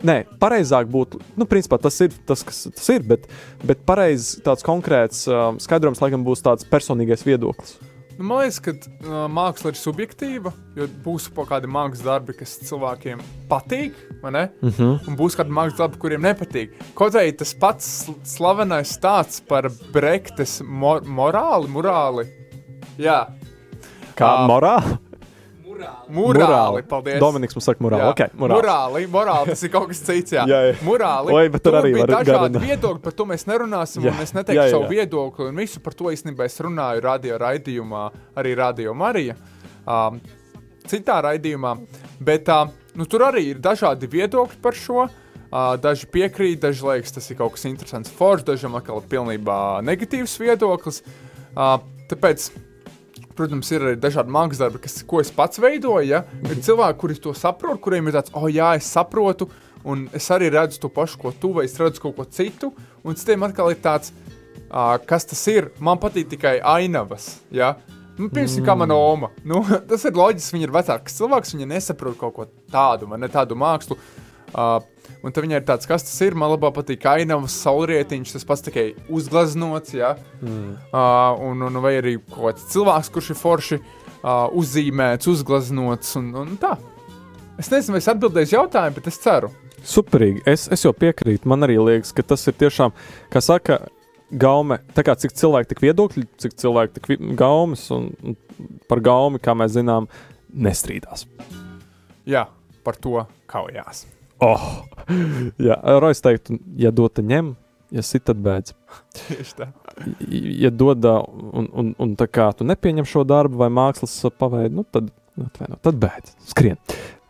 Nē, 0.04 0.18
pareizāk 0.36 0.90
būtu, 0.92 1.16
nu, 1.40 1.46
principā 1.48 1.78
tas 1.80 1.96
ir 2.04 2.12
tas, 2.28 2.42
kas 2.44 2.66
tas 2.76 2.88
ir, 2.92 3.06
bet, 3.08 3.22
bet 3.64 3.86
pareizi 3.88 4.42
tāds 4.44 4.66
konkrēts 4.66 5.22
um, 5.32 5.56
skaidrojums, 5.62 6.02
laikam, 6.04 6.26
būs 6.26 6.44
tāds 6.44 6.66
personīgais 6.68 7.24
viedoklis. 7.24 7.78
Nu, 8.18 8.24
man 8.28 8.44
liekas, 8.44 8.60
ka 8.62 8.72
uh, 8.74 9.14
māksla 9.32 9.72
ir 9.72 9.78
subjektīva, 9.78 10.52
jo 10.78 10.86
būs 11.04 11.26
kaut 11.34 11.48
kādi 11.50 11.70
mākslas 11.70 12.04
darbi, 12.06 12.36
kas 12.38 12.56
cilvēkiem 12.68 13.22
patīk, 13.50 13.96
vai 14.22 14.30
ne? 14.32 14.44
Mm 14.62 14.70
-hmm. 14.70 15.08
Un 15.08 15.16
būs 15.18 15.36
kādi 15.38 15.50
mākslas 15.50 15.78
darbi, 15.78 15.98
kuriem 15.98 16.22
nepatīk. 16.22 16.76
Kaut 16.94 17.14
arī 17.14 17.32
tas 17.36 17.54
pats 17.54 18.06
sl- 18.06 18.20
slavenais 18.24 18.92
stāsts 18.98 19.40
par 19.48 19.70
Brektes 19.92 20.60
mor 20.62 21.00
morāli, 21.02 21.68
morāli. 21.68 22.28
Jā, 22.98 23.26
Kā 24.14 24.26
Ā, 24.30 24.46
morāli? 24.46 24.98
Morāli, 26.14 26.84
paldies. 26.88 27.18
Dominiks 27.22 27.56
mums 27.56 27.68
saka, 27.68 27.84
morāli. 27.84 28.06
Okay, 28.12 28.32
morāli. 28.38 28.60
morāli, 28.60 29.02
morāli, 29.10 29.54
tas 29.54 29.64
ir 29.66 29.72
kaut 29.74 29.90
kas 29.90 30.04
cits. 30.04 30.36
Jā, 30.36 30.46
Jā, 30.50 30.60
jā. 30.68 30.76
morāli. 30.86 31.34
Oi, 31.34 31.50
bet 31.54 31.64
tur 31.64 31.78
arī 31.80 31.92
var 31.98 32.14
dažādi 32.18 32.62
viedokļi, 32.62 33.02
par 33.04 33.16
to 33.18 33.28
mēs 33.30 33.46
nerunāsim. 33.50 34.06
Es 34.22 34.34
neteikšu 34.36 34.60
jā, 34.60 34.68
jā, 34.68 34.76
savu 34.76 34.88
jā. 34.88 34.92
viedokli, 34.98 35.50
un 35.50 35.60
visu 35.64 35.82
par 35.84 35.98
to 35.98 36.12
īstenībā 36.14 36.48
es 36.48 36.60
runāju 36.64 37.04
radio 37.04 37.40
raidījumā, 37.42 38.06
arī 38.40 38.54
Radio 38.58 38.94
Marija. 38.98 39.36
Um, 39.84 40.20
citā 40.90 41.20
raidījumā. 41.24 41.74
Bet 42.24 42.48
uh, 42.52 42.68
nu, 42.98 43.06
tur 43.10 43.26
arī 43.28 43.50
ir 43.52 43.62
dažādi 43.64 44.08
viedokļi 44.10 44.60
par 44.64 44.78
šo. 44.78 45.06
Uh, 45.54 45.76
daži 45.78 46.08
piekrīt, 46.10 46.58
daži 46.64 46.82
liekas, 46.82 47.12
tas 47.14 47.28
ir 47.30 47.38
kaut 47.38 47.54
kas 47.54 47.68
interesants, 47.68 48.10
foršs, 48.10 48.42
dažam 48.48 48.74
atkal 48.74 48.98
ir 48.98 49.10
pilnībā 49.12 49.58
negatīvs 49.86 50.34
viedoklis. 50.42 51.04
Uh, 51.54 51.76
tāpēc 52.10 52.48
Protams, 53.34 53.70
ir 53.74 53.82
arī 53.82 53.98
dažādi 53.98 54.30
mākslas 54.30 54.60
darbi, 54.62 54.80
kas, 54.84 55.00
ko 55.08 55.18
es 55.22 55.32
pats 55.34 55.58
veidoju. 55.62 56.06
Ja? 56.06 56.22
Ir 56.46 56.60
cilvēki, 56.62 56.98
kuri 57.00 57.16
to 57.18 57.34
saprot, 57.34 57.80
kuriem 57.82 58.06
ir 58.06 58.14
tāds, 58.18 58.30
oh, 58.38 58.46
jā, 58.50 58.74
es 58.78 58.90
saprotu, 58.94 59.48
un 59.84 60.06
es 60.14 60.28
arī 60.34 60.52
redzu 60.54 60.78
to 60.84 60.90
pašu, 60.92 61.18
ko 61.20 61.34
tu, 61.40 61.50
vai 61.56 61.66
es 61.66 61.74
redzu 61.80 62.04
kaut 62.04 62.14
ko 62.18 62.28
citu. 62.30 62.70
Un 63.02 63.18
citiem 63.18 63.42
atkal 63.46 63.72
ir 63.74 63.82
tāds, 63.82 64.14
uh, 64.68 64.94
kas 65.02 65.26
tas 65.30 65.42
ir. 65.50 65.72
Man 65.82 65.98
patīk 66.02 66.30
tikai 66.30 66.60
ainavas. 66.62 67.32
Ja? 67.54 67.74
Nu, 68.14 68.28
Piemēram, 68.28 68.60
mm. 68.60 68.66
kā 68.68 68.78
mana 68.78 68.94
oma. 68.94 69.32
Nu, 69.42 69.64
tas 69.90 70.06
ir 70.06 70.14
loģiski, 70.14 70.54
viņa 70.54 70.68
ir 70.68 70.74
vecāks 70.78 71.18
cilvēks, 71.18 71.56
viņa 71.56 71.70
nesaprot 71.74 72.18
kaut 72.20 72.36
ko 72.36 72.48
tādu, 72.70 73.10
vai 73.10 73.18
ne 73.18 73.30
tādu 73.32 73.58
mākslu. 73.58 73.98
Uh, 74.54 74.78
un 75.24 75.34
tad 75.34 75.46
viņai 75.46 75.60
ir 75.60 75.66
tāds, 75.68 75.88
kas 75.88 76.04
tas 76.06 76.14
ir. 76.26 76.36
Man 76.38 76.52
labāk 76.52 76.76
patīk 76.76 77.06
ainavas, 77.08 77.56
saulrietiņš, 77.64 78.34
tas 78.36 78.46
pats 78.48 78.64
tikai 78.66 78.86
uzgleznots, 79.08 79.96
ja? 79.96 80.14
mm. 80.40 80.70
uh, 80.92 81.44
un, 81.48 81.64
un 81.68 81.80
vai 81.84 81.96
arī 82.00 82.18
kaut 82.28 82.52
kāds 82.52 82.68
cilvēks, 82.74 83.12
kurš 83.14 83.32
ir 83.32 83.40
forši 83.40 83.80
uh, 83.80 84.46
uzzīmēts, 84.60 85.30
uzgleznots 85.32 86.14
un, 86.20 86.30
un 86.44 86.54
tā. 86.60 86.76
Es 87.60 87.70
nezinu, 87.70 87.94
vai 87.94 88.02
es 88.02 88.10
atbildēju 88.10 88.56
jautājumu, 88.56 88.98
bet 88.98 89.10
es 89.10 89.20
ceru. 89.22 89.52
Superīgi. 89.84 90.42
Es, 90.48 90.64
es 90.72 90.82
jau 90.84 90.94
piekrītu. 90.96 91.48
Man 91.50 91.66
arī 91.66 91.76
liekas, 91.78 92.14
ka 92.16 92.24
tas 92.26 92.42
ir 92.50 92.56
tiešām, 92.58 92.94
kā 93.32 93.42
saka, 93.44 93.82
gaume. 94.32 94.80
Tā 94.96 95.04
kā 95.06 95.14
cik 95.20 95.36
cilvēki, 95.38 95.70
tik 95.74 95.84
viedokļi, 95.84 96.24
cik 96.40 96.56
cilvēki, 96.62 96.98
tik 96.98 97.28
gaumes. 97.38 97.84
Un, 97.94 98.10
un 98.24 98.38
par 98.90 99.04
gaumi, 99.04 99.42
kā 99.44 99.54
mēs 99.58 99.76
zinām, 99.76 100.08
nestrīdās. 100.54 101.28
Jā, 102.28 102.46
par 102.86 102.98
to 103.00 103.26
kaujās. 103.50 104.06
Oh, 104.44 104.64
jā, 105.68 105.76
Rojas 106.02 106.22
teiktu, 106.24 106.58
ja 106.80 106.92
dota 106.94 107.24
ņem, 107.24 107.54
ja 107.94 108.04
sit, 108.04 108.26
tad 108.28 108.40
bēdz. 108.44 108.74
Tieši 109.18 109.58
tā. 109.60 109.68
Ja 110.64 110.70
dod, 110.74 111.06
un, 111.06 111.68
un, 111.70 111.92
un 112.02 112.14
tā 112.18 112.28
kā 112.30 112.50
tu 112.56 112.66
nepieņem 112.66 113.08
šo 113.08 113.24
darbu 113.28 113.60
vai 113.62 113.70
mākslas 113.72 114.16
paveidu, 114.38 114.82
nu 114.82 114.86
tad, 114.90 115.10
atvaino, 115.40 115.78
tad 115.84 116.00
bēdz. 116.02 116.34
Skrien. 116.50 116.80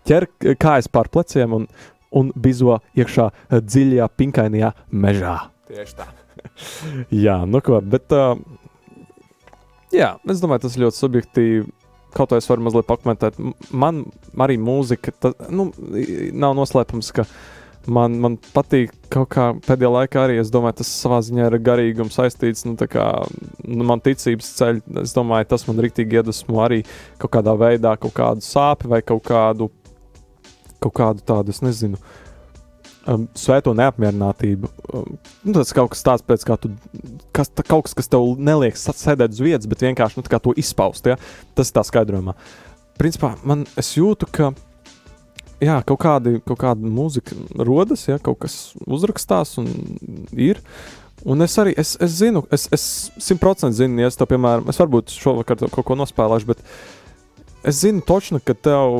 Ķer 0.08 0.28
kājas 0.60 0.90
pār 0.92 1.08
pleciem 1.12 1.54
un, 1.56 1.68
un 2.14 2.32
bizo 2.36 2.78
iekšā 2.98 3.30
dziļajā, 3.54 4.10
pinkainajā 4.18 4.74
mežā. 4.92 5.38
Tieši 5.70 5.98
tā. 6.00 6.10
Jā, 7.24 7.40
nu 7.48 7.60
ko, 7.64 7.80
bet. 7.80 8.12
Uh, 8.12 8.36
jā, 9.94 10.14
es 10.30 10.42
domāju, 10.42 10.66
tas 10.66 10.76
ir 10.76 10.84
ļoti 10.86 11.00
subjektīvi. 11.00 11.64
Kaut 12.14 12.30
kā 12.30 12.38
es 12.38 12.48
varu 12.50 12.64
mazliet 12.66 12.86
pakomentēt. 12.88 13.38
Man 13.74 14.04
arī 14.40 14.56
mūzika, 14.60 15.14
ta, 15.18 15.32
nu, 15.50 15.70
nav 16.32 16.54
noslēpums, 16.58 17.10
ka 17.16 17.26
man, 17.90 18.16
man 18.22 18.36
patīk 18.54 18.92
kaut 19.12 19.30
kā 19.34 19.48
pēdējā 19.66 19.90
laikā 19.96 20.24
arī. 20.24 20.38
Es 20.42 20.52
domāju, 20.54 20.78
tas 20.80 20.92
savā 21.02 21.20
ziņā 21.26 21.48
ir 21.48 21.56
ar 21.58 21.64
garīgumu 21.68 22.14
saistīts. 22.14 22.64
Nu, 22.68 22.76
kā, 22.90 23.06
nu, 23.66 23.86
man 23.88 24.02
ticības 24.04 24.50
ceļ, 24.58 24.82
es 25.04 25.14
domāju, 25.16 25.50
tas 25.52 25.66
man 25.68 25.82
rīktīgi 25.84 26.20
iedvesmo 26.20 26.62
arī 26.64 26.82
kaut 27.22 27.34
kādā 27.36 27.56
veidā, 27.60 27.96
kaut 28.00 28.14
kādu 28.16 28.46
sāpju 28.46 28.94
vai 28.94 29.02
kaut 29.06 29.24
kādu, 29.28 29.70
kaut 30.82 30.96
kādu 31.00 31.26
tādu, 31.26 31.54
es 31.54 31.64
nezinu. 31.64 32.00
Um, 33.04 33.26
svēto 33.36 33.74
neapmierinātību. 33.76 34.68
Um, 34.96 35.16
nu, 35.44 35.52
tas 35.58 35.74
kaut 35.76 35.90
kas 35.92 36.04
tāds, 36.06 36.22
pēc 36.24 36.46
kā 36.48 36.54
tu 36.56 36.70
kas, 37.36 37.50
tā, 37.52 37.60
kaut 37.66 37.84
kas, 37.84 37.92
kas 37.98 38.08
tev 38.08 38.30
neliek 38.40 38.78
sa- 38.80 38.94
sēdēt 38.96 39.34
uz 39.36 39.42
vietas, 39.44 39.68
bet 39.68 39.84
vienkārši 39.84 40.16
nu, 40.16 40.24
to 40.40 40.54
izpaust. 40.56 41.04
Ja? 41.04 41.18
Tas 41.52 41.68
ir 41.68 41.76
tā 41.76 41.84
skaidrojumā. 41.84 42.32
Principā 42.96 43.34
man 43.44 43.66
jūtu, 43.98 44.30
ka 44.32 44.54
jā, 45.60 45.76
kaut, 45.84 46.00
kādi, 46.00 46.38
kaut 46.48 46.62
kāda 46.64 46.94
mūzika 46.96 47.36
rodas, 47.60 48.06
ja 48.08 48.16
kaut 48.22 48.40
kas 48.46 48.72
uzrakstās 48.88 49.58
un 49.60 49.68
ir. 50.32 50.62
Un 51.28 51.44
es 51.44 51.54
arī 51.60 51.76
es, 51.76 51.94
es 52.00 52.18
zinu, 52.22 52.46
es 52.72 52.88
simtprocentīgi 53.20 53.84
zinu, 53.84 54.00
ja 54.00 54.08
es 54.08 54.16
to, 54.16 54.26
piemēram, 54.28 54.68
es 54.72 54.80
varbūt 54.80 55.12
šovakar 55.12 55.60
kaut 55.68 55.84
ko 55.88 55.96
nospēlēšu, 56.00 56.50
bet 56.50 56.64
es 57.64 57.80
zinu 57.80 58.04
točnu, 58.04 58.40
ka 58.44 58.54
tev 58.54 58.94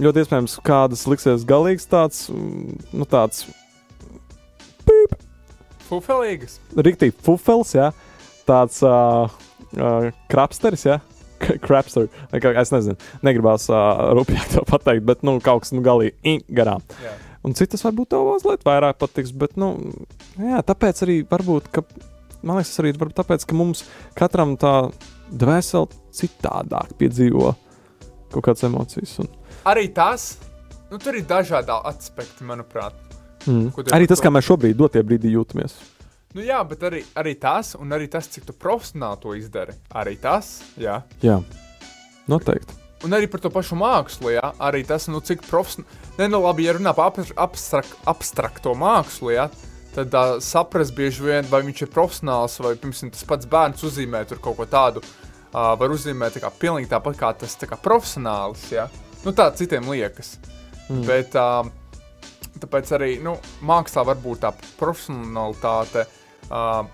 ļoti 0.00 0.24
iespējams 0.24 0.58
kādas 0.66 1.06
liksies 1.10 1.46
galīgs 1.48 1.88
tāds, 1.90 2.26
nu 2.32 3.06
tāds 3.08 3.46
Fufelīgas. 5.86 6.58
Rīktīgi 6.74 7.14
pufels, 7.22 7.74
ja? 7.76 7.92
tāds 8.46 8.80
uh, 8.86 9.30
uh, 9.76 10.08
krapsteris, 10.30 10.86
ja? 10.86 10.98
Krapster. 11.66 12.08
Es 12.32 12.72
nezinu, 12.72 12.96
negribās 13.26 13.68
uh, 13.70 14.08
rūpīgi 14.16 14.48
to 14.54 14.64
pateikt, 14.66 15.04
bet 15.06 15.22
nu, 15.26 15.36
kaut 15.44 15.66
kas 15.66 15.74
nu, 15.76 15.82
galīgi 15.84 16.40
garām. 16.56 16.82
Jā. 17.02 17.14
Un 17.46 17.54
citas 17.54 17.84
varbūt 17.86 18.10
tev 18.14 18.24
mazliet 18.26 18.64
vairāk 18.66 18.98
patiks, 18.98 19.34
bet 19.36 19.54
nu, 19.60 19.74
jā, 20.40 20.62
tāpēc 20.66 21.04
arī 21.06 21.20
varbūt, 21.30 21.68
ka, 21.74 21.84
man 22.40 22.58
liekas, 22.58 22.72
tas 22.72 22.82
arī 22.82 22.94
varbūt 22.96 23.20
tāpēc, 23.20 23.46
ka 23.46 23.58
mums 23.58 23.84
katram 24.18 24.56
tā 24.58 24.74
dvēsele 25.30 25.86
citādāk 26.16 26.96
piedzīvo 26.98 27.52
kaut 28.32 28.46
kādas 28.48 28.64
emocijas. 28.66 29.16
Un, 29.22 29.30
Arī 29.66 29.88
tas, 29.94 30.36
nu, 30.90 30.98
tur 31.02 31.18
ir 31.18 31.26
dažādi 31.26 31.74
aspekti, 31.90 32.46
manuprāt. 32.46 32.94
mm. 33.46 33.90
Arī 33.92 34.06
tas, 34.06 34.20
to? 34.20 34.26
kā 34.26 34.32
mēs 34.32 34.48
šobrīd 34.48 34.78
dotie 34.78 35.02
brīdī 35.06 35.34
jūtamies. 35.34 35.76
Nu, 36.36 36.42
jā, 36.44 36.58
bet 36.68 36.82
arī, 36.84 37.02
arī 37.16 37.32
tas, 37.40 37.74
un 37.80 37.94
arī 37.96 38.10
tas, 38.12 38.28
cik 38.28 38.44
tu 38.44 38.52
profesionāli 38.52 39.22
to 39.22 39.34
izdari. 39.38 39.72
Arī 39.96 40.18
tas, 40.20 40.58
jā. 40.76 41.00
Jā, 41.24 41.38
noteikti. 42.28 42.82
Un 43.04 43.12
arī 43.16 43.28
par 43.30 43.40
to 43.40 43.50
pašu 43.52 43.76
mākslu, 43.78 44.34
jā. 44.34 44.50
Arī 44.60 44.82
tas, 44.84 45.08
nu, 45.08 45.22
cik 45.24 45.46
profesionāli. 45.48 46.02
Nē, 46.18 46.28
nu, 46.32 46.42
labi, 46.44 46.66
ja 46.68 46.76
runā 46.76 46.92
par 46.96 47.10
abstrak 47.12 47.40
abstrak 47.40 47.94
abstrakto 48.08 48.74
mākslu, 48.76 49.32
jā. 49.32 49.48
Tad 49.96 50.12
uh, 50.12 50.34
saprast 50.44 50.92
bieži 50.92 51.24
vien, 51.24 51.46
vai 51.48 51.62
viņš 51.64 51.86
ir 51.86 51.92
profesionāls, 51.92 52.58
vai, 52.60 52.74
piemēram, 52.76 53.14
tas 53.14 53.24
pats 53.24 53.48
bērns 53.48 53.84
uzzīmē 53.88 54.26
tur 54.28 54.42
kaut 54.44 54.58
ko 54.60 54.66
tādu. 54.68 55.00
Uh, 55.00 55.25
var 55.52 55.94
uzzīmēt 55.94 56.36
tā 56.36 56.44
kā, 56.44 56.50
pilnīgi 56.60 56.90
tāpat 56.90 57.18
kā 57.20 57.32
tas 57.40 57.56
tā 57.58 57.68
kā 57.70 57.78
profesionāls, 57.80 58.68
jā. 58.72 58.88
Nu, 59.24 59.32
tā 59.36 59.48
citiem 59.56 59.88
liekas. 59.90 60.36
Mm. 60.88 61.02
Bet 61.08 61.34
uh, 61.38 61.66
tāpēc 62.62 62.92
arī, 62.96 63.10
nu, 63.24 63.36
mākslā 63.66 64.04
varbūt 64.06 64.44
tā 64.44 64.52
profesionalitāte 64.78 66.06
uh, 66.06 66.84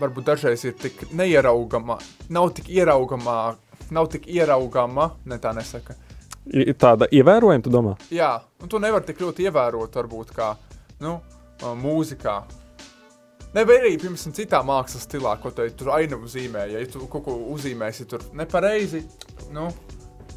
varbūt 0.00 0.30
dažreiz 0.30 0.64
ir 0.66 0.74
tik 0.80 1.06
neieraugama, 1.14 1.98
nav 2.34 2.50
tik 2.56 2.70
ieraugamā, 2.72 3.38
nav 3.94 4.10
tik 4.12 4.26
ieraugama, 4.32 5.12
ne 5.28 5.38
tā 5.42 5.54
nesaka. 5.56 5.96
Ir 6.44 6.74
tāda 6.76 7.08
ievērojama, 7.14 7.64
tu 7.64 7.72
domā? 7.72 7.94
Jā, 8.12 8.34
un 8.60 8.68
to 8.68 8.80
nevar 8.82 9.04
tik 9.06 9.22
ļoti 9.22 9.46
ievērot, 9.48 9.94
varbūt 9.96 10.34
kā 10.36 10.50
nu, 11.04 11.16
mūzikā. 11.62 12.42
Ne, 13.54 13.62
vai 13.64 13.76
arī, 13.78 13.92
piemēram, 14.02 14.32
citā 14.34 14.58
mākslas 14.66 15.04
stilā, 15.06 15.36
ko 15.42 15.52
te 15.54 15.68
tur 15.78 15.92
ainavu 15.94 16.26
zīmē. 16.30 16.64
Ja 16.72 16.80
tu 16.90 17.06
kaut 17.06 17.22
ko 17.28 17.36
uzzīmēsi 17.54 18.06
tur 18.10 18.24
nepareizi, 18.34 19.04
nu, 19.54 19.68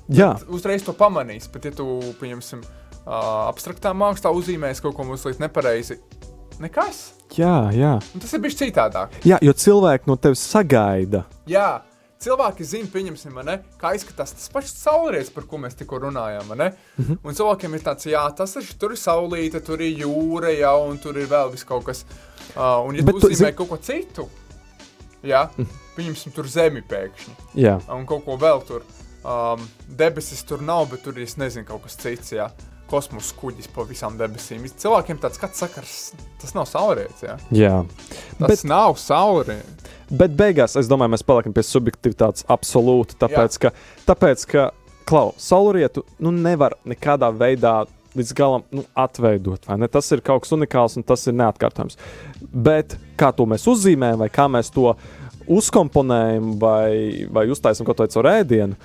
Jā, 0.08 0.36
uzreiz 0.54 0.86
to 0.86 0.94
pamanīs. 0.96 1.50
Bet, 1.52 1.66
ja 1.68 1.74
tu, 1.76 1.88
pieņemsim, 2.22 2.62
ā, 3.04 3.18
abstraktā 3.50 3.92
mākslā 3.98 4.32
uzzīmēsi 4.38 4.86
kaut 4.86 4.96
ko 4.96 5.04
mazliet 5.10 5.42
nepareizi, 5.44 5.98
nekas. 6.64 7.02
jā, 7.36 7.56
jā. 7.76 7.98
Un 8.16 8.24
tas 8.24 8.34
ir 8.38 8.40
bijis 8.46 8.62
citādāk. 8.62 9.18
jā 9.28 9.42
jo 9.42 9.54
cilvēki 9.54 10.08
no 10.08 10.16
tevis 10.16 10.46
sagaida. 10.48 11.26
Jā, 11.50 11.82
cilvēki 12.24 12.64
zina, 12.66 12.88
pieņemsim, 12.94 13.36
ne, 13.46 13.58
kā 13.82 13.92
izskatās 13.98 14.32
tas 14.38 14.48
pats 14.54 14.72
saulrietis, 14.80 15.34
par 15.34 15.44
ko 15.50 15.58
mēs 15.58 15.76
tikko 15.78 16.00
runājām. 16.06 16.56
ne? 16.56 16.72
Mhm. 16.98 17.20
Un 17.24 17.34
cilvēkiem 17.34 17.76
ir 17.76 17.84
tāds, 17.90 18.06
jā, 18.08 18.24
tas 18.38 18.56
ir, 18.56 18.64
tur 18.80 18.94
ir 18.96 18.98
saulīte, 19.02 19.60
tur 19.66 19.82
ir 19.82 20.06
jūra, 20.06 20.54
jā, 20.56 20.72
un 20.88 20.98
tur 20.98 21.18
ir 21.18 21.28
vēl 21.28 21.52
vis 21.52 21.64
kaut 21.68 21.84
kas. 21.86 22.06
Uh, 22.56 22.88
un, 22.88 22.96
ja 22.96 23.04
Bet 23.04 23.16
tu 23.16 23.22
tu 23.22 23.28
uzzīmē 23.28 23.52
zini- 23.52 23.56
kaut 23.58 23.70
ko 23.70 23.78
citu, 23.78 24.28
jā, 25.24 25.50
Mhm. 25.58 25.68
pieņemsim, 25.98 26.34
tur 26.34 26.46
zemi 26.46 26.82
pēkšņi, 26.82 27.36
Jā, 27.56 27.82
un 27.94 28.06
kaut 28.06 28.26
ko 28.26 28.38
vēl 28.38 28.64
tur. 28.66 28.82
Um, 29.26 29.68
debesis 29.90 30.44
tur 30.48 30.62
nav, 30.62 30.90
bet 30.90 31.04
tur 31.04 31.14
ir, 31.18 31.24
es 31.24 31.36
nezinu, 31.36 31.66
kaut 31.66 31.84
kas 31.84 31.96
cits, 31.98 32.32
jā. 32.32 32.50
Kosmosa 32.88 33.34
kuģis 33.36 33.68
pa 33.76 33.84
visām 33.84 34.16
debesīm. 34.18 34.64
Cilvēkiem 34.64 35.18
tāds 35.20 35.36
skats 35.36 35.60
sakars, 35.60 36.14
tas 36.40 36.54
nav 36.56 36.66
saulrietis, 36.66 37.20
jā. 37.22 37.38
jā. 37.52 37.86
Tas 38.40 38.48
Bet- 38.48 38.64
nav 38.64 38.96
saulrietis. 38.96 39.66
Bet 40.10 40.32
beigās 40.38 40.78
es 40.80 40.88
domāju, 40.88 41.12
mēs 41.12 41.24
paliekam 41.28 41.52
pie 41.54 41.64
subjektivitātes 41.64 42.46
absolūti. 42.48 43.18
Tāpēc, 43.20 43.60
ka, 43.60 43.72
tāpēc, 44.08 44.46
ka 44.48 44.72
klau, 45.06 45.34
saulrietu 45.38 46.06
nu, 46.20 46.32
nevar 46.32 46.76
nekādā 46.86 47.28
veidā 47.36 47.86
līdz 48.18 48.34
galam 48.38 48.66
nu, 48.74 48.84
atveidot. 48.98 49.70
Tas 49.92 50.12
ir 50.16 50.24
kaut 50.26 50.46
kas 50.46 50.56
unikāls 50.58 50.98
un 51.00 51.06
tas 51.08 51.24
ir 51.30 51.38
neatkārtojams. 51.38 52.00
Bet 52.52 52.98
kā 53.20 53.32
to 53.36 53.48
mēs 53.50 53.68
uzzīmējam, 53.70 54.22
vai 54.24 54.30
kā 54.34 54.48
mēs 54.52 54.72
to 54.76 54.92
uzkomponējam, 55.48 56.56
vai, 56.62 57.28
vai 57.34 57.46
uztaisām 57.52 57.88
kaut 57.88 58.02
ko 58.02 58.06
tādu 58.06 58.26
rēdienu, 58.28 58.78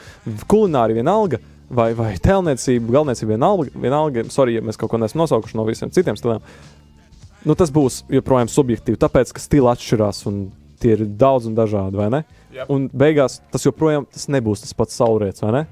kulināri 0.50 1.00
vienalga. 1.00 1.42
Vai, 1.72 1.94
vai 1.96 2.10
tēlniecība, 2.20 2.92
galvenais 2.92 3.22
ir 3.24 3.30
vienalga, 3.30 3.70
vienalga, 3.80 4.26
sorry, 4.28 4.58
ja 4.58 4.60
mēs 4.60 4.76
kaut 4.76 4.90
ko 4.92 4.98
neesam 5.00 5.22
nosaukuši 5.22 5.56
no 5.56 5.64
visiem 5.64 5.88
citiem 5.94 6.18
stiliem. 6.20 6.42
Nu, 7.48 7.56
tas 7.56 7.72
būs 7.72 8.02
joprojām 8.12 8.50
subjektīvi, 8.52 9.00
tāpēc, 9.00 9.32
ka 9.32 9.40
stili 9.40 9.70
atšķirās 9.70 10.20
un 10.28 10.42
tie 10.82 10.92
ir 10.98 11.06
daudz 11.06 11.48
un 11.48 11.56
dažādi, 11.56 11.96
vai 11.96 12.10
ne? 12.12 12.20
Jep. 12.52 12.68
Un 12.74 12.90
beigās 12.92 13.38
tas 13.54 13.64
joprojām 13.64 14.04
tas 14.04 14.28
nebūs 14.28 14.66
tas 14.66 14.76
pats 14.76 15.00
saulrietis, 15.00 15.40
vai 15.46 15.54
ne? 15.56 15.62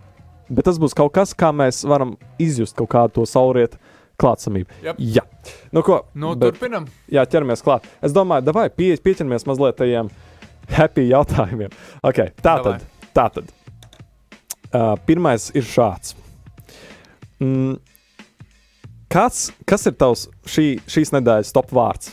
Bet 0.50 0.66
tas 0.66 0.80
būs 0.82 0.96
kaut 0.98 1.12
kas, 1.14 1.32
kā 1.38 1.52
mēs 1.54 1.84
varam 1.86 2.16
izjust 2.42 2.74
kaut 2.78 2.90
kādu 2.90 3.20
to 3.20 3.26
saulrietu 3.28 3.78
klātsamību. 4.20 4.80
Jep. 4.84 4.98
Jā, 4.98 5.22
nu 5.72 5.82
ko? 5.86 6.02
Nu, 6.14 6.34
bet- 6.34 6.56
turpinam. 6.56 6.88
Jā, 7.12 7.24
ķeramies 7.30 7.62
klāt. 7.64 7.86
Es 8.04 8.12
domāju, 8.16 8.52
vai 8.56 8.68
pie, 8.68 8.92
pieķeramies 9.00 9.46
mazliet 9.48 9.78
tajiem 9.78 10.10
happy 10.70 11.06
jautājumiem. 11.10 11.72
Okay, 12.02 12.34
tā 12.42 12.58
tad. 12.64 12.84
Tā 13.16 13.26
tad. 13.34 13.52
Uh, 14.70 14.94
pirmais 15.06 15.48
ir 15.58 15.64
šāds. 15.66 16.14
Mm, 17.40 17.78
kāds, 19.10 19.48
kas 19.66 19.86
ir 19.88 19.96
tavs 19.98 20.28
šī, 20.46 20.66
šīs 20.86 21.14
nedēļas 21.16 21.54
top 21.56 21.72
vārds? 21.74 22.12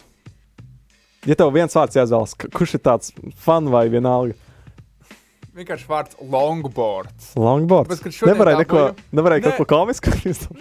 Ja 1.28 1.36
tev 1.36 1.52
viens 1.54 1.76
vārds 1.76 1.98
jāizvēlas, 1.98 2.34
kurš 2.40 2.78
ir 2.78 2.84
tāds 2.86 3.12
fans 3.44 3.70
vai 3.70 3.88
vienalga? 3.92 4.38
Vienkārši 5.58 5.88
vārds 5.90 6.18
longboards. 6.22 7.32
Longboards. 7.40 8.02
Šodien 8.14 8.36
Nevarēja 8.36 8.60
neko, 8.62 8.82
nevarēja 9.18 9.48
kaut 9.48 9.56
Nē. 9.56 9.58
ko 9.58 9.66
komisku. 9.72 10.12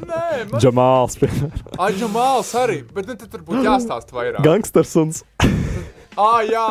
Nē, 0.00 0.20
man 0.48 0.62
Džamāls, 0.62 1.18
piemēram. 1.20 1.74
Aģa 1.86 2.08
māls 2.14 2.52
arī, 2.56 2.78
bet 2.96 3.10
nu, 3.10 3.16
tad 3.20 3.28
tur 3.34 3.42
būtu 3.44 3.60
jāstāsta 3.66 4.16
vairāk. 4.16 4.40
Gangsters 4.46 4.94
un 5.02 5.12
Ah, 6.16 6.40
jā, 6.48 6.64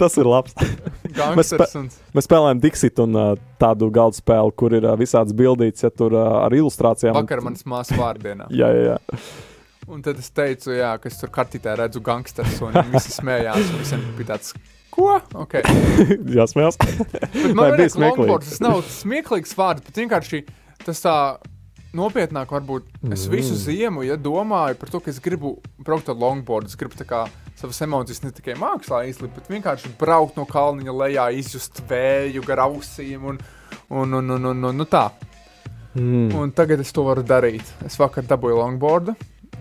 tas 0.00 0.16
ir 0.16 0.24
labs. 0.24 0.54
gangsters 1.12 1.74
un... 1.76 1.90
Mēs 2.16 2.24
spēlējam 2.24 2.62
Dixit 2.62 3.02
un 3.04 3.18
uh, 3.20 3.34
tādu 3.60 3.90
galdu 3.92 4.16
spēli, 4.16 4.54
kur 4.56 4.72
ir 4.78 4.86
uh, 4.88 4.94
visādas 4.96 5.36
bildītas, 5.36 5.84
ja 5.84 5.90
tur 5.92 6.16
uh, 6.16 6.38
ar 6.46 6.56
ilustrācijām. 6.56 7.18
Vakar 7.18 7.44
manas 7.44 7.66
māsas 7.68 8.00
vārdienā. 8.00 8.48
Jā, 8.62 8.70
jā, 8.72 8.94
jā. 8.94 9.20
Un 9.92 10.00
tad 10.04 10.16
es 10.20 10.32
teicu, 10.32 10.72
jā, 10.76 10.94
ka 11.00 11.08
es 11.12 11.20
tur 11.20 11.28
kartītē 11.32 11.76
redzu 11.82 12.00
gangsters 12.04 12.58
un 12.64 12.80
visi 12.94 13.12
smējās. 13.12 13.60
un 13.74 13.84
Visiem 13.84 14.08
bija 14.16 14.34
tāds, 14.34 14.56
ko? 14.98 15.18
Okay. 15.46 15.62
Jāsmējās. 16.38 16.78
Bet 16.82 17.34
Vai 17.34 17.54
man 17.54 17.74
liekas, 17.78 17.94
smieklīgi? 17.96 18.24
longboards 18.26 18.50
tas 18.54 18.62
nav 18.64 18.82
smieklīgs 18.98 19.54
vārds, 19.58 19.84
bet 19.86 20.02
vienkārši 20.02 20.42
tas 20.84 21.00
tā 21.04 21.14
nopietnāk 21.96 22.50
varbūt. 22.52 22.88
Es 23.12 23.24
Mm. 23.26 23.32
visu 23.32 23.54
ziemu, 23.56 24.02
ja 24.04 24.16
domāju 24.20 24.76
par 24.78 24.90
to, 24.92 25.00
ka 25.00 25.10
es 25.10 25.20
gribu 25.24 25.56
braukt 25.80 26.10
ar 26.12 26.18
longboardu, 26.20 26.68
es 26.68 26.76
gribu 26.76 26.98
tā 26.98 27.06
kā 27.08 27.22
savas 27.58 27.80
emocijas 27.82 28.20
ne 28.22 28.30
tikai 28.30 28.54
mākslā 28.60 29.00
izlikt, 29.08 29.34
bet 29.34 29.48
vienkārši 29.50 29.94
braukt 29.98 30.36
no 30.38 30.44
kalniņa 30.46 30.92
lejā, 30.94 31.24
izjust 31.40 31.80
vēju 31.88 32.44
gar 32.46 32.60
ausīm 32.68 33.24
un, 33.32 33.40
un, 33.88 34.12
un, 34.20 34.30
un, 34.36 34.44
un, 34.52 34.64
un, 34.68 34.84
un 34.84 34.86
tā. 34.86 35.08
Mm. 35.98 36.28
Un 36.38 36.52
tagad 36.54 36.78
es 36.84 36.92
to 36.94 37.02
varu 37.08 37.24
darīt. 37.26 37.64
Es 37.88 37.96
vakar 37.98 38.22
dabūju 38.28 38.60
longboardu. 38.60 39.16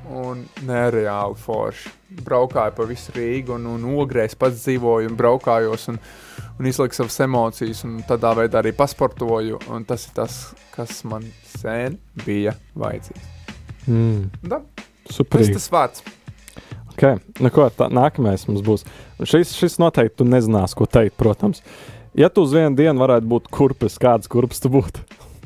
Un 0.07 0.45
nereāli 0.63 1.35
forši. 1.41 1.91
Braukāju 2.23 2.75
pa 2.77 2.85
visu 2.87 3.11
Rīgu, 3.15 3.57
un, 3.57 3.65
un 3.75 3.87
ogrēs 3.99 4.37
pats 4.39 4.61
dzīvoju, 4.61 5.09
un 5.11 5.17
braukājos, 5.19 5.89
un, 5.91 5.97
un 6.59 6.69
izliku 6.69 6.95
savas 6.95 7.19
emocijas, 7.25 7.83
un 7.87 7.97
tādā 8.07 8.31
veidā 8.39 8.61
arī 8.61 8.71
pasportoju. 8.77 9.59
Un 9.73 9.83
tas 9.87 10.07
ir 10.07 10.15
tas, 10.15 10.37
kas 10.75 11.01
man 11.09 11.27
sen 11.57 11.97
bija 12.23 12.55
vajadzīgs. 12.79 13.33
Mm. 13.87 14.29
Da, 14.47 14.61
tas 15.07 15.19
Super. 15.19 15.43
ir 15.43 15.53
tas 15.57 15.67
vārds. 15.73 16.05
Okay. 16.97 17.19
Nu, 17.37 17.51
ko, 17.53 17.67
tā, 17.69 17.91
nākamais 17.93 18.47
mums 18.49 18.63
būs. 18.65 18.87
Šis, 19.21 19.51
šis 19.53 19.77
noteikti 19.81 20.23
tu 20.23 20.25
nezinās, 20.25 20.73
ko 20.73 20.87
teikt, 20.89 21.13
protams. 21.19 21.61
Ja 22.17 22.31
tu 22.33 22.41
uz 22.47 22.55
vienu 22.55 22.73
dienu 22.73 23.03
varētu 23.03 23.29
būt 23.29 23.51
kurpes, 23.53 23.99
kāds 24.01 24.29
kurpes 24.31 24.63
tu 24.63 24.71
būtu, 24.73 25.03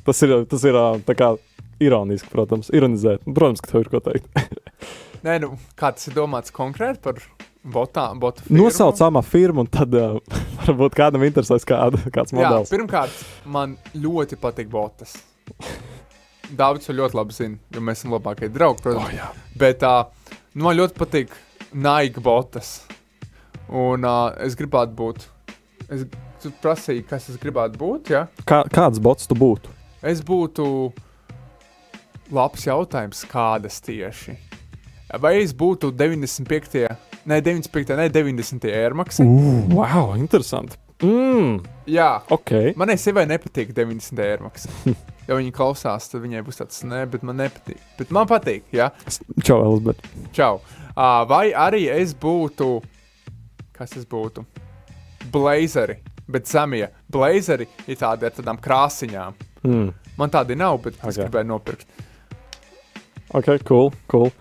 tas 0.07 0.21
ir, 0.23 0.37
tas 0.47 0.63
ir 0.63 0.77
tā 1.03 1.15
kā 1.19 1.33
ironiski, 1.81 2.29
protams, 2.31 2.71
ironizēt. 2.75 3.23
Nu, 3.27 3.35
Protams, 3.37 3.63
ka 3.63 3.73
tev 3.73 3.85
ir 3.85 3.91
ko 3.91 4.01
teikt. 4.05 4.27
Nē, 5.25 5.37
nu, 5.43 5.53
kā 5.77 5.91
tas 5.95 6.07
ir 6.09 6.15
domāts 6.17 6.53
konkrēti 6.55 7.01
par 7.03 7.19
botām, 7.61 8.21
botu 8.21 8.45
firmu? 8.45 8.63
Nosauc 8.63 9.01
amā 9.05 9.21
firmu, 9.25 9.65
un 9.65 9.69
tad 9.69 9.93
uh, 9.97 10.17
varbūt 10.65 10.97
kādam 10.97 11.25
interesēs 11.27 11.67
kāda, 11.67 12.01
kāds 12.13 12.33
Jā, 12.33 12.39
modelis. 12.39 12.71
pirmkārt, 12.73 13.19
man 13.45 13.75
ļoti 13.93 14.39
patīk 14.41 14.71
botas. 14.71 15.17
Dārvids 16.51 16.89
to 16.89 16.95
ļoti 16.97 17.15
labi 17.15 17.37
zina, 17.37 17.59
jo 17.71 17.83
mēs 17.85 18.01
esam 18.01 18.15
labākie 18.17 18.49
draugi. 18.51 18.83
Protams. 18.87 19.05
Oh, 19.05 19.13
jā. 19.15 19.29
Bet 19.61 19.85
uh, 19.87 20.09
nu, 20.55 20.65
man 20.65 20.79
ļoti 20.79 20.97
patīk 20.97 21.37
Nike 21.71 22.23
botas. 22.23 22.81
Un 23.71 24.03
uh, 24.03 24.33
es 24.43 24.57
gribētu 24.59 24.97
būt. 24.97 25.29
Es 25.91 26.03
tu 26.41 26.51
prasīju, 26.63 27.05
kas 27.07 27.29
es 27.31 27.37
gribētu 27.39 27.79
būt. 27.79 28.11
Ja? 28.11 28.25
Kā, 28.49 28.63
kāds 28.73 28.99
bots 29.03 29.29
tu 29.29 29.37
būtu? 29.37 29.71
Es 30.01 30.23
būtu 30.25 30.65
labs 32.31 32.65
jautājums, 32.67 33.23
kādas 33.31 33.81
tieši. 33.83 34.37
Vai 35.19 35.41
es 35.41 35.51
būtu 35.57 35.91
95. 35.91 36.85
Ne 37.27 37.41
95. 37.43 37.97
ne 37.99 38.07
90. 38.09 38.69
ērmaksi? 38.71 39.25
Uh, 39.27 39.65
wow, 39.75 40.13
interesanti. 40.17 40.77
Mm, 41.01 41.59
Jā, 41.89 42.21
ok. 42.29 42.51
Manai 42.77 42.95
sievai 43.01 43.25
nepatīk 43.29 43.73
90 43.77 44.21
eiro. 44.25 44.51
Ja 45.29 45.35
viņa 45.37 45.51
klausās, 45.55 46.07
tad 46.09 46.23
viņai 46.25 46.41
būs 46.43 46.57
tāds, 46.59 46.79
nē, 46.83 47.03
bet 47.07 47.21
man 47.23 47.37
nepatīk. 47.39 47.77
Bet 47.95 48.09
man 48.11 48.25
patīk, 48.27 48.65
jā. 48.73 48.87
Čau, 49.45 49.59
Elizabete. 49.63 50.09
Čau. 50.35 50.57
Uh, 50.91 51.21
vai 51.29 51.53
arī 51.55 51.85
es 51.93 52.11
būtu, 52.17 52.67
kas 53.77 53.93
es 54.01 54.07
būtu? 54.09 54.43
Blazeri, 55.31 55.99
bet 56.27 56.49
zemie. 56.49 56.89
Blazeri 57.13 57.69
ir 57.85 57.99
tādi 58.01 58.27
ar 58.27 58.33
tādām 58.35 58.59
krāsiņām. 58.59 59.37
Mm. 59.69 59.91
Man 60.19 60.33
tādi 60.33 60.57
nav, 60.59 60.81
bet 60.83 60.97
es 60.99 61.15
Ok. 61.15 61.21
gribēju 61.29 61.49
nopirkt. 61.53 61.85
Ok, 63.33 63.51
cool, 63.67 63.91
cool. 64.11 64.31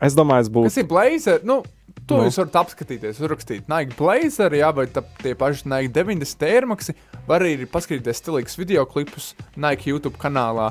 Es 0.00 0.16
domāju, 0.16 0.46
es 0.46 0.50
būtu. 0.52 0.68
Kas 0.70 0.80
ir 0.80 0.88
blazeri? 0.88 1.44
Nu, 1.48 1.60
to 2.08 2.18
Nu. 2.18 2.26
jūs 2.28 2.38
varat 2.40 2.58
apskatīties, 2.62 3.20
uzrakstīt 3.22 3.68
Nike 3.70 3.96
blazeri, 3.98 4.60
jā, 4.62 4.70
vai 4.74 4.86
tā, 4.90 5.02
tie 5.22 5.34
paši 5.38 5.68
Nike 5.68 5.92
90 5.96 6.46
eiro. 6.48 6.76
Var 7.28 7.44
arī 7.44 7.66
paskatīties 7.68 8.20
stilīgus 8.22 8.56
video 8.58 8.86
klipus 8.88 9.34
Nike 9.56 9.92
YouTube 9.92 10.18
kanālā. 10.20 10.70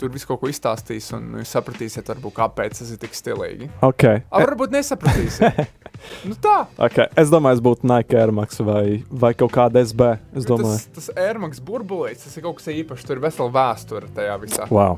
Tur 0.00 0.08
viss 0.08 0.24
kaut 0.24 0.40
ko 0.40 0.48
izstāstīs, 0.48 1.10
un 1.12 1.42
jūs 1.42 1.50
sapratīsiet, 1.52 2.08
varbūt, 2.08 2.32
kāpēc 2.38 2.78
tas 2.78 2.88
ir 2.88 2.96
tik 3.02 3.12
stilīgi. 3.12 3.68
Ok. 3.84 4.04
A, 4.08 4.40
varbūt 4.40 4.72
nesapratīsiet. 4.72 5.60
nu 6.28 6.36
tā. 6.40 6.62
okay. 6.80 7.10
Es 7.20 7.28
domāju, 7.28 7.58
es 7.58 7.64
būtu 7.66 7.84
Nike 7.84 8.16
Air 8.16 8.32
Max 8.32 8.62
vai, 8.64 9.02
vai 9.12 9.34
kaut 9.36 9.52
kāda 9.52 9.82
SB. 9.84 10.14
Tas, 10.48 10.88
tas 10.96 11.10
Airmax 11.20 11.60
burbulīts, 11.60 12.24
tas 12.24 12.40
ir 12.40 12.46
kaut 12.48 12.62
kas 12.62 12.72
īpašs. 12.72 13.04
Tur 13.04 13.20
ir 13.20 13.24
vesela 13.28 13.52
vēsture 13.52 14.08
tajā 14.16 14.40
visā. 14.40 14.68
wow. 14.72 14.96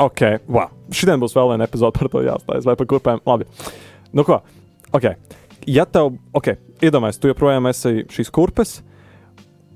Ok, 0.00 0.22
wow. 0.48 0.70
Šodien 0.94 1.20
būs 1.20 1.34
vēl 1.36 1.52
viena 1.52 1.66
epizode 1.68 1.92
par 1.98 2.08
to 2.12 2.22
jāstāsta. 2.24 2.64
Vai 2.68 2.76
par 2.78 2.88
kurpēm? 2.88 3.20
Labi. 3.28 3.46
Nu 4.16 4.24
ko? 4.24 4.40
Ok. 4.96 5.10
Ja 5.68 5.84
tev, 5.84 6.14
ok, 6.36 6.54
iedomājies, 6.80 7.18
tu 7.20 7.28
joprojām 7.28 7.68
esi 7.68 8.06
šīs 8.08 8.30
kurpes, 8.32 8.78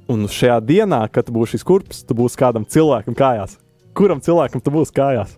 un 0.08 0.24
šajā 0.32 0.56
dienā, 0.64 1.02
kad 1.12 1.28
tu 1.28 1.34
būsi 1.36 1.58
šīs 1.58 1.66
kurpes, 1.68 2.00
tu 2.08 2.16
būsi 2.16 2.40
kādam 2.40 2.64
cilvēkam 2.64 3.16
kājās. 3.18 3.58
Kuram 3.94 4.22
cilvēkam 4.24 4.64
tu 4.64 4.72
būsi 4.74 4.96
kājās? 4.96 5.36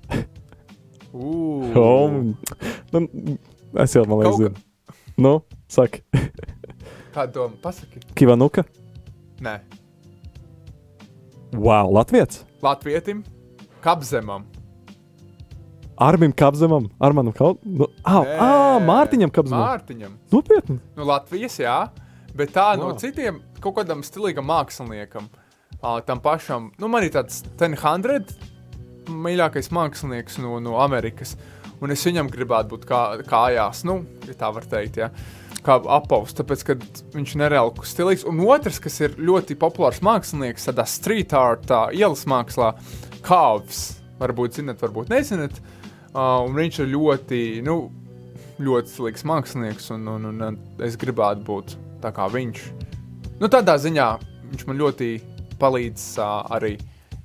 Oh, 1.16 2.12
nu, 2.92 3.02
es 3.82 3.94
jau 3.96 4.04
man 4.06 4.20
liekas, 4.20 4.36
Kaut 4.36 4.40
zinu. 4.42 4.96
Nu, 5.16 5.32
saki, 5.72 6.02
Kāda 7.16 7.32
doma? 7.32 7.56
Pasaki. 7.64 8.02
Kivanuka? 8.14 8.66
Nē, 9.42 9.58
Wow, 11.56 11.88
Latvijas! 11.94 12.44
Latvijam, 12.62 13.24
Kapzemam. 13.80 14.44
Armim 15.96 16.32
Kapzemam, 16.32 16.90
Armanam 17.00 17.32
Kalnam. 17.32 17.58
Nu, 17.64 17.86
ah, 18.04 18.20
ah, 18.38 18.78
Mārtiņam 18.84 19.30
Kapzemam. 19.32 19.62
Mārtiņam. 19.64 20.16
Nopietni! 20.32 20.76
Nu, 20.96 21.06
Latvijas, 21.08 21.56
jā. 21.60 21.76
Bet 22.36 22.52
tā 22.52 22.74
no 22.76 22.90
Wow. 22.90 22.98
citiem 23.00 23.40
kaut 23.64 23.78
kādam 23.78 24.02
stilīgam 24.04 24.44
māksliniekam, 24.44 25.30
uh, 25.80 26.00
tam 26.04 26.20
pašam, 26.20 26.70
nu, 26.78 26.88
man 26.92 27.06
ir 27.06 27.14
tāds 27.14 27.42
100 27.56 28.36
mīļākais 29.08 29.70
mākslinieks 29.72 30.36
no, 30.42 30.58
no 30.60 30.76
Amerikas. 30.82 31.36
Un 31.80 31.92
es 31.92 32.04
viņam 32.04 32.28
gribētu 32.32 32.74
būt 32.74 32.84
kā, 32.88 33.00
kājās, 33.24 33.84
nu, 33.88 34.02
ja 34.28 34.34
tā 34.36 34.52
var 34.52 34.64
teikt, 34.68 34.96
ja, 35.00 35.10
kā 35.64 35.78
apaus, 35.80 36.32
tāpēc, 36.36 36.64
ka 36.64 36.76
viņš 37.14 37.34
ir 37.34 37.40
nereāli 37.40 37.88
stilīgs. 37.88 38.26
Un 38.28 38.40
otrs, 38.44 38.80
kas 38.84 39.00
ir 39.00 39.16
ļoti 39.16 39.56
populārs 39.60 40.02
mākslinieks, 40.04 40.68
tādā 40.68 40.84
street 40.88 41.32
art, 41.36 41.64
tā 41.68 41.86
ielas 41.96 42.26
mākslā, 42.28 42.74
Kāvs. 43.26 43.96
Varbūt 44.20 44.60
zinat, 44.60 44.80
varbūt 44.80 45.10
nezināt. 45.12 45.56
Uh, 45.56 45.75
un 46.16 46.56
viņš 46.56 46.80
ir 46.82 46.92
ļoti, 46.92 47.40
nu, 47.66 47.76
ļoti 48.62 48.92
slikts 48.92 49.26
mākslinieks, 49.28 49.90
un, 49.94 50.06
un, 50.08 50.28
un 50.32 50.58
es 50.84 50.96
gribētu 51.00 51.44
būt 51.46 51.76
tā 52.04 52.12
kā 52.16 52.28
viņš. 52.32 52.62
Nu, 53.40 53.50
tādā 53.52 53.76
ziņā 53.80 54.08
viņš 54.50 54.66
man 54.68 54.80
ļoti 54.80 55.10
palīdz 55.60 56.06
uh, 56.20 56.54
arī 56.56 56.76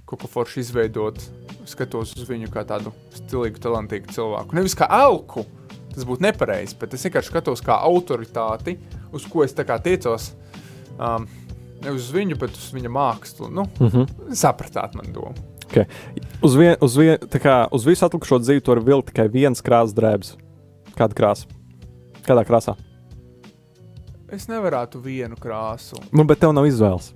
kaut 0.09 0.23
ko 0.23 0.31
foršu 0.31 0.61
izveidot. 0.63 1.21
Skatos 1.69 2.15
uz 2.17 2.27
viņu 2.27 2.49
kā 2.51 2.65
tādu 2.67 2.91
stilīgu, 3.15 3.61
talantīgu 3.63 4.11
cilvēku. 4.11 4.57
Nevis 4.57 4.75
kā 4.75 4.89
elku, 4.91 5.45
tas 5.93 6.07
būtu 6.07 6.25
nepareizi, 6.25 6.75
bet 6.81 6.97
es 6.97 7.05
vienkārši 7.07 7.31
skatos 7.31 7.63
kā 7.63 7.77
autoritāti, 7.85 8.75
uz 9.15 9.27
ko 9.29 9.45
es 9.45 9.55
tā 9.55 9.67
kā 9.67 9.79
tiecos. 9.83 10.33
Um, 10.97 11.29
Nevis 11.81 12.09
uz 12.09 12.13
viņu, 12.13 12.35
bet 12.37 12.53
uz 12.53 12.67
viņa 12.75 12.91
mākslu. 12.93 13.47
Nu, 13.49 13.63
mm 13.79 13.87
-hmm. 13.87 14.35
Sapratāt, 14.37 14.93
man 14.93 15.13
domu. 15.13 15.50
Okay. 15.71 15.85
Uz, 16.43 16.55
vien, 16.59 16.73
uz, 16.83 16.95
vien, 16.99 17.15
kā, 17.39 17.55
uz 17.71 17.85
visu 17.87 18.03
atlikušo 18.03 18.41
dzīvi 18.43 18.63
tur 18.67 18.81
vilkt 18.83 19.13
tikai 19.13 19.29
viens 19.31 19.63
krāsas 19.63 19.95
drēbes. 19.95 20.33
Kāda 20.97 21.15
krāsa? 21.15 21.47
Kādā 22.25 22.43
krāsā? 22.43 22.73
Es 24.31 24.49
nevarētu 24.51 24.99
vienu 24.99 25.39
krāsu. 25.39 25.95
Nu, 26.11 26.25
bet 26.27 26.41
tev 26.43 26.51
nav 26.51 26.67
izvēles. 26.67 27.13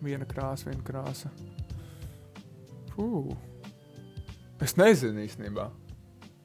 Viena 0.00 0.24
krāsa, 0.28 0.70
viena 0.70 0.80
krāsa. 0.86 1.28
Fū. 2.94 3.36
Es 4.64 4.78
nezinu 4.80 5.26
īstenībā. 5.26 5.68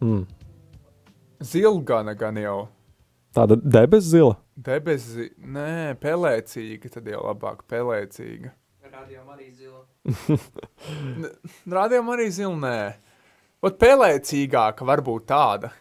Mm. 0.03 0.25
Zilgana 1.39 2.17
gan 2.19 2.41
jau. 2.41 2.57
Tāda 3.33 3.55
debesu 3.63 4.11
zila. 4.17 4.35
Debesi, 4.59 5.31
nē, 5.39 5.95
pelēcīga, 6.03 6.91
tad 6.99 7.07
jau 7.09 7.23
labāk 7.29 7.63
pelēcīga. 7.71 8.51
Rādījām 8.91 9.31
arī 9.33 9.53
zila. 9.55 9.85
Rādījām 11.77 12.09
arī 12.13 12.27
zila, 12.33 12.57
nē. 12.59 12.77
Ot 13.63 13.77
pelēcīgāka 13.79 14.85
varbūt 14.87 15.29
tāda. 15.29 15.71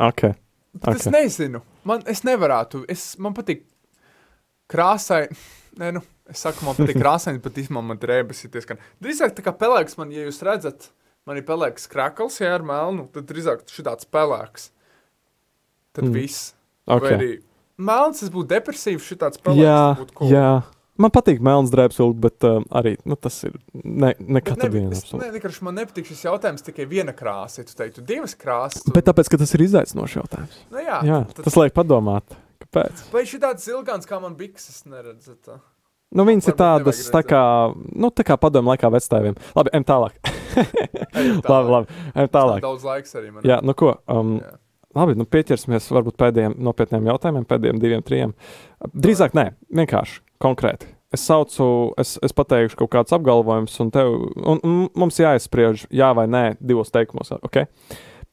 Okay. 0.00 0.32
Okay. 0.80 0.96
Es 0.96 1.08
nezinu. 1.12 1.60
Man, 1.84 2.00
es 2.08 2.22
nevarētu. 2.24 2.86
Es, 2.90 3.12
man 3.20 3.36
patīk 3.36 3.66
krāsai. 4.72 5.26
Nē, 5.80 5.92
nu, 5.98 6.02
es 6.32 6.40
saku, 6.44 6.64
man 6.64 6.76
patīk 6.78 7.00
krāsaini, 7.02 7.42
bet 7.44 7.60
īstenībā 7.60 7.84
man 7.92 8.00
drēbes 8.00 8.44
ir 8.46 8.54
diezgan. 8.54 8.80
Drīzāk 9.04 9.36
tā 9.36 9.44
kā 9.44 9.52
pelēks 9.56 9.98
man, 10.00 10.12
ja 10.14 10.24
jūs 10.24 10.40
redzat, 10.46 10.88
man 11.28 11.40
ir 11.40 11.46
pelēks 11.48 11.88
krakls, 11.92 12.40
ja 12.40 12.54
ar 12.56 12.64
melnu, 12.66 13.08
tad 13.12 13.28
drīzāk 13.28 13.66
šitāds 13.72 14.08
pelēks. 14.08 14.70
Tad 15.92 16.08
mm. 16.08 16.16
viss. 16.16 16.54
Okay. 16.88 17.04
Vai 17.04 17.16
arī 17.18 17.32
melns, 17.76 18.22
tas 18.22 18.32
būtu 18.32 18.48
depresīvs, 18.54 19.10
šitāds 19.12 19.42
pelēks. 19.42 19.66
Jā, 19.66 19.82
būtu 20.00 20.16
cool. 20.22 20.32
jā. 20.32 20.48
Man 21.00 21.08
patīk 21.14 21.40
melns 21.40 21.70
drēbes 21.72 21.96
bet 22.20 22.44
um, 22.44 22.66
arī 22.76 22.98
nu, 23.08 23.16
tas 23.16 23.38
ir 23.48 23.54
ne, 23.72 24.12
ne 24.20 24.40
Bet 24.42 24.48
katru 24.50 24.68
ne, 24.68 24.72
dienu. 24.74 24.92
es, 24.92 25.06
ne, 25.16 25.30
vienkārši 25.32 25.64
man 25.64 25.78
nepatīk 25.80 26.10
šis 26.10 26.24
jautājums 26.26 26.64
tikai 26.66 26.84
viena 26.90 27.14
krāsa. 27.16 27.62
Ja 27.62 27.68
tu 27.70 27.76
teiktu 27.78 28.04
divas 28.04 28.34
krāsas, 28.36 28.84
tad, 28.84 28.92
Bet 28.98 29.08
tāpēc, 29.08 29.30
ka 29.32 29.40
tas 29.40 29.54
ir 29.56 29.64
izaicinošs 29.64 30.18
jautājums. 30.20 30.58
nu, 30.70 30.82
jā, 30.84 30.98
Jā, 31.08 31.20
tad, 31.32 31.44
tas 31.48 31.56
liek 31.56 31.72
padomāt. 31.76 32.36
Kāpēc? 32.62 33.06
vai 33.12 33.22
šī 33.28 33.40
tāds 33.40 33.64
ilgāns 33.72 34.08
kā 34.08 34.20
man 34.20 34.36
bikses 34.36 34.84
neredzu? 34.84 35.38
Tā. 35.44 35.58
Nu, 36.12 36.26
viņas 36.28 36.50
ir 36.52 36.56
tādas, 36.60 37.00
tā 37.08 37.22
kā, 37.24 37.40
nu, 37.72 38.10
tā 38.12 38.24
kā 38.28 38.36
padomu 38.36 38.68
laikā 38.74 38.90
vecstāviem. 38.92 39.36
Labi, 39.56 39.72
ejam 39.72 39.86
tālāk. 39.88 40.18
Tālāk. 40.52 41.48
labi, 41.48 41.70
labi, 41.72 41.96
ejam 42.12 42.28
tālāk. 42.32 42.60
Daudz 42.60 42.84
laiks 42.84 43.16
arī 43.16 43.30
man. 43.32 43.46
Jā, 43.48 43.62
nu 43.64 43.72
ko, 43.72 43.94
um, 44.12 44.34
Jā. 44.42 44.50
labi, 45.00 45.14
nu 45.16 45.24
pieķersimies 45.24 45.88
varbūt 45.96 46.18
pēdējiem 46.20 46.58
nopietniem 46.68 47.08
jautājumiem, 47.08 47.46
pēdējiem 47.48 47.80
diviem, 47.80 48.04
trim. 48.04 48.34
Drīzāk 48.92 49.32
nē, 49.38 49.46
vienkārši, 49.80 50.20
konkrēti. 50.42 50.90
Es 51.12 51.26
saucu, 51.28 51.64
es, 52.00 52.14
es 52.24 52.32
pateikšu 52.32 52.78
kaut 52.80 52.92
kādus 52.94 53.14
apgalvojumus, 53.16 53.74
un, 53.84 53.90
tev, 53.92 54.14
un, 54.40 54.62
un 54.64 54.78
mums 54.96 55.20
jāizspriež, 55.20 55.86
jā 55.92 56.08
vai 56.16 56.24
nē, 56.30 56.44
divos 56.60 56.92
teikumos. 56.94 57.34
Okay? 57.44 57.68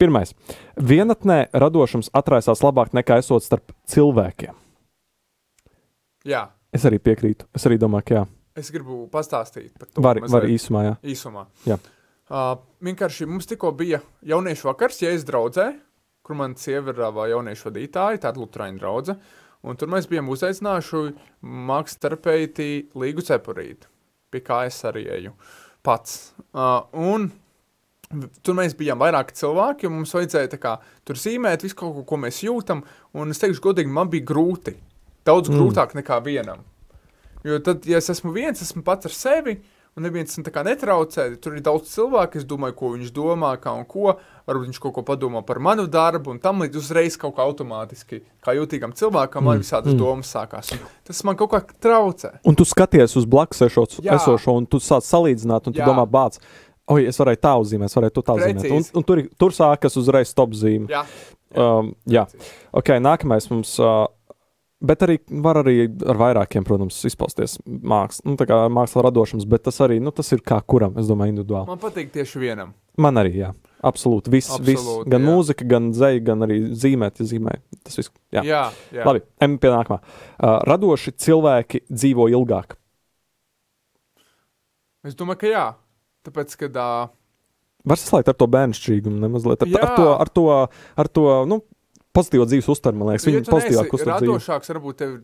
Pirmais. 0.00 0.32
Vienatnē 0.80 1.42
radošums 1.52 2.08
atraisās 2.16 2.64
labāk 2.64 2.96
nekā 2.96 3.20
esot 3.20 3.44
starp 3.44 3.76
cilvēkiem. 3.92 4.56
jā, 6.24 6.48
Es 6.70 6.86
arī 6.86 7.00
piekrītu. 7.02 7.48
Es 7.56 7.66
arī 7.66 7.78
domāju, 7.82 8.06
ka 8.06 8.14
jā. 8.20 8.24
es 8.62 8.70
gribu 8.74 9.02
pastāstīt 9.10 9.72
par 9.78 9.90
to. 9.90 10.02
Var, 10.04 10.22
var 10.30 10.46
īsumā, 10.46 10.84
jā. 10.86 10.96
īsumā. 11.14 11.46
Jā. 11.66 11.78
Uh, 12.30 12.52
vienkārši 12.86 13.26
mums 13.26 13.48
tikko 13.50 13.72
bija 13.74 13.98
jauniešu 14.26 14.68
vakars, 14.68 15.00
ja 15.02 15.10
es 15.10 15.26
draudzē, 15.26 15.72
kur 16.26 16.38
man 16.38 16.54
sieva 16.60 16.94
ir 16.94 17.02
uh, 17.02 17.22
jauniešu 17.32 17.70
vadītāja, 17.70 18.22
tāda 18.22 18.38
lutrāņa 18.38 18.78
draudze. 18.78 19.16
Un 19.66 19.76
tur 19.76 19.90
mēs 19.92 20.08
bijām 20.08 20.30
uzaicinājuši 20.32 21.02
mākslas 21.44 22.00
terapeiti 22.00 22.68
Līgu 22.96 23.24
Cepurīti, 23.26 23.88
pie 24.32 24.40
kā 24.44 24.62
es 24.68 24.78
arī 24.88 25.04
eju 25.18 25.34
pats. 25.84 26.32
Uh, 26.52 26.86
un 26.96 27.28
tur 28.42 28.56
mēs 28.58 28.74
bijām 28.78 29.00
vairāki 29.00 29.36
cilvēki, 29.38 29.86
un 29.86 29.98
mums 30.00 30.14
vajadzēja 30.16 30.58
kā, 30.60 30.78
tur 31.06 31.20
zīmēt 31.20 31.62
visu 31.66 31.76
kaut 31.78 31.94
ko, 31.98 32.06
ko 32.08 32.20
mēs 32.24 32.40
jūtam. 32.42 32.82
Un 33.14 33.30
es 33.34 33.42
teikšu, 33.42 33.62
godīgi, 33.68 33.92
man 33.92 34.10
bija 34.12 34.26
grūti. 34.32 34.74
Daudz 35.28 35.50
Mm. 35.50 35.60
grūtāk 35.60 35.94
nekā 35.94 36.18
vienam. 36.24 36.64
Jo 37.44 37.58
tad, 37.64 37.84
ja 37.88 38.00
es 38.00 38.08
esmu 38.10 38.32
viens, 38.32 38.60
esmu 38.60 38.82
pats 38.84 39.06
ar 39.06 39.12
sevi, 39.12 39.60
un 40.00 40.06
neviens 40.08 40.38
man 40.38 40.46
tā 40.48 40.62
netraucē, 40.64 41.26
tur 41.44 41.58
ir 41.58 41.64
daudz 41.64 41.90
cilvēku, 41.92 42.40
es 42.40 42.46
domāju, 42.48 42.76
ko 42.78 42.92
viņš 42.94 43.10
domā, 43.12 43.52
kā 43.60 43.74
un 43.76 43.84
ko. 43.88 44.14
Varbūt 44.48 44.70
viņš 44.70 44.80
kaut 44.82 44.94
ko 44.96 45.04
padomā 45.06 45.42
par 45.46 45.60
manu 45.62 45.84
darbu, 45.86 46.32
un 46.32 46.40
tam 46.42 46.64
līdz 46.64 46.80
uzreiz 46.80 47.18
kaut 47.20 47.36
kā 47.36 47.44
automātiski, 47.44 48.22
kā 48.42 48.56
jutīgam 48.56 48.94
cilvēkam, 48.96 49.44
man 49.44 49.60
Mm, 49.60 49.66
visādas 49.66 49.92
mm. 49.92 50.00
domas 50.00 50.32
sākās. 50.32 50.72
Un 50.74 50.80
tas 51.06 51.20
man 51.28 51.36
kaut 51.38 51.52
kā 51.52 51.60
traucē. 51.84 52.32
Un 52.48 52.56
tu 52.58 52.64
skaties 52.64 53.14
uz 53.20 53.28
blakus 53.28 53.60
esošo, 53.62 54.56
un 54.56 54.66
tu 54.66 54.80
sāc 54.82 55.04
salīdzināt, 55.06 55.68
un 55.68 55.76
tu 55.76 55.84
Jā. 55.84 55.86
domā, 55.86 56.06
bāc, 56.08 56.40
oi, 56.90 57.04
es 57.06 57.20
varēju 57.20 57.42
tā 57.44 57.52
uzzīmēt, 57.60 57.92
es 57.92 57.98
varēju 58.00 58.16
to 58.16 58.24
tā 58.26 58.38
uzzīmēt. 58.40 58.64
Un, 58.64 58.80
Precīzi. 58.80 58.96
un 58.96 59.06
tur, 59.06 59.22
tur 59.38 59.54
sākas 59.54 60.00
uzreiz 60.00 60.32
stop 60.32 60.56
zīme. 60.56 60.88
Jā, 60.90 61.04
Um, 61.50 61.96
jā, 62.06 62.28
ok, 62.70 62.92
nākamais 63.02 63.48
mums. 63.50 63.72
Uh, 63.82 64.06
Bet 64.80 65.02
arī 65.04 65.18
var 65.44 65.58
arī 65.60 65.74
ar 66.08 66.16
vairākiem, 66.16 66.64
protams, 66.64 66.96
izpausties 67.04 67.58
mākslas, 67.68 68.22
nu, 68.24 68.32
tā 68.40 68.46
kā 68.48 68.62
mākslas 68.72 69.04
radošums, 69.04 69.44
bet 69.48 69.66
tas 69.66 69.76
arī, 69.84 69.98
nu, 70.00 70.08
tas 70.16 70.32
ir 70.32 70.40
kā 70.40 70.56
kuram, 70.64 70.94
es 71.00 71.10
domāju, 71.10 71.34
individuāli. 71.34 71.68
man 71.68 71.82
patīk 71.82 72.08
tieši 72.14 72.40
vienam. 72.40 72.72
Man 73.00 73.20
arī, 73.20 73.34
jā, 73.42 73.50
absolūti. 73.84 74.32
Viss, 74.32 74.54
viss 74.64 74.80
Absolūti, 74.80 75.12
gan 75.12 75.20
jā. 75.20 75.28
mūzika, 75.28 75.66
gan 75.68 75.90
dzēja, 75.92 76.22
gan 76.24 76.46
arī 76.48 76.56
zīmēt, 76.80 77.20
ja 77.20 77.28
zīmē. 77.28 77.58
Tas 77.84 78.00
viss, 78.00 78.12
jā. 78.32 78.42
Jā, 78.48 78.62
jā. 78.96 79.04
Labi, 79.04 79.22
ejam 79.40 79.58
pie 79.60 79.70
nākamā. 79.72 80.00
Uh, 80.00 80.56
radoši 80.68 81.12
cilvēki 81.26 81.84
dzīvo 81.88 82.30
ilgāk. 82.32 82.76
Es 85.04 85.16
domāju, 85.16 85.42
ka 85.44 85.52
jā. 85.52 85.64
Tāpēc, 86.28 86.56
kad 86.60 86.76
uh, 86.80 87.12
Var 87.88 87.96
saslēgt 87.96 88.28
ar 88.28 88.36
to 88.36 88.48
bērnišķīgumu, 88.52 89.20
nemazliet 89.22 89.62
ar, 89.64 89.70
Jā. 89.72 89.80
ar 89.86 89.92
to, 89.96 90.08
ar 90.12 90.28
to, 90.36 90.42
ar 91.00 91.08
to 91.08 91.22
nu, 91.48 91.62
pozitīvo 92.20 92.46
dzīves 92.52 92.70
uztveru, 92.76 93.00
man 93.00 93.12
liekas, 93.12 93.26
Nu, 93.26 93.34
viņa 93.34 93.50
pozitīvāk 93.50 93.98
uztver 93.98 94.14
radošāks, 94.14 94.72
varbūt 94.74 95.00
tev 95.02 95.18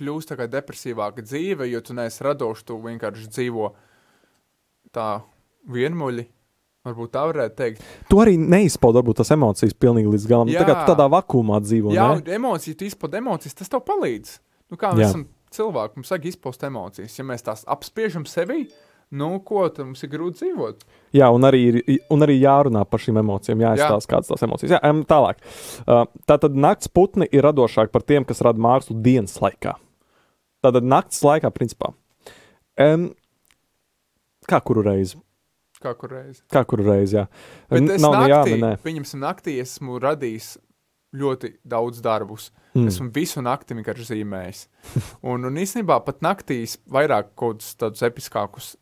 kļūst 0.00 0.32
tā 0.32 0.40
kā 0.40 0.48
depresīvāka 0.50 1.24
dzīve, 1.24 1.68
jo 1.70 1.80
tu 1.84 1.96
neesi 1.96 2.26
radošs, 2.26 2.66
tu 2.68 2.80
vienkārši 2.82 3.30
dzīvo 3.30 3.70
tā 4.96 5.08
vienmuļi. 5.70 6.26
Varbūt 6.88 7.10
tā 7.12 7.26
varētu 7.28 7.56
teikt. 7.58 7.82
Tu 8.08 8.18
arī 8.22 8.38
neizpaudi 8.40 8.96
varbūt 9.02 9.18
tās 9.20 9.30
emocijas 9.34 9.74
pilnīgi 9.76 10.14
līdz 10.14 10.28
galam. 10.30 10.48
Jā. 10.48 10.56
Jā. 10.56 10.62
Tā 10.62 10.70
kā 10.70 10.76
tu 10.78 10.92
tādā 10.94 11.04
vakumā 11.12 11.58
dzīvo. 11.60 11.92
Jā, 11.92 12.06
ne? 12.14 12.22
un 12.22 12.30
emociju, 12.38 12.78
tu 12.80 12.86
izpauž 12.88 13.18
emocijas, 13.20 13.58
tas 13.58 13.68
tev 13.68 13.82
palīdz. 13.84 14.38
Nu, 14.72 14.78
kā 14.80 14.94
mēs 14.96 15.04
Jā. 15.04 15.10
esam 15.10 15.26
cilvēki, 15.52 16.00
mums 16.00 16.12
vajag 16.14 16.30
izpaust 16.30 16.64
emocijas. 16.64 17.18
Ja 17.18 17.26
mēs 17.28 17.44
tās 17.44 17.66
apspiežam 17.68 18.24
sevi, 18.30 18.62
nu, 19.10 19.30
ko 19.46 19.64
tad 19.68 19.86
mums 19.88 20.04
ir 20.06 20.12
grūti 20.12 20.42
dzīvot? 20.42 20.84
Jā, 21.16 21.30
un 21.34 21.46
arī, 21.48 21.62
ir, 21.70 22.00
un 22.12 22.26
arī 22.26 22.38
jārunā 22.38 22.84
par 22.88 23.02
šīm 23.02 23.18
emocijām, 23.22 23.62
jāizstāsta, 23.64 24.10
kādas 24.14 24.30
tās 24.30 24.44
emocijas. 24.46 24.76
Jā, 24.76 24.92
tālāk. 25.10 25.40
Uh, 25.84 26.04
tātad 26.30 26.58
nakts 26.58 26.90
putni 26.92 27.28
ir 27.30 27.46
radošāki 27.48 27.92
par 27.94 28.06
tiem, 28.06 28.26
kas 28.28 28.42
rada 28.46 28.62
mākslu 28.62 28.98
dienas 29.02 29.34
laikā. 29.42 29.74
Tātad 30.64 30.86
nakts 30.86 31.22
laikā, 31.24 31.50
principā. 31.54 31.94
Um, 32.80 33.10
kā 34.48 34.60
kuru 34.64 34.84
reizi? 34.86 35.18
Kā 35.80 35.94
kur 35.96 36.12
reizi. 36.12 36.42
Kā 36.52 36.60
kuru 36.68 36.84
reizi, 36.90 37.16
jā. 37.16 37.28
Bet 37.72 37.86
es 37.94 38.02
Nav 38.04 38.18
jā, 38.28 38.42
naktī, 38.42 38.56
nē. 38.60 38.74
pieņemsim, 38.84 39.22
naktī 39.22 39.54
esmu 39.62 39.96
radījis 40.02 40.58
ļoti 41.16 41.54
daudz 41.66 42.02
darbus. 42.04 42.50
Mm. 42.76 42.90
Esmu 42.90 43.08
visu 43.14 43.40
nakti 43.42 43.74
vienkārši 43.78 44.10
zīmējis. 44.12 44.60
Un, 45.30 45.48
un 45.48 45.56
īstenībā 45.58 45.96
pat 46.06 46.20
naktīs 46.22 46.76
vairāk 46.86 47.32
kaut 47.32 47.58
kādus 47.58 47.72
tādus 47.80 48.04
episkākus, 48.06 48.74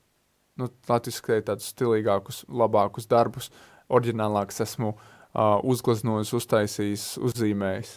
nu, 0.59 0.69
latviešu 0.89 1.41
tādus 1.47 1.71
stilīgākus, 1.73 2.43
labākus 2.51 3.09
darbus, 3.11 3.53
oriģinālākus 3.89 4.65
esmu 4.67 4.93
uh, 4.93 5.59
uzgleznojis, 5.63 6.35
uztaisījis, 6.37 7.09
uzzīmējis. 7.25 7.95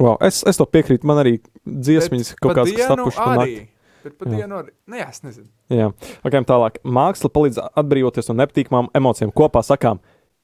Wow, 0.00 0.16
es, 0.24 0.40
es 0.48 0.58
to 0.58 0.66
piekrītu. 0.68 1.06
Man 1.08 1.20
arī 1.22 1.36
dziesmiņas 1.66 2.34
kaut 2.40 2.56
kādas 2.56 2.72
dienu 2.72 2.88
stapušas 2.88 3.20
pa 3.20 3.34
nakti. 3.42 3.66
Bet 4.02 4.16
pa 4.18 4.26
Jā. 4.26 4.38
dienu 4.40 4.58
arī. 4.58 4.72
Nē, 4.90 5.02
es 5.04 5.22
nezinu. 5.22 5.46
Jā, 5.70 5.90
ok, 6.26 6.36
tālāk. 6.48 6.80
Māksla 6.82 7.30
palīdz 7.30 7.60
atbrīvoties 7.68 8.30
no 8.32 8.38
nepatīkamām 8.40 8.88
emocijām. 8.98 9.30
Kopā 9.36 9.62
sakām, 9.66 10.00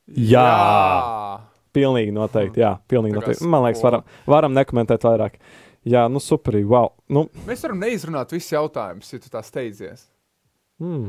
jā, 0.07 0.45
jā. 0.45 1.41
pilnīgi 1.75 2.15
noteikti. 2.15 2.63
Jā, 2.63 2.77
pilnīgi 2.91 3.19
noteikti. 3.19 3.49
Man 3.51 3.67
liekas, 3.67 3.83
varam, 3.83 4.07
varam 4.31 4.55
nekomentēt 4.55 5.09
vairāk. 5.09 5.41
Jā, 5.89 6.05
nu 6.13 6.23
superīgi. 6.23 6.69
Wow. 6.71 6.93
Nu, 7.11 7.27
Mēs 7.49 7.65
varam 7.65 7.83
neizrunāt 7.83 8.35
visus 8.35 8.53
jautājumus, 8.55 9.11
ja 9.15 9.23
tu 9.25 9.33
tā 9.33 9.43
steidzies. 9.47 10.07
Mm, 10.83 11.09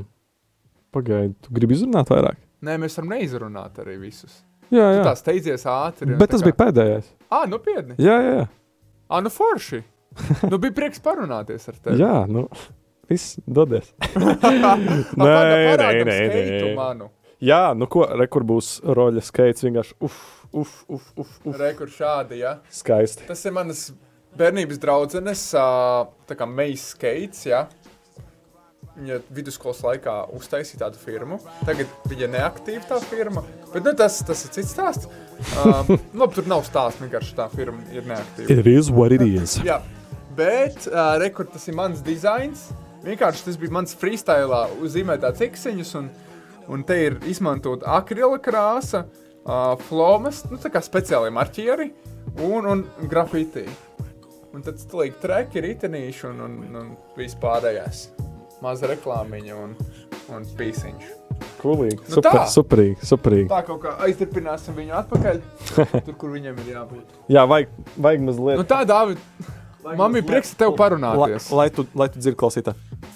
Pagaidi, 0.94 1.36
tu 1.46 1.54
gribi 1.54 1.76
izrunāt 1.78 2.10
vairāk? 2.10 2.40
Nē, 2.66 2.76
mēs 2.82 2.98
varam 2.98 3.12
neizrunāt 3.14 3.78
arī 3.84 4.00
visus. 4.02 4.40
Jā, 4.70 4.88
Tu 4.92 4.98
jā. 5.00 5.04
tā 5.06 5.14
steidzies 5.18 5.64
ātri. 5.70 6.18
Bet 6.18 6.30
tas 6.34 6.42
kā- 6.42 6.50
bija 6.50 6.58
pēdējais. 6.64 7.08
Ā, 7.32 7.44
nu 7.50 7.60
piedni. 7.62 7.96
Jā, 8.02 8.18
jā, 8.22 8.34
jā. 8.42 8.48
Ā, 9.10 9.22
nu 9.26 9.30
forši. 9.34 9.84
nu 10.50 10.58
bija 10.62 10.74
prieks 10.78 11.00
parunāties 11.02 11.70
ar 11.70 11.78
tevi. 11.78 12.00
jā 12.04 12.16
nu, 12.30 12.48
viss 13.10 13.38
dodies. 13.48 13.94
Nē, 14.20 15.38
nē, 15.40 15.78
nē, 15.78 16.04
nē. 16.10 16.76
Manu. 16.78 17.10
Jā, 17.40 17.72
nu 17.78 17.88
ko, 17.88 18.04
re, 18.20 18.28
kur 18.28 18.44
būs 18.44 18.82
roļa 18.84 19.22
skaits. 19.24 19.64
Vienkārši 19.64 19.96
uf, 20.04 20.18
uf, 20.52 20.74
uf, 20.92 21.06
uf, 21.16 21.34
uf. 21.48 21.56
Rekur 21.62 21.88
šādi, 21.94 22.42
ja. 22.44 22.58
skaisti. 22.74 23.24
Tas 23.30 23.46
ir 23.48 23.56
manas 23.56 23.86
bērnības 24.40 24.78
draudzenes, 24.82 25.46
tā 25.56 26.36
kā 26.38 26.46
Meijas 26.50 26.90
skaits, 26.94 27.46
ja. 27.48 27.64
Viņa 29.00 29.20
vidusskolas 29.32 29.80
laikā 29.86 30.14
uztaisīja 30.36 30.82
tādu 30.82 31.00
firmu. 31.00 31.38
Tagad 31.64 31.92
viņa 32.10 32.26
ir 32.26 32.32
neaktīva 32.34 32.82
tā 32.90 32.98
firma. 33.06 33.46
Bet 33.72 33.86
nu, 33.86 33.94
tas, 33.96 34.18
tas 34.28 34.42
ir 34.44 34.52
cits 34.58 34.74
stāsts. 34.76 35.08
Uh, 35.54 35.94
labi, 36.20 36.34
tur 36.36 36.50
nav 36.52 36.66
stāsts, 36.68 37.00
vienkārši 37.00 37.38
tā 37.38 37.48
firma 37.54 37.80
ir 37.96 38.04
neaktīva. 38.10 38.58
It 38.58 38.68
is 38.68 38.92
what 38.92 39.16
it 39.16 39.24
is. 39.24 39.56
Jā, 39.64 39.80
bet 40.36 40.90
uh, 40.92 41.16
rekord, 41.22 41.54
tas 41.54 41.70
ir 41.72 41.78
mans 41.80 42.04
dizains. 42.04 42.68
Vienkārši 43.06 43.46
tas 43.46 43.60
bija 43.60 43.72
mans 43.78 43.96
freestyle, 43.96 44.66
uzzīmētā 44.84 45.32
ciksiņus, 45.40 45.94
un, 46.02 46.10
un 46.68 46.84
te 46.84 46.98
ir 47.06 47.20
izmantot 47.32 47.86
akrila 47.88 48.42
krāsa, 48.44 49.06
uh, 49.06 49.78
flomas, 49.88 50.44
nu 50.52 50.60
tā 50.60 50.72
kā 50.74 50.84
speciāli 50.84 51.32
marķieri 51.32 51.94
un, 52.44 52.68
un 52.68 52.84
grafiti. 53.08 53.64
Un 54.50 54.66
tad 54.66 54.82
stilīgi 54.82 55.22
treki, 55.22 55.62
ritenīši 55.64 56.28
un, 56.34 56.44
un, 56.48 56.60
un 56.82 56.92
vispārējais. 57.16 58.10
Maza 58.64 58.90
reklāmiņa 58.92 59.56
un, 59.56 59.76
un 60.36 60.48
pīsiņš. 60.60 61.16
Kulīgi. 61.62 62.00
Nu 62.10 62.18
Super, 62.18 62.36
tā. 62.36 62.44
superīgi, 62.52 62.98
superīgi. 63.08 63.48
Tā 63.52 63.62
kaut 63.68 63.80
kā 63.86 63.94
aizturpināsim 64.08 64.76
viņu 64.76 64.96
atpakaļ, 65.00 65.40
tur, 66.08 66.16
kur 66.20 66.34
viņam 66.36 66.60
ir 66.66 66.74
jābūt. 66.74 67.16
Jā, 67.32 67.46
vajag, 67.48 67.72
vajag 67.96 68.26
mazliet. 68.28 68.60
Nu 68.60 68.68
tā, 68.68 68.82
Dāvid, 68.88 69.22
man 69.88 70.18
bija 70.18 70.28
prieks 70.28 70.52
ar 70.56 70.62
tevi 70.66 70.74
lai, 70.74 70.80
parunāties. 70.84 71.48
lai 71.56 71.70
tu, 71.76 71.88
lai 72.00 72.10
tu 72.12 72.20
dzirdi 72.20 72.40
klausītāji. 72.40 73.08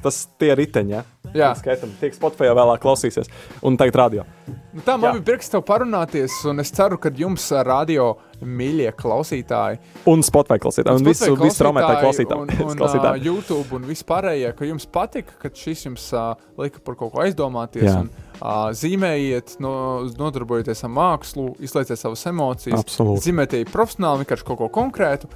Tas 0.00 0.22
tie 0.40 0.54
riteņi, 0.56 0.94
ja? 0.94 1.02
Jā. 1.36 1.50
Skaitam, 1.58 1.90
tiek 2.00 2.14
Spotify 2.16 2.48
vēlāk 2.56 2.80
klausīsies. 2.82 3.28
Un 3.66 3.76
tagad 3.78 3.98
radio. 4.00 4.24
Nu, 4.72 4.80
tā 4.82 4.96
man 4.96 5.10
Jā. 5.10 5.18
bija 5.18 5.26
prieks 5.28 5.50
tev 5.52 5.62
parunāties, 5.68 6.34
un 6.50 6.62
es 6.62 6.72
ceru, 6.74 6.98
ka 6.98 7.12
jums 7.14 7.44
radio 7.66 8.14
mīļie 8.40 8.90
klausītāji, 8.96 9.78
Un 10.08 10.22
Spotify 10.24 10.58
klausītāji. 10.62 10.96
Un 11.00 11.04
visu, 11.04 11.34
visu 11.36 11.60
traumētāju 11.62 12.00
klausītāji 12.04 12.40
un, 12.40 12.52
un, 12.70 12.76
klausītāji. 12.80 13.20
ā, 13.20 13.24
YouTube 13.26 13.76
un 13.76 13.84
vispārējie, 13.88 14.52
ka 14.56 14.64
jums 14.68 14.86
patika, 14.86 15.32
ka 15.42 15.50
šis 15.54 15.84
jums 15.86 16.06
uh, 16.16 16.34
lika 16.58 16.80
par 16.84 16.94
kaut 17.00 17.12
ko 17.14 17.22
aizdomāties. 17.24 17.84
Jā. 17.90 18.00
Un, 18.00 18.10
uh, 18.40 18.70
zīmējiet, 18.76 19.56
no, 19.60 19.72
nodarbojieties 20.18 20.84
ar 20.88 20.92
mākslu, 20.96 21.50
izlaieciet 21.60 22.00
savas 22.00 22.24
emocijas, 22.30 22.80
Absolūti. 22.84 23.26
zīmējiet 23.28 23.72
profesionāli, 23.74 24.24
vienkārši 24.24 24.48
kaut 24.48 24.58
ko 24.64 24.68
konkrētu. 24.80 25.28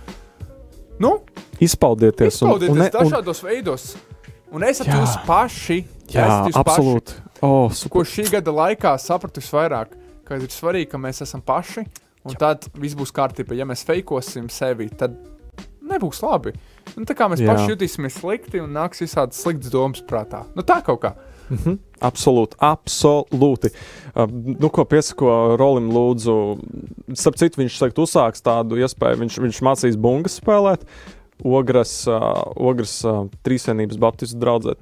Nu, 0.99 1.19
Izpaudieties. 1.61 2.41
un- 2.43 2.55
izpaudieties 2.55 2.71
un 2.77 2.83
un- 2.83 2.91
dažādos 3.11 3.43
veidos. 3.43 3.97
Un 4.55 4.63
esat 4.63 4.87
Jā. 4.87 5.01
jūs 5.01 5.15
paši. 5.27 5.81
Jā, 6.15 6.47
jūs 6.47 6.55
paši. 6.55 6.63
absolūti. 6.63 7.13
Oh, 7.43 7.69
super. 7.75 7.91
ko 7.91 8.05
šī 8.07 8.31
gada 8.31 8.53
laikā 8.55 8.93
sapratu 9.03 9.41
visvairāk, 9.43 9.87
ka 10.25 10.37
ir 10.37 10.47
svarīgi, 10.49 10.89
ka 10.91 10.99
mēs 10.99 11.21
esam 11.23 11.43
paši. 11.43 11.83
Un 12.25 12.37
tad 12.41 12.69
viss 12.81 12.97
būs 12.97 13.13
kārtībā. 13.15 13.57
Ja 13.59 13.67
mēs 13.69 13.85
feikosim 13.85 14.49
sevi, 14.53 14.89
tad 14.89 15.17
nebūs 15.85 16.23
labi. 16.25 16.55
Un 16.99 17.07
tā 17.09 17.17
kā 17.17 17.29
mēs 17.31 17.43
Jā. 17.43 17.53
Paši 17.53 17.75
jutīsimies 17.75 18.19
slikti 18.21 18.63
un 18.63 18.73
nāks 18.77 19.03
visādas 19.05 19.41
sliktas 19.45 19.73
domas 19.73 20.05
prātā. 20.09 20.45
Nu 20.57 20.65
tā 20.67 20.81
kaut 20.85 21.03
kā. 21.05 21.15
Mhm. 21.53 21.77
Absolūti, 22.05 22.57
absolūti. 22.65 23.71
Uh, 24.13 24.29
nu, 24.29 24.71
ko 24.73 24.85
piesako 24.89 25.57
Rolim, 25.61 25.91
lūdzu. 25.93 26.37
Starp 27.17 27.37
citu, 27.41 27.61
viņš 27.63 27.77
saka, 27.81 27.97
uzsāks 28.05 28.45
tādu 28.45 28.81
iespēju. 28.81 29.21
Viņš, 29.25 29.39
viņš 29.45 29.61
mācīs 29.65 30.01
bungas 30.01 30.39
spēlēt. 30.41 30.87
Ogres, 31.45 31.93
uh, 32.07 32.45
ogres 32.63 32.95
uh, 33.09 33.25
trīsvienības 33.45 33.99
Baptistu 34.01 34.39
draugzē. 34.41 34.77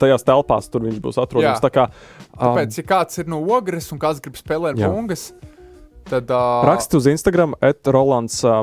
Tajās 0.00 0.26
telpās 0.26 0.68
tur 0.72 0.84
viņš 0.88 0.98
būs 1.04 1.20
atrodams. 1.22 1.62
Tā 1.62 1.70
kā, 1.72 1.86
um, 2.32 2.40
Tāpēc, 2.42 2.80
ja 2.80 2.86
kāds 2.88 3.22
ir 3.22 3.30
no 3.30 3.38
ogres 3.54 3.88
un 3.94 4.02
kāds 4.02 4.20
grib 4.24 4.36
spēlēt 4.40 4.80
Jā. 4.82 4.90
Tad 6.08 6.30
uh, 6.30 6.62
raksti 6.68 6.96
uz 6.98 7.06
Instagram, 7.10 7.54
et 7.62 7.86
Rolands 7.92 8.40
uh, 8.44 8.62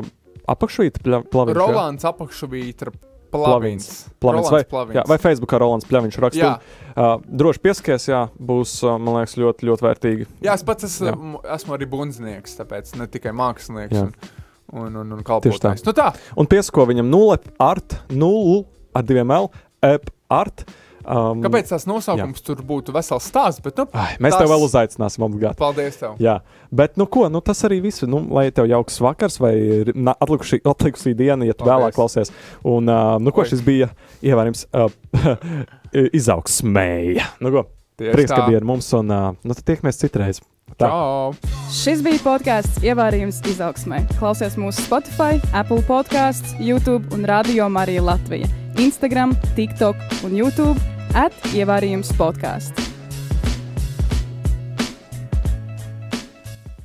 apakšvīta 0.50 1.02
plavīns. 1.30 1.54
jā? 1.54 1.60
Rolands 1.60 2.04
apakšvītra. 2.10 2.92
Plavins 3.30 3.84
Rolands 4.18 4.48
vai, 4.50 4.64
Plavins. 4.66 4.96
jā, 4.98 5.04
vai 5.06 5.16
Facebookā 5.22 5.60
Rolands 5.62 5.86
Pļaviņš 5.86 6.16
raksta. 6.18 6.48
Uh, 6.96 7.12
droši 7.30 7.60
pieskaties, 7.62 8.08
jā, 8.10 8.24
būs, 8.42 8.72
uh, 8.82 8.96
man 8.98 9.20
liekas, 9.20 9.36
ļoti, 9.38 9.68
ļoti 9.68 9.86
vērtīgi. 9.86 10.26
Jā, 10.42 10.56
es 10.58 10.64
pats 10.66 10.88
esmu, 10.88 11.38
Jā. 11.38 11.54
esmu 11.54 11.76
arī 11.76 11.86
bundznieks, 11.92 12.56
tāpēc 12.58 12.90
ne 12.98 13.06
tikai 13.06 13.30
mākslinieks 13.38 13.94
Jā. 13.94 14.02
un, 14.08 14.34
un, 14.82 14.98
un, 15.04 15.12
un 15.14 15.22
kalpotājs. 15.22 15.84
Nu 15.86 15.94
tā, 15.94 16.08
Un 16.34 16.50
piesako 16.50 16.88
viņam 16.90 17.06
0 17.06 17.38
art, 17.62 18.00
0 18.10 18.64
ar 18.98 19.06
diviem 19.06 19.30
L, 19.38 19.46
ep 19.86 20.10
art. 20.26 20.66
Um, 21.10 21.40
kāpēc 21.42 21.72
tās 21.72 21.86
nosaukums 21.90 22.44
tur 22.46 22.60
būtu 22.62 22.92
vesels 22.94 23.24
stāsts? 23.26 23.58
Bet, 23.64 23.74
nu, 23.80 23.88
Ai, 23.98 24.12
mēs 24.22 24.30
tas- 24.36 24.44
tev 24.44 24.52
vēl 24.52 24.62
uzaicināsim, 24.68 25.24
obligāti. 25.26 25.58
Paldies 25.58 25.96
tev! 25.98 26.12
Jā, 26.22 26.36
bet 26.70 26.94
nu 27.00 27.06
ko, 27.10 27.24
nu 27.32 27.40
tas 27.42 27.64
arī 27.66 27.80
viss. 27.82 28.04
Nu, 28.06 28.20
lai 28.30 28.46
tev 28.54 28.68
jauks 28.70 29.00
vakars 29.02 29.40
vai 29.42 29.54
atlikušī, 29.90 30.60
atlikušī 30.62 31.16
diena, 31.18 31.42
ja 31.48 31.52
tu 31.56 31.64
Paldies. 31.64 31.74
vēlāk 31.74 31.98
klausies. 31.98 32.30
Un, 32.62 32.86
uh, 32.88 33.16
nu 33.18 33.32
ko, 33.34 33.42
Oi. 33.42 33.50
šis 33.50 33.64
bija 33.66 33.90
ievērojams 34.22 34.66
uh, 34.70 34.88
izaugsmēja. 36.20 37.26
Nu 37.42 37.50
ko, 37.54 37.64
Tieši 38.00 38.14
prieks, 38.14 38.30
ka 38.32 38.40
tā. 38.44 38.46
bija 38.48 38.60
ar 38.62 38.68
mums 38.70 38.86
un 38.96 39.10
uh, 39.12 39.34
nu, 39.44 39.54
tiekamies 39.58 39.98
citreiz. 40.00 40.38
Tā. 40.78 40.86
Čau! 40.86 41.34
Šis 41.74 42.00
bija 42.06 42.20
podkāsts 42.22 42.78
Ievārījums 42.86 43.40
izaugsmē. 43.50 44.04
Klausies 44.20 44.54
mūsu 44.60 44.84
Spotify, 44.86 45.40
Apple 45.52 45.82
podkāsts, 45.88 46.54
YouTube 46.62 47.10
un 47.16 47.26
Radio 47.26 47.66
Marija 47.68 48.04
Latvija. 48.06 48.46
Instagram, 48.78 49.34
TikTok 49.58 49.98
un 50.24 50.38
YouTube 50.38 50.78
at 51.14 51.34
Ievārījums 51.54 52.12
podkāsts. 52.18 52.89